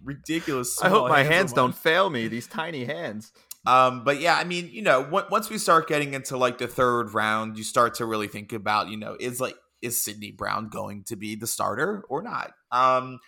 ridiculous. 0.04 0.82
I 0.82 0.90
hope 0.90 1.10
my 1.10 1.20
hands 1.20 1.30
hands 1.30 1.54
don't 1.54 1.76
fail 1.76 2.10
me. 2.10 2.28
These 2.28 2.48
tiny 2.48 2.86
hands. 2.86 3.32
Um, 3.68 4.04
but 4.04 4.20
yeah, 4.20 4.36
I 4.36 4.46
mean, 4.46 4.70
you 4.72 4.82
know, 4.82 5.04
on- 5.04 5.26
once 5.30 5.50
we 5.50 5.60
start 5.60 5.88
getting 5.88 6.16
into 6.16 6.38
like 6.38 6.58
the 6.58 6.68
third 6.68 7.14
round, 7.14 7.56
you 7.56 7.64
start 7.64 7.94
to 7.96 8.06
really 8.06 8.28
think 8.28 8.52
about, 8.52 8.88
you 8.90 8.98
know, 8.98 9.16
is 9.20 9.40
like 9.40 9.56
is 9.82 10.02
Sidney 10.02 10.32
Brown 10.32 10.70
going 10.70 11.04
to 11.04 11.16
be 11.16 11.36
the 11.36 11.46
starter 11.46 12.04
or 12.10 12.24
not? 12.24 12.52
Um, 12.72 13.20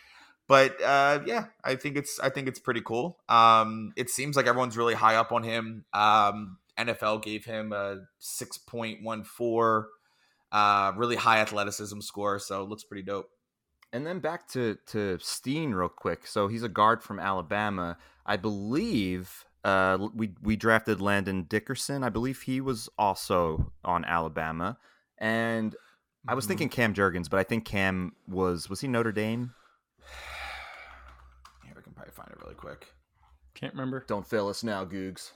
but 0.48 0.82
uh, 0.82 1.20
yeah, 1.28 1.46
I 1.64 1.76
think 1.76 1.96
it's 1.96 2.20
I 2.20 2.30
think 2.30 2.48
it's 2.48 2.60
pretty 2.60 2.82
cool. 2.82 3.20
Um, 3.30 3.94
it 3.96 4.10
seems 4.10 4.36
like 4.36 4.48
everyone's 4.48 4.78
really 4.78 4.96
high 4.96 5.18
up 5.18 5.32
on 5.32 5.44
him. 5.44 5.86
Um, 5.94 6.58
NFL 6.76 7.22
gave 7.22 7.46
him 7.46 7.72
a 7.72 8.00
six 8.18 8.58
point 8.58 9.04
one 9.04 9.24
four, 9.24 9.90
uh, 10.52 10.94
really 10.96 11.18
high 11.18 11.40
athleticism 11.40 12.00
score, 12.00 12.40
so 12.40 12.64
it 12.64 12.70
looks 12.70 12.84
pretty 12.84 13.04
dope. 13.04 13.30
And 13.92 14.06
then 14.06 14.20
back 14.20 14.48
to 14.50 14.78
to 14.88 15.18
Steen 15.20 15.72
real 15.72 15.90
quick. 15.90 16.28
So 16.28 16.48
he's 16.48 16.64
a 16.64 16.70
guard 16.70 17.02
from 17.04 17.20
Alabama. 17.20 17.98
I 18.26 18.38
believe 18.38 19.46
uh, 19.64 19.98
we 20.14 20.34
we 20.42 20.56
drafted 20.56 21.02
Landon 21.02 21.44
Dickerson. 21.44 22.04
I 22.04 22.10
believe 22.10 22.42
he 22.44 22.62
was 22.62 22.88
also 22.98 23.72
on 23.84 24.06
Alabama. 24.06 24.78
And 25.18 25.76
I 26.28 26.36
was 26.36 26.46
Mhm. 26.46 26.50
thinking 26.50 26.70
Cam 26.70 26.94
Jurgens, 26.94 27.30
but 27.30 27.40
I 27.40 27.44
think 27.44 27.66
Cam 27.66 28.14
was 28.28 28.70
was 28.70 28.82
he 28.82 28.88
Notre 28.88 29.12
Dame? 29.12 29.54
Here 31.66 31.74
we 31.76 31.82
can 31.82 31.94
probably 31.94 32.12
find 32.14 32.30
it 32.30 32.38
really 32.42 32.56
quick. 32.56 32.94
Can't 33.56 33.74
remember. 33.74 34.04
Don't 34.08 34.28
fail 34.28 34.48
us 34.50 34.64
now, 34.64 34.86
Googs. 34.86 35.32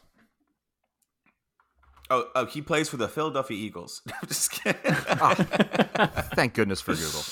Oh, 2.10 2.28
oh, 2.36 2.46
he 2.46 2.62
plays 2.62 2.90
for 2.90 2.98
the 2.98 3.08
Philadelphia 3.08 3.58
Eagles. 3.58 4.02
I'm 4.22 4.28
just 4.28 4.52
kidding. 4.52 4.80
Oh, 4.86 5.34
thank 6.36 6.54
goodness 6.54 6.82
for 6.82 6.94
Google. 6.94 7.24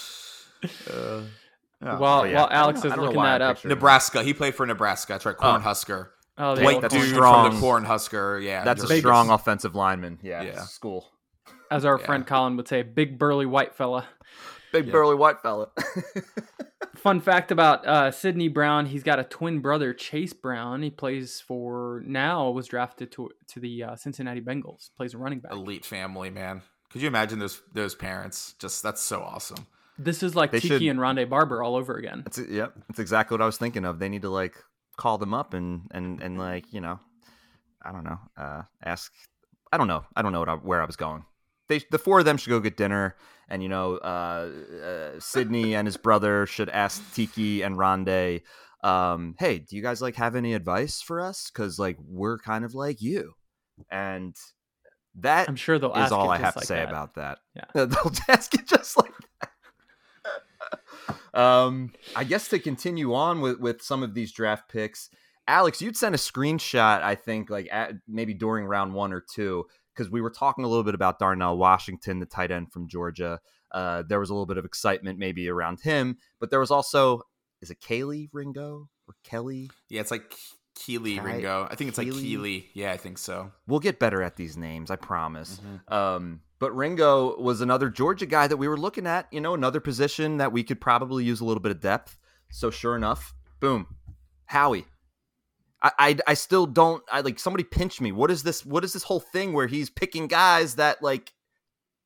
Oh, 1.83 1.97
while, 1.97 2.27
yeah. 2.27 2.35
while 2.47 2.49
Aleks 2.49 2.77
is 2.77 2.85
I 2.85 2.89
don't 2.89 2.97
know 2.97 3.03
looking 3.05 3.21
that 3.23 3.41
up, 3.41 3.65
Nebraska. 3.65 4.21
He 4.23 4.33
played 4.33 4.53
for 4.55 4.65
Nebraska. 4.65 5.13
That's 5.13 5.25
right. 5.25 5.35
Oh. 5.39 5.43
Cornhusker. 5.59 6.09
oh, 6.37 6.55
there 6.55 6.65
Wait, 6.65 6.75
you 6.75 6.81
go. 6.81 6.81
White 6.81 6.81
that's 6.81 6.93
a 6.95 6.99
dude 6.99 7.09
strong- 7.15 7.51
from 7.51 7.59
the 7.59 7.65
Cornhusker. 7.65 8.43
Yeah, 8.43 8.63
That's 8.63 8.83
a 8.83 8.87
Vegas. 8.87 9.01
strong 9.01 9.29
offensive 9.31 9.73
lineman. 9.75 10.19
Yeah, 10.21 10.41
Yeah. 10.43 10.61
school. 10.61 11.07
as 11.71 11.85
our 11.85 11.97
Yeah. 11.99 12.05
friend 12.05 12.27
Colin 12.27 12.55
would 12.57 12.67
say, 12.67 12.83
big 12.83 13.17
burly 13.17 13.45
white 13.45 13.73
fella. 13.75 14.05
big 14.73 14.85
Yeah. 14.85 14.91
burly 14.91 15.15
white 15.15 15.41
fella. 15.41 15.69
Fun 16.97 17.19
fact 17.21 17.51
about 17.51 17.85
uh, 17.87 18.11
Sidney 18.11 18.47
Brown: 18.47 18.85
he's 18.85 19.03
got 19.03 19.19
a 19.19 19.23
twin 19.23 19.59
brother, 19.59 19.93
Chase 19.93 20.33
Brown. 20.33 20.83
He 20.83 20.89
plays 20.89 21.39
for 21.39 22.03
now 22.05 22.49
was 22.51 22.67
drafted 22.67 23.11
to 23.13 23.29
to 23.47 23.59
the 23.59 23.83
uh, 23.83 23.95
Cincinnati 23.95 24.41
Bengals. 24.41 24.89
Plays 24.97 25.13
a 25.13 25.17
running 25.17 25.39
back. 25.39 25.51
Elite 25.51 25.85
family, 25.85 26.29
man. 26.29 26.61
Could 26.91 27.01
you 27.01 27.07
imagine 27.07 27.39
those 27.39 27.61
those 27.73 27.95
parents? 27.95 28.53
Just 28.59 28.83
that's 28.83 29.01
so 29.01 29.21
awesome. 29.21 29.65
This 30.03 30.23
is 30.23 30.35
like 30.35 30.51
They 30.51 30.59
Tiki 30.59 30.79
should- 30.79 30.87
and 30.87 30.99
Rondé 30.99 31.29
Barber 31.29 31.61
all 31.63 31.75
over 31.75 31.95
again. 31.95 32.21
That's 32.25 32.39
yep. 32.39 32.73
That's 32.87 32.99
exactly 32.99 33.35
what 33.35 33.41
I 33.41 33.45
was 33.45 33.57
thinking 33.57 33.85
of. 33.85 33.99
They 33.99 34.09
need 34.09 34.21
to 34.23 34.29
like 34.29 34.55
call 34.97 35.17
them 35.17 35.33
up 35.33 35.53
and 35.53 35.87
and 35.91 36.21
and 36.21 36.37
like 36.37 36.71
you 36.73 36.81
know, 36.81 36.99
I 37.83 37.91
don't 37.91 38.03
know, 38.03 38.19
uh, 38.37 38.61
ask. 38.83 39.11
I 39.71 39.77
don't 39.77 39.87
know. 39.87 40.03
I 40.15 40.21
don't 40.21 40.33
know 40.33 40.39
what 40.39 40.49
I, 40.49 40.55
where 40.55 40.81
I 40.81 40.85
was 40.85 40.95
going. 40.97 41.23
They 41.69 41.81
the 41.91 41.99
four 41.99 42.19
of 42.19 42.25
them 42.25 42.37
should 42.37 42.49
go 42.49 42.59
get 42.59 42.75
dinner, 42.77 43.15
and 43.47 43.63
you 43.63 43.69
know, 43.69 43.95
uh, 43.97 44.49
uh, 44.85 45.19
Sidney 45.19 45.75
and 45.75 45.87
his 45.87 45.97
brother 45.97 46.45
should 46.45 46.69
ask 46.69 47.01
Tiki 47.13 47.61
and 47.61 47.77
Rondé. 47.77 48.41
Um, 48.83 49.35
hey, 49.39 49.59
do 49.59 49.75
you 49.75 49.81
guys 49.81 50.01
like 50.01 50.15
have 50.15 50.35
any 50.35 50.53
advice 50.53 51.01
for 51.01 51.21
us? 51.21 51.49
Because 51.53 51.79
like 51.79 51.97
we're 52.05 52.37
kind 52.39 52.65
of 52.65 52.73
like 52.75 53.01
you, 53.01 53.33
and 53.89 54.35
that 55.15 55.47
I'm 55.47 55.55
sure 55.55 55.79
they'll 55.79 55.93
is 55.93 56.11
all 56.11 56.29
I 56.29 56.37
have 56.37 56.53
to 56.53 56.59
like 56.59 56.67
say 56.67 56.75
that. 56.75 56.89
about 56.89 57.15
that. 57.15 57.39
Yeah. 57.55 57.65
They'll 57.85 58.11
ask 58.29 58.53
it 58.53 58.65
just 58.67 58.97
like. 58.97 59.11
Um, 61.33 61.93
I 62.15 62.23
guess 62.23 62.47
to 62.49 62.59
continue 62.59 63.13
on 63.13 63.41
with, 63.41 63.59
with 63.59 63.81
some 63.81 64.03
of 64.03 64.13
these 64.13 64.31
draft 64.31 64.69
picks, 64.69 65.09
Aleks, 65.49 65.81
you'd 65.81 65.97
sent 65.97 66.15
a 66.15 66.17
screenshot, 66.17 67.01
I 67.01 67.15
think, 67.15 67.49
like 67.49 67.67
at, 67.71 67.93
maybe 68.07 68.33
during 68.33 68.65
round 68.65 68.93
one 68.93 69.13
or 69.13 69.23
two, 69.33 69.65
because 69.93 70.11
we 70.11 70.21
were 70.21 70.29
talking 70.29 70.63
a 70.63 70.67
little 70.67 70.83
bit 70.83 70.95
about 70.95 71.19
Darnell 71.19 71.57
Washington, 71.57 72.19
the 72.19 72.25
tight 72.25 72.51
end 72.51 72.71
from 72.71 72.87
Georgia. 72.87 73.39
Uh, 73.71 74.03
there 74.07 74.19
was 74.19 74.29
a 74.29 74.33
little 74.33 74.45
bit 74.45 74.57
of 74.57 74.65
excitement 74.65 75.17
maybe 75.17 75.49
around 75.49 75.79
him, 75.81 76.17
but 76.39 76.49
there 76.51 76.59
was 76.59 76.71
also, 76.71 77.21
is 77.61 77.69
it 77.69 77.79
Kaylee 77.79 78.29
Ringo 78.33 78.89
or 79.07 79.15
Kelly? 79.23 79.69
Yeah, 79.89 80.01
it's 80.01 80.11
like 80.11 80.35
Keely 80.75 81.19
Ringo. 81.19 81.67
I 81.69 81.75
think 81.75 81.89
it's 81.89 81.97
like 81.97 82.11
Keely? 82.11 82.69
Yeah, 82.73 82.91
I 82.91 82.97
think 82.97 83.17
so. 83.17 83.51
We'll 83.67 83.79
get 83.79 83.99
better 83.99 84.21
at 84.21 84.35
these 84.35 84.57
names, 84.57 84.91
I 84.91 84.95
promise. 84.95 85.59
Mhm. 85.89 85.93
Um, 85.93 86.41
but 86.61 86.75
Ringo 86.75 87.41
was 87.41 87.59
another 87.59 87.89
Georgia 87.89 88.27
guy 88.27 88.45
that 88.45 88.55
we 88.55 88.67
were 88.67 88.77
looking 88.77 89.07
at, 89.07 89.27
you 89.31 89.41
know, 89.41 89.55
another 89.55 89.79
position 89.79 90.37
that 90.37 90.51
we 90.51 90.63
could 90.63 90.79
probably 90.79 91.23
use 91.23 91.41
a 91.41 91.45
little 91.45 91.59
bit 91.59 91.71
of 91.71 91.81
depth. 91.81 92.19
So 92.51 92.69
sure 92.69 92.95
enough, 92.95 93.33
boom, 93.59 93.87
Howie. 94.45 94.85
I, 95.81 95.91
I, 95.97 96.17
I 96.27 96.33
still 96.35 96.67
don't 96.67 97.03
I 97.11 97.21
like 97.21 97.39
somebody 97.39 97.63
pinch 97.63 97.99
me. 97.99 98.11
What 98.11 98.29
is 98.29 98.43
this 98.43 98.63
what 98.63 98.83
is 98.83 98.93
this 98.93 99.01
whole 99.01 99.19
thing 99.19 99.53
where 99.53 99.65
he's 99.65 99.89
picking 99.89 100.27
guys 100.27 100.75
that 100.75 101.01
like 101.01 101.33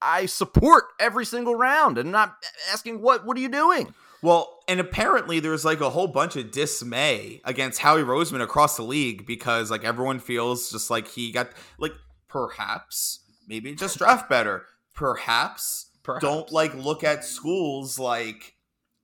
I 0.02 0.26
support 0.26 0.86
every 1.02 1.26
single 1.26 1.56
round 1.56 1.98
and 1.98 2.14
not 2.14 2.38
asking 2.72 3.02
what 3.02 3.26
what 3.26 3.36
are 3.36 3.42
you 3.42 3.50
doing? 3.50 3.94
Well, 4.22 4.60
and 4.70 4.80
apparently 4.80 5.42
there's 5.42 5.66
like 5.66 5.82
a 5.82 5.90
whole 5.90 6.08
bunch 6.08 6.38
of 6.38 6.52
dismay 6.52 7.42
against 7.44 7.82
Howie 7.82 8.04
Roseman 8.04 8.42
across 8.42 8.78
the 8.78 8.84
league 8.84 9.26
because 9.26 9.70
like 9.70 9.84
everyone 9.84 10.20
feels 10.20 10.72
just 10.72 10.90
like 10.90 11.10
he 11.10 11.34
got 11.34 11.50
like 11.78 11.94
perhaps 12.30 13.20
maybe 13.48 13.74
just 13.76 13.98
draft 13.98 14.30
better. 14.30 14.66
Perhaps, 14.94 15.92
Perhaps. 16.04 16.24
don't 16.24 16.52
like 16.52 16.74
look 16.74 17.04
at 17.04 17.26
schools 17.26 18.00
like 18.00 18.56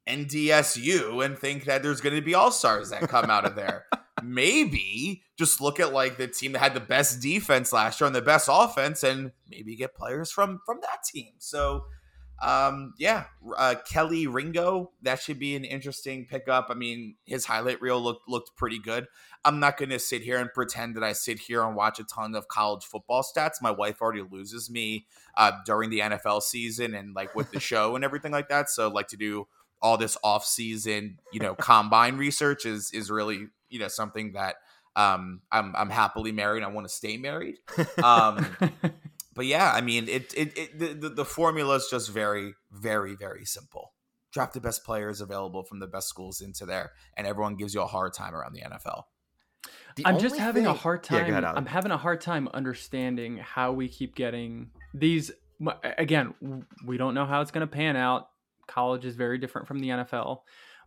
NDSU 0.07 1.23
and 1.23 1.37
think 1.37 1.65
that 1.65 1.83
there's 1.83 2.01
going 2.01 2.15
to 2.15 2.21
be 2.21 2.33
all 2.33 2.51
stars 2.51 2.89
that 2.89 3.01
come 3.09 3.29
out 3.29 3.45
of 3.45 3.55
there. 3.55 3.85
maybe 4.23 5.23
just 5.37 5.61
look 5.61 5.79
at 5.79 5.93
like 5.93 6.17
the 6.17 6.27
team 6.27 6.51
that 6.53 6.59
had 6.59 6.73
the 6.73 6.79
best 6.79 7.21
defense 7.21 7.73
last 7.73 7.99
year 7.99 8.07
and 8.07 8.15
the 8.15 8.21
best 8.21 8.49
offense, 8.51 9.03
and 9.03 9.31
maybe 9.49 9.75
get 9.75 9.95
players 9.95 10.31
from 10.31 10.59
from 10.65 10.79
that 10.81 11.03
team. 11.03 11.33
So, 11.39 11.85
um, 12.41 12.93
yeah, 12.97 13.25
uh, 13.57 13.75
Kelly 13.89 14.27
Ringo 14.27 14.91
that 15.01 15.21
should 15.21 15.39
be 15.39 15.55
an 15.55 15.65
interesting 15.65 16.25
pickup. 16.25 16.67
I 16.69 16.75
mean, 16.75 17.15
his 17.25 17.45
highlight 17.45 17.81
reel 17.81 18.01
looked 18.01 18.27
looked 18.27 18.55
pretty 18.55 18.79
good. 18.79 19.07
I'm 19.43 19.59
not 19.59 19.77
going 19.77 19.89
to 19.89 19.99
sit 19.99 20.21
here 20.21 20.37
and 20.37 20.53
pretend 20.53 20.95
that 20.95 21.03
I 21.03 21.13
sit 21.13 21.39
here 21.39 21.63
and 21.63 21.75
watch 21.75 21.99
a 21.99 22.03
ton 22.03 22.35
of 22.35 22.47
college 22.47 22.85
football 22.85 23.23
stats. 23.23 23.55
My 23.61 23.71
wife 23.71 24.01
already 24.01 24.23
loses 24.29 24.69
me 24.69 25.07
uh, 25.35 25.51
during 25.65 25.89
the 25.89 25.99
NFL 25.99 26.43
season 26.43 26.93
and 26.93 27.15
like 27.15 27.33
with 27.35 27.51
the 27.51 27.59
show 27.71 27.95
and 27.95 28.05
everything 28.05 28.31
like 28.31 28.49
that. 28.49 28.69
So, 28.69 28.89
like 28.89 29.07
to 29.09 29.17
do 29.17 29.47
all 29.81 29.97
this 29.97 30.17
off 30.23 30.45
season, 30.45 31.17
you 31.31 31.39
know, 31.39 31.55
combine 31.55 32.17
research 32.17 32.65
is 32.65 32.91
is 32.91 33.09
really 33.09 33.47
you 33.69 33.79
know 33.79 33.87
something 33.87 34.33
that 34.33 34.55
um, 34.95 35.41
I'm 35.51 35.75
I'm 35.75 35.89
happily 35.89 36.31
married. 36.31 36.63
I 36.63 36.67
want 36.67 36.87
to 36.87 36.93
stay 36.93 37.17
married. 37.17 37.55
Um, 38.03 38.45
but 39.33 39.45
yeah, 39.45 39.71
I 39.73 39.81
mean, 39.81 40.07
it 40.07 40.33
it, 40.35 40.57
it 40.57 40.79
the, 40.79 40.93
the 40.93 41.09
the 41.09 41.25
formula 41.25 41.75
is 41.75 41.87
just 41.89 42.09
very 42.09 42.53
very 42.71 43.15
very 43.15 43.45
simple. 43.45 43.93
Draft 44.31 44.53
the 44.53 44.61
best 44.61 44.85
players 44.85 45.19
available 45.19 45.63
from 45.63 45.79
the 45.79 45.87
best 45.87 46.07
schools 46.07 46.41
into 46.41 46.65
there, 46.65 46.91
and 47.17 47.25
everyone 47.25 47.55
gives 47.55 47.73
you 47.73 47.81
a 47.81 47.87
hard 47.87 48.13
time 48.13 48.35
around 48.35 48.53
the 48.53 48.61
NFL. 48.61 49.03
The 49.95 50.05
I'm 50.05 50.19
just 50.19 50.37
having 50.37 50.65
a 50.65 50.69
thing- 50.69 50.77
hard 50.77 51.07
Yeah, 51.11 51.17
time. 51.19 51.27
go 51.27 51.31
ahead, 51.33 51.43
I'm 51.45 51.65
having 51.65 51.91
a 51.91 51.97
hard 51.97 52.21
time 52.21 52.47
understanding 52.53 53.37
how 53.37 53.71
we 53.73 53.87
keep 53.89 54.15
getting 54.15 54.71
these. 54.93 55.31
Again, 55.83 56.33
we 56.85 56.97
don't 56.97 57.13
know 57.13 57.25
how 57.25 57.41
it's 57.41 57.51
going 57.51 57.67
to 57.67 57.71
pan 57.71 57.95
out. 57.95 58.29
College 58.67 59.05
is 59.05 59.15
very 59.15 59.37
different 59.37 59.67
from 59.67 59.79
the 59.79 59.89
NFL. 59.89 60.43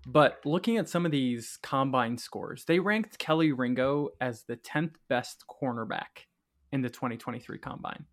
But 0.06 0.40
looking 0.44 0.76
at 0.78 0.88
some 0.88 1.06
of 1.06 1.12
these 1.12 1.58
combine 1.62 2.18
scores, 2.18 2.64
they 2.64 2.78
ranked 2.78 3.18
Kelly 3.18 3.52
Ringo 3.52 4.10
as 4.20 4.42
the 4.42 4.56
10th 4.56 4.96
best 5.08 5.44
cornerback 5.48 6.26
in 6.72 6.82
the 6.82 6.90
2023 6.90 7.58
combine. 7.58 8.04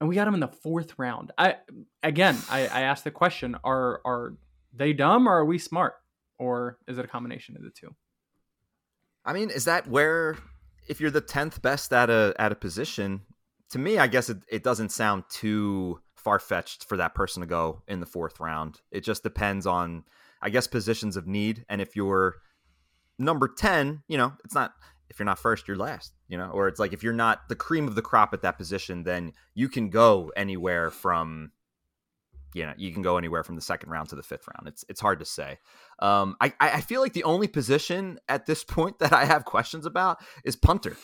And 0.00 0.08
we 0.08 0.14
got 0.14 0.28
him 0.28 0.34
in 0.34 0.40
the 0.40 0.48
fourth 0.48 0.98
round. 0.98 1.32
I 1.38 1.56
again, 2.02 2.36
I, 2.50 2.60
I 2.68 2.80
asked 2.82 3.04
the 3.04 3.10
question: 3.10 3.56
Are 3.64 4.00
are 4.04 4.34
they 4.72 4.92
dumb 4.92 5.26
or 5.26 5.32
are 5.38 5.44
we 5.44 5.58
smart, 5.58 5.94
or 6.38 6.78
is 6.86 6.98
it 6.98 7.04
a 7.04 7.08
combination 7.08 7.56
of 7.56 7.62
the 7.62 7.70
two? 7.70 7.94
I 9.26 9.32
mean, 9.32 9.50
is 9.50 9.64
that 9.64 9.88
where 9.88 10.38
if 10.88 11.00
you're 11.00 11.10
the 11.10 11.20
tenth 11.20 11.60
best 11.60 11.92
at 11.92 12.08
a 12.08 12.32
at 12.38 12.52
a 12.52 12.54
position? 12.54 13.22
To 13.70 13.78
me, 13.80 13.98
I 13.98 14.06
guess 14.06 14.30
it, 14.30 14.38
it 14.48 14.62
doesn't 14.62 14.90
sound 14.90 15.24
too 15.28 16.00
far 16.14 16.38
fetched 16.38 16.84
for 16.84 16.96
that 16.96 17.14
person 17.14 17.40
to 17.40 17.46
go 17.46 17.82
in 17.88 17.98
the 17.98 18.06
fourth 18.06 18.38
round. 18.38 18.80
It 18.92 19.02
just 19.02 19.24
depends 19.24 19.66
on, 19.66 20.04
I 20.40 20.50
guess, 20.50 20.68
positions 20.68 21.16
of 21.16 21.26
need. 21.26 21.64
And 21.68 21.80
if 21.80 21.96
you're 21.96 22.36
number 23.18 23.48
ten, 23.48 24.04
you 24.06 24.16
know, 24.16 24.32
it's 24.44 24.54
not. 24.54 24.72
If 25.08 25.18
you're 25.18 25.26
not 25.26 25.38
first, 25.38 25.68
you're 25.68 25.76
last. 25.76 26.12
You 26.28 26.38
know, 26.38 26.50
or 26.50 26.68
it's 26.68 26.78
like 26.78 26.92
if 26.92 27.02
you're 27.02 27.12
not 27.12 27.48
the 27.48 27.56
cream 27.56 27.88
of 27.88 27.96
the 27.96 28.02
crop 28.02 28.32
at 28.32 28.42
that 28.42 28.58
position, 28.58 29.02
then 29.02 29.32
you 29.54 29.68
can 29.68 29.90
go 29.90 30.30
anywhere 30.36 30.90
from. 30.90 31.50
You 32.56 32.64
know, 32.64 32.72
you 32.78 32.90
can 32.90 33.02
go 33.02 33.18
anywhere 33.18 33.44
from 33.44 33.54
the 33.54 33.60
second 33.60 33.90
round 33.90 34.08
to 34.08 34.16
the 34.16 34.22
fifth 34.22 34.48
round. 34.48 34.66
It's 34.66 34.82
it's 34.88 35.00
hard 35.00 35.18
to 35.18 35.26
say. 35.26 35.58
Um, 35.98 36.36
I 36.40 36.54
I 36.58 36.80
feel 36.80 37.02
like 37.02 37.12
the 37.12 37.24
only 37.24 37.48
position 37.48 38.18
at 38.30 38.46
this 38.46 38.64
point 38.76 38.98
that 39.00 39.12
I 39.12 39.26
have 39.26 39.44
questions 39.44 39.84
about 39.84 40.18
is 40.42 40.56
punter. 40.56 40.96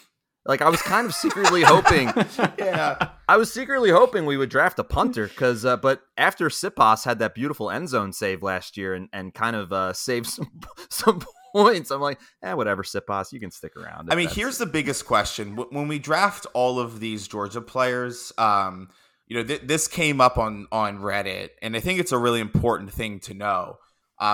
Like 0.46 0.62
I 0.62 0.70
was 0.70 0.82
kind 0.82 1.06
of 1.06 1.14
secretly 1.14 1.62
hoping, 1.62 2.08
Yeah, 2.58 3.10
I 3.28 3.36
was 3.36 3.52
secretly 3.52 3.90
hoping 3.90 4.26
we 4.26 4.36
would 4.36 4.48
draft 4.48 4.78
a 4.78 4.84
punter 4.84 5.28
because, 5.28 5.64
uh, 5.64 5.76
but 5.76 6.02
after 6.16 6.48
Siposs 6.48 7.04
had 7.04 7.20
that 7.20 7.34
beautiful 7.34 7.70
end 7.70 7.88
zone 7.88 8.12
save 8.12 8.42
last 8.42 8.76
year 8.76 8.94
and, 8.94 9.08
and 9.12 9.32
kind 9.32 9.54
of 9.54 9.72
uh, 9.72 9.92
saved 9.92 10.26
some 10.26 10.50
some 10.90 11.22
points, 11.54 11.92
I'm 11.92 12.00
like, 12.00 12.18
eh, 12.42 12.54
whatever, 12.54 12.82
Siposs, 12.82 13.32
you 13.32 13.38
can 13.38 13.52
stick 13.52 13.76
around. 13.76 14.10
I 14.10 14.16
mean, 14.16 14.28
here's 14.28 14.58
the 14.58 14.66
biggest 14.66 15.06
question: 15.06 15.54
when 15.54 15.86
we 15.86 16.00
draft 16.00 16.46
all 16.54 16.80
of 16.80 16.98
these 16.98 17.28
Georgia 17.28 17.60
players, 17.60 18.32
um, 18.36 18.88
you 19.26 19.36
know, 19.36 19.44
th- 19.44 19.62
this 19.64 19.88
came 19.88 20.20
up 20.20 20.38
on 20.38 20.66
on 20.72 20.98
Reddit, 20.98 21.50
and 21.60 21.76
I 21.76 21.80
think 21.80 22.00
it's 22.00 22.12
a 22.12 22.18
really 22.18 22.40
important 22.40 22.92
thing 22.92 23.20
to 23.20 23.34
know 23.34 23.78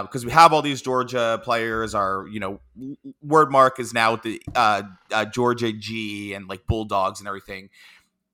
because 0.03 0.25
we 0.25 0.31
have 0.33 0.53
all 0.53 0.63
these 0.63 0.83
Georgia 0.83 1.41
players. 1.43 1.95
Our 1.95 2.27
you 2.29 2.41
know, 2.41 2.61
w- 2.77 2.97
word 3.23 3.51
mark 3.51 3.79
is 3.81 3.95
now 3.95 4.13
with 4.13 4.23
the 4.23 4.43
uh, 4.55 4.83
uh, 5.13 5.25
Georgia 5.25 5.73
G 5.73 6.35
and 6.35 6.49
like 6.49 6.67
Bulldogs 6.67 7.21
and 7.21 7.29
everything. 7.29 7.71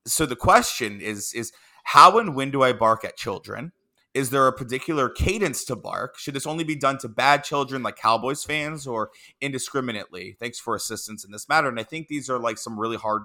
So 0.07 0.27
the 0.27 0.37
question 0.37 1.01
is 1.01 1.33
is 1.35 1.53
how 1.85 2.19
and 2.19 2.35
when 2.35 2.51
do 2.51 2.63
I 2.63 2.73
bark 2.73 3.05
at 3.05 3.17
children? 3.17 3.73
Is 4.15 4.31
there 4.31 4.47
a 4.47 4.53
particular 4.53 5.09
cadence 5.09 5.65
to 5.65 5.75
bark? 5.75 6.19
Should 6.19 6.35
this 6.35 6.47
only 6.47 6.63
be 6.63 6.77
done 6.77 6.99
to 6.99 7.09
bad 7.09 7.43
children 7.43 7.83
like 7.83 7.97
Cowboys 7.97 8.45
fans 8.45 8.87
or 8.87 9.11
indiscriminately? 9.41 10.37
Thanks 10.39 10.61
for 10.61 10.77
assistance 10.77 11.25
in 11.25 11.33
this 11.33 11.49
matter. 11.49 11.69
And 11.69 11.81
I 11.81 11.83
think 11.83 12.07
these 12.07 12.31
are 12.31 12.39
like 12.39 12.57
some 12.57 12.79
really 12.79 12.97
hard, 12.97 13.25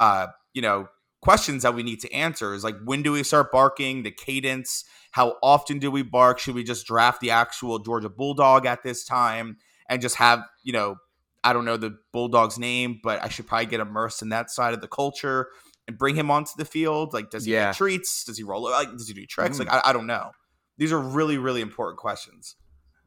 uh, 0.00 0.28
you 0.54 0.62
know, 0.62 0.88
questions 1.22 1.62
that 1.62 1.74
we 1.74 1.82
need 1.82 2.00
to 2.00 2.12
answer. 2.12 2.54
Is 2.54 2.64
like 2.64 2.76
when 2.84 3.02
do 3.02 3.12
we 3.12 3.22
start 3.22 3.52
barking? 3.52 4.02
The 4.02 4.10
cadence. 4.10 4.84
How 5.12 5.36
often 5.42 5.78
do 5.78 5.90
we 5.90 6.02
bark? 6.02 6.38
Should 6.38 6.54
we 6.54 6.64
just 6.64 6.86
draft 6.86 7.20
the 7.20 7.30
actual 7.30 7.78
Georgia 7.78 8.08
Bulldog 8.08 8.64
at 8.66 8.82
this 8.82 9.04
time 9.04 9.56
and 9.88 10.00
just 10.00 10.16
have 10.16 10.42
you 10.62 10.72
know, 10.72 10.96
I 11.44 11.52
don't 11.52 11.64
know 11.64 11.76
the 11.76 11.98
Bulldog's 12.12 12.58
name, 12.58 13.00
but 13.02 13.22
I 13.22 13.28
should 13.28 13.46
probably 13.46 13.66
get 13.66 13.80
immersed 13.80 14.22
in 14.22 14.28
that 14.30 14.50
side 14.50 14.74
of 14.74 14.80
the 14.80 14.88
culture 14.88 15.48
and 15.88 15.98
bring 15.98 16.14
him 16.14 16.30
onto 16.30 16.52
the 16.56 16.64
field. 16.64 17.12
Like, 17.12 17.30
does 17.30 17.44
he 17.46 17.52
Yeah. 17.54 17.70
get 17.70 17.76
treats? 17.76 18.24
Does 18.24 18.36
he 18.38 18.44
roll? 18.44 18.62
Like, 18.62 18.90
does 18.92 19.08
he 19.08 19.14
do 19.14 19.26
tricks? 19.26 19.56
Mm. 19.56 19.66
Like, 19.66 19.72
I, 19.72 19.90
I 19.90 19.92
don't 19.92 20.06
know. 20.06 20.30
These 20.78 20.92
are 20.92 21.00
really, 21.00 21.36
really 21.38 21.60
important 21.60 21.98
questions. 21.98 22.56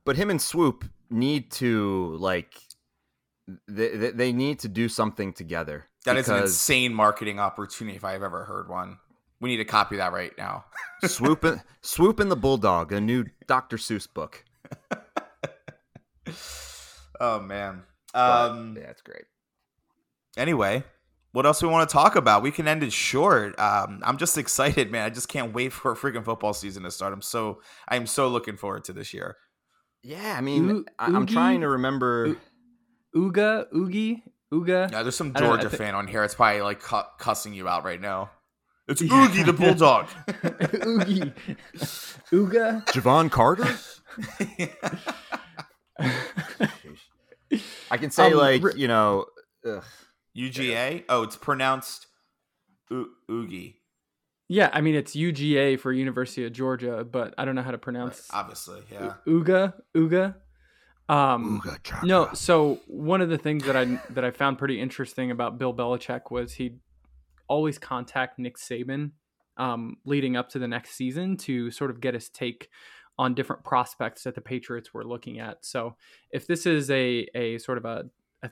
but 0.05 0.15
him 0.17 0.29
and 0.29 0.41
Swoop 0.41 0.83
need 1.09 1.51
to 1.51 2.15
like 2.19 2.53
they, 3.67 4.11
they 4.11 4.31
need 4.33 4.59
to 4.59 4.67
do 4.67 4.87
something 4.89 5.33
together. 5.33 5.85
That 6.05 6.17
is 6.17 6.27
an 6.29 6.41
insane 6.43 6.93
marketing 6.93 7.39
opportunity 7.39 7.95
if 7.95 8.03
I've 8.03 8.23
ever 8.23 8.43
heard 8.45 8.67
one. 8.69 8.97
We 9.39 9.49
need 9.49 9.57
to 9.57 9.65
copy 9.65 9.97
that 9.97 10.11
right 10.13 10.31
now. 10.37 10.65
swoop 11.05 11.43
in, 11.45 11.61
swoop 11.81 12.19
in 12.19 12.29
the 12.29 12.35
bulldog, 12.35 12.91
a 12.91 13.01
new 13.01 13.25
Dr. 13.47 13.77
Seuss 13.77 14.07
book. 14.13 14.43
oh 17.19 17.39
man. 17.39 17.83
But, 18.13 18.51
Um. 18.51 18.75
yeah, 18.77 18.89
it's 18.89 19.01
great. 19.01 19.23
Anyway, 20.37 20.83
what 21.31 21.45
else 21.45 21.61
we 21.61 21.67
want 21.69 21.87
to 21.89 21.93
talk 21.93 22.15
about? 22.15 22.41
We 22.43 22.51
can 22.51 22.67
end 22.67 22.83
it 22.83 22.93
short. 22.93 23.57
Um, 23.59 24.01
I'm 24.03 24.17
just 24.17 24.37
excited, 24.37 24.91
man. 24.91 25.03
I 25.05 25.09
just 25.09 25.27
can't 25.29 25.53
wait 25.53 25.73
for 25.73 25.91
a 25.91 25.95
freaking 25.95 26.23
football 26.25 26.53
season 26.53 26.83
to 26.83 26.91
start. 26.91 27.13
I'm 27.13 27.21
so 27.21 27.61
I'm 27.87 28.07
so 28.07 28.27
looking 28.27 28.57
forward 28.57 28.83
to 28.85 28.93
this 28.93 29.13
year. 29.13 29.37
Yeah, 30.03 30.35
I 30.37 30.41
mean, 30.41 30.69
Oo- 30.69 30.85
I- 30.99 31.05
I'm 31.07 31.25
trying 31.25 31.61
to 31.61 31.69
remember. 31.69 32.27
Oo- 32.27 32.37
Ooga, 33.31 33.67
Oogie, 33.75 34.23
Ooga. 34.53 34.91
Yeah, 34.91 35.01
there's 35.03 35.15
some 35.15 35.31
I 35.35 35.39
don't 35.39 35.49
know, 35.49 35.53
I 35.55 35.57
Georgia 35.57 35.69
thi- 35.71 35.77
fan 35.77 35.95
on 35.95 36.07
here. 36.07 36.23
It's 36.23 36.35
probably 36.35 36.61
like 36.61 36.79
cu- 36.81 37.01
cussing 37.17 37.53
you 37.53 37.67
out 37.67 37.83
right 37.83 37.99
now. 37.99 38.29
It's 38.87 39.01
Yeah. 39.01 39.25
Oogie 39.25 39.43
the 39.43 39.53
bulldog. 39.53 40.07
Oogie. 40.85 41.31
Ooga. 42.31 42.85
Javon 42.87 43.31
Carter? 43.31 43.65
I 47.91 47.97
can 47.97 48.09
say, 48.11 48.31
Um, 48.31 48.37
like, 48.37 48.63
Ri- 48.63 48.73
you 48.75 48.87
know, 48.87 49.25
ugh. 49.65 49.83
UGA. 50.37 51.03
Oh, 51.09 51.23
it's 51.23 51.35
pronounced 51.35 52.07
Oo- 52.91 53.09
Oogie. 53.29 53.79
yeah, 54.49 54.69
I 54.73 54.81
mean 54.81 54.95
it's 54.95 55.15
UGA 55.15 55.79
for 55.79 55.91
University 55.91 56.45
of 56.45 56.51
Georgia, 56.53 57.03
but 57.09 57.33
I 57.37 57.45
don't 57.45 57.55
know 57.55 57.61
how 57.61 57.71
to 57.71 57.77
pronounce 57.77 58.27
Obviously, 58.31 58.81
yeah. 58.91 59.13
Uga. 59.27 59.73
Ooga. 59.95 60.35
Um, 61.09 61.61
Ooga. 61.65 62.03
No, 62.03 62.33
so 62.33 62.79
one 62.87 63.21
of 63.21 63.29
the 63.29 63.37
things 63.37 63.65
that 63.65 63.75
I 63.75 63.99
that 64.11 64.23
I 64.23 64.31
found 64.31 64.57
pretty 64.57 64.79
interesting 64.79 65.31
about 65.31 65.57
Bill 65.57 65.73
Belichick 65.73 66.31
was 66.31 66.53
he'd 66.53 66.79
always 67.47 67.77
contact 67.77 68.39
Nick 68.39 68.57
Saban 68.57 69.11
um, 69.57 69.97
leading 70.05 70.35
up 70.35 70.49
to 70.49 70.59
the 70.59 70.67
next 70.67 70.91
season 70.91 71.37
to 71.37 71.71
sort 71.71 71.91
of 71.91 72.01
get 72.01 72.13
his 72.13 72.29
take 72.29 72.69
on 73.19 73.35
different 73.35 73.63
prospects 73.63 74.23
that 74.23 74.33
the 74.35 74.41
Patriots 74.41 74.93
were 74.93 75.03
looking 75.03 75.39
at. 75.39 75.63
So 75.65 75.95
if 76.31 76.47
this 76.47 76.65
is 76.65 76.89
a 76.89 77.27
a 77.35 77.57
sort 77.59 77.77
of 77.77 77.85
a, 77.85 78.05
a 78.41 78.51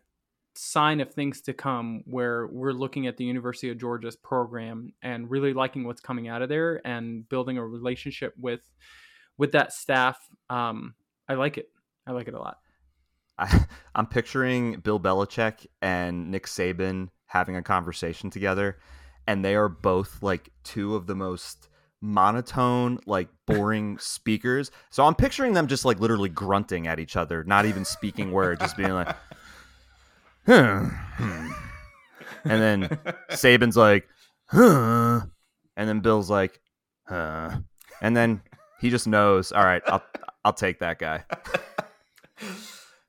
sign 0.56 1.00
of 1.00 1.14
things 1.14 1.42
to 1.42 1.54
come, 1.54 2.04
where 2.06 2.48
we're 2.48 2.74
looking 2.74 3.08
at 3.08 3.18
the 3.18 3.26
University 3.26 3.70
of 3.70 3.80
Georgia's 3.80 4.18
program 4.18 4.94
and 5.02 5.32
really 5.32 5.54
liking 5.54 5.86
what's 5.86 6.02
coming 6.02 6.28
out 6.28 6.42
of 6.42 6.50
there 6.50 6.86
and 6.86 7.28
building 7.30 7.58
a 7.58 7.66
relationship 7.66 8.34
with 8.38 8.62
with 9.38 9.54
that 9.54 9.74
staff, 9.74 10.20
um, 10.50 10.94
I 11.28 11.36
like 11.36 11.58
it. 11.58 11.70
I 12.06 12.12
like 12.12 12.28
it 12.28 12.34
a 12.34 12.40
lot. 12.40 12.58
I, 13.38 13.66
I'm 13.96 14.08
picturing 14.08 14.80
Bill 14.80 15.00
Belichick 15.00 15.68
and 15.82 16.32
Nick 16.32 16.46
Saban 16.46 17.10
having 17.28 17.56
a 17.56 17.64
conversation 17.64 18.30
together, 18.30 18.78
and 19.28 19.44
they 19.44 19.56
are 19.56 19.70
both 19.70 20.22
like 20.22 20.50
two 20.64 20.96
of 20.96 21.08
the 21.08 21.16
most 21.16 21.70
monotone, 22.02 23.00
like 23.06 23.30
boring 23.46 23.98
speakers. 24.00 24.72
So 24.90 25.06
I'm 25.06 25.16
picturing 25.16 25.54
them 25.54 25.68
just 25.68 25.86
like 25.86 26.00
literally 26.00 26.30
grunting 26.30 26.88
at 26.88 27.00
each 27.00 27.16
other, 27.16 27.44
not 27.44 27.66
even 27.66 27.86
speaking 27.86 28.32
words, 28.32 28.62
just 28.62 28.78
being 28.78 28.94
like, 28.94 29.16
huh, 30.46 30.86
hmm. 30.86 31.52
and 32.44 32.62
then 32.62 33.00
Saban's 33.32 33.78
like, 33.78 34.08
huh, 34.48 35.22
and 35.78 35.90
then 35.90 36.00
Bill's 36.00 36.30
like, 36.30 36.60
huh, 37.08 37.60
and 38.02 38.18
then 38.18 38.42
he 38.80 38.90
just 38.90 39.08
knows. 39.08 39.52
All 39.52 39.64
right, 39.64 39.84
I'll 39.88 40.04
I'll 40.44 40.54
take 40.54 40.80
that 40.80 41.00
guy. 41.00 41.24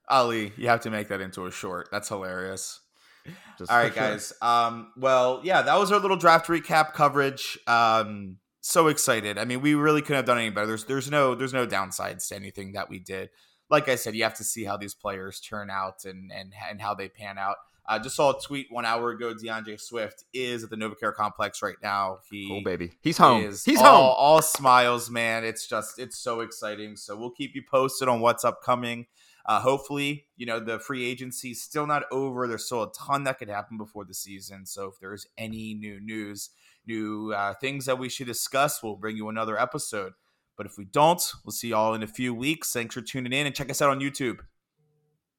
Ali, 0.09 0.53
you 0.57 0.69
have 0.69 0.81
to 0.81 0.91
make 0.91 1.09
that 1.09 1.21
into 1.21 1.47
a 1.47 1.51
short. 1.51 1.89
That's 1.91 2.09
hilarious. 2.09 2.81
Just 3.59 3.71
All 3.71 3.79
right, 3.79 3.93
sure. 3.93 4.03
guys. 4.03 4.33
Um, 4.43 4.93
well, 4.97 5.41
yeah, 5.45 5.63
that 5.63 5.79
was 5.79 5.93
our 5.93 6.01
little 6.01 6.17
draft 6.17 6.47
recap 6.49 6.93
coverage. 6.93 7.59
Um, 7.67 8.39
so 8.61 8.89
excited. 8.89 9.39
I 9.39 9.45
mean, 9.45 9.61
we 9.61 9.75
really 9.75 10.01
couldn't 10.01 10.17
have 10.17 10.25
done 10.25 10.39
any 10.39 10.51
better. 10.51 10.67
There's 10.67 10.85
there's 10.85 11.11
no 11.11 11.35
there's 11.35 11.53
no 11.53 11.67
downsides 11.67 12.29
to 12.29 12.37
anything 12.37 12.73
that 12.73 12.89
we 12.89 12.99
did. 12.99 13.31
Like 13.71 13.89
I 13.89 13.97
said, 13.97 14.15
you 14.15 14.23
have 14.23 14.37
to 14.37 14.45
see 14.45 14.65
how 14.65 14.77
these 14.77 14.95
players 14.95 15.41
turn 15.41 15.71
out 15.71 16.05
and 16.05 16.31
and 16.33 16.53
and 16.71 16.81
how 16.81 16.95
they 16.95 17.09
pan 17.09 17.39
out. 17.39 17.57
I 17.85 17.99
just 17.99 18.15
saw 18.15 18.31
a 18.31 18.41
tweet 18.41 18.69
one 18.71 18.85
hour 18.85 19.11
ago. 19.11 19.35
D'Andre 19.35 19.77
Swift 19.77 20.25
is 20.33 20.63
at 20.63 20.71
the 20.71 20.77
NovaCare 20.77 21.15
complex 21.15 21.63
right 21.63 21.75
now. 21.83 22.19
He 22.31 22.47
Cool 22.47 22.63
baby. 22.63 22.93
He's 23.03 23.19
home. 23.19 23.43
He's 23.43 23.79
all, 23.79 23.85
home. 23.85 24.15
all 24.17 24.43
smiles, 24.43 25.11
man. 25.11 25.45
It's 25.45 25.67
just 25.67 25.99
it's 25.99 26.17
so 26.17 26.41
exciting. 26.41 26.97
So 26.97 27.17
we'll 27.17 27.31
keep 27.31 27.55
you 27.55 27.63
posted 27.69 28.09
on 28.09 28.21
what's 28.21 28.45
upcoming. 28.45 29.07
Uh, 29.45 29.61
hopefully, 29.61 30.27
you 30.37 30.47
know 30.47 30.61
the 30.61 30.79
free 30.79 31.05
agency 31.05 31.51
is 31.51 31.63
still 31.63 31.87
not 31.87 32.05
over. 32.11 32.47
There's 32.47 32.65
still 32.65 32.85
a 32.85 32.93
ton 32.93 33.25
that 33.25 33.39
could 33.39 33.49
happen 33.49 33.77
before 33.77 34.05
the 34.05 34.15
season. 34.15 34.67
So 34.67 34.89
if 34.89 35.01
there's 35.01 35.27
any 35.37 35.75
new 35.75 36.01
news, 36.01 36.51
new 36.87 37.33
uh, 37.33 37.55
things 37.55 37.87
that 37.87 37.99
we 37.99 38.09
should 38.09 38.27
discuss, 38.27 38.83
we'll 38.83 38.97
bring 38.97 39.17
you 39.17 39.29
another 39.29 39.59
episode. 39.59 40.13
But 40.57 40.67
if 40.67 40.79
we 40.79 40.85
don't, 40.85 41.23
we'll 41.45 41.53
see 41.53 41.69
y'all 41.69 41.95
in 41.95 42.03
a 42.03 42.07
few 42.07 42.35
weeks. 42.35 42.73
Thanks 42.73 42.95
for 42.95 43.01
tuning 43.01 43.33
in 43.33 43.47
and 43.47 43.55
check 43.55 43.71
us 43.71 43.83
out 43.83 43.91
on 43.91 44.01
YouTube. 44.01 44.41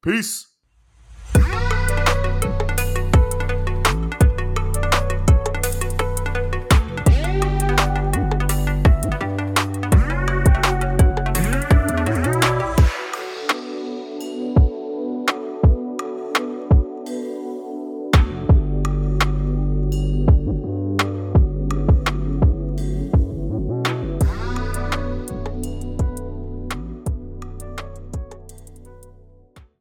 Peace. 0.02 0.48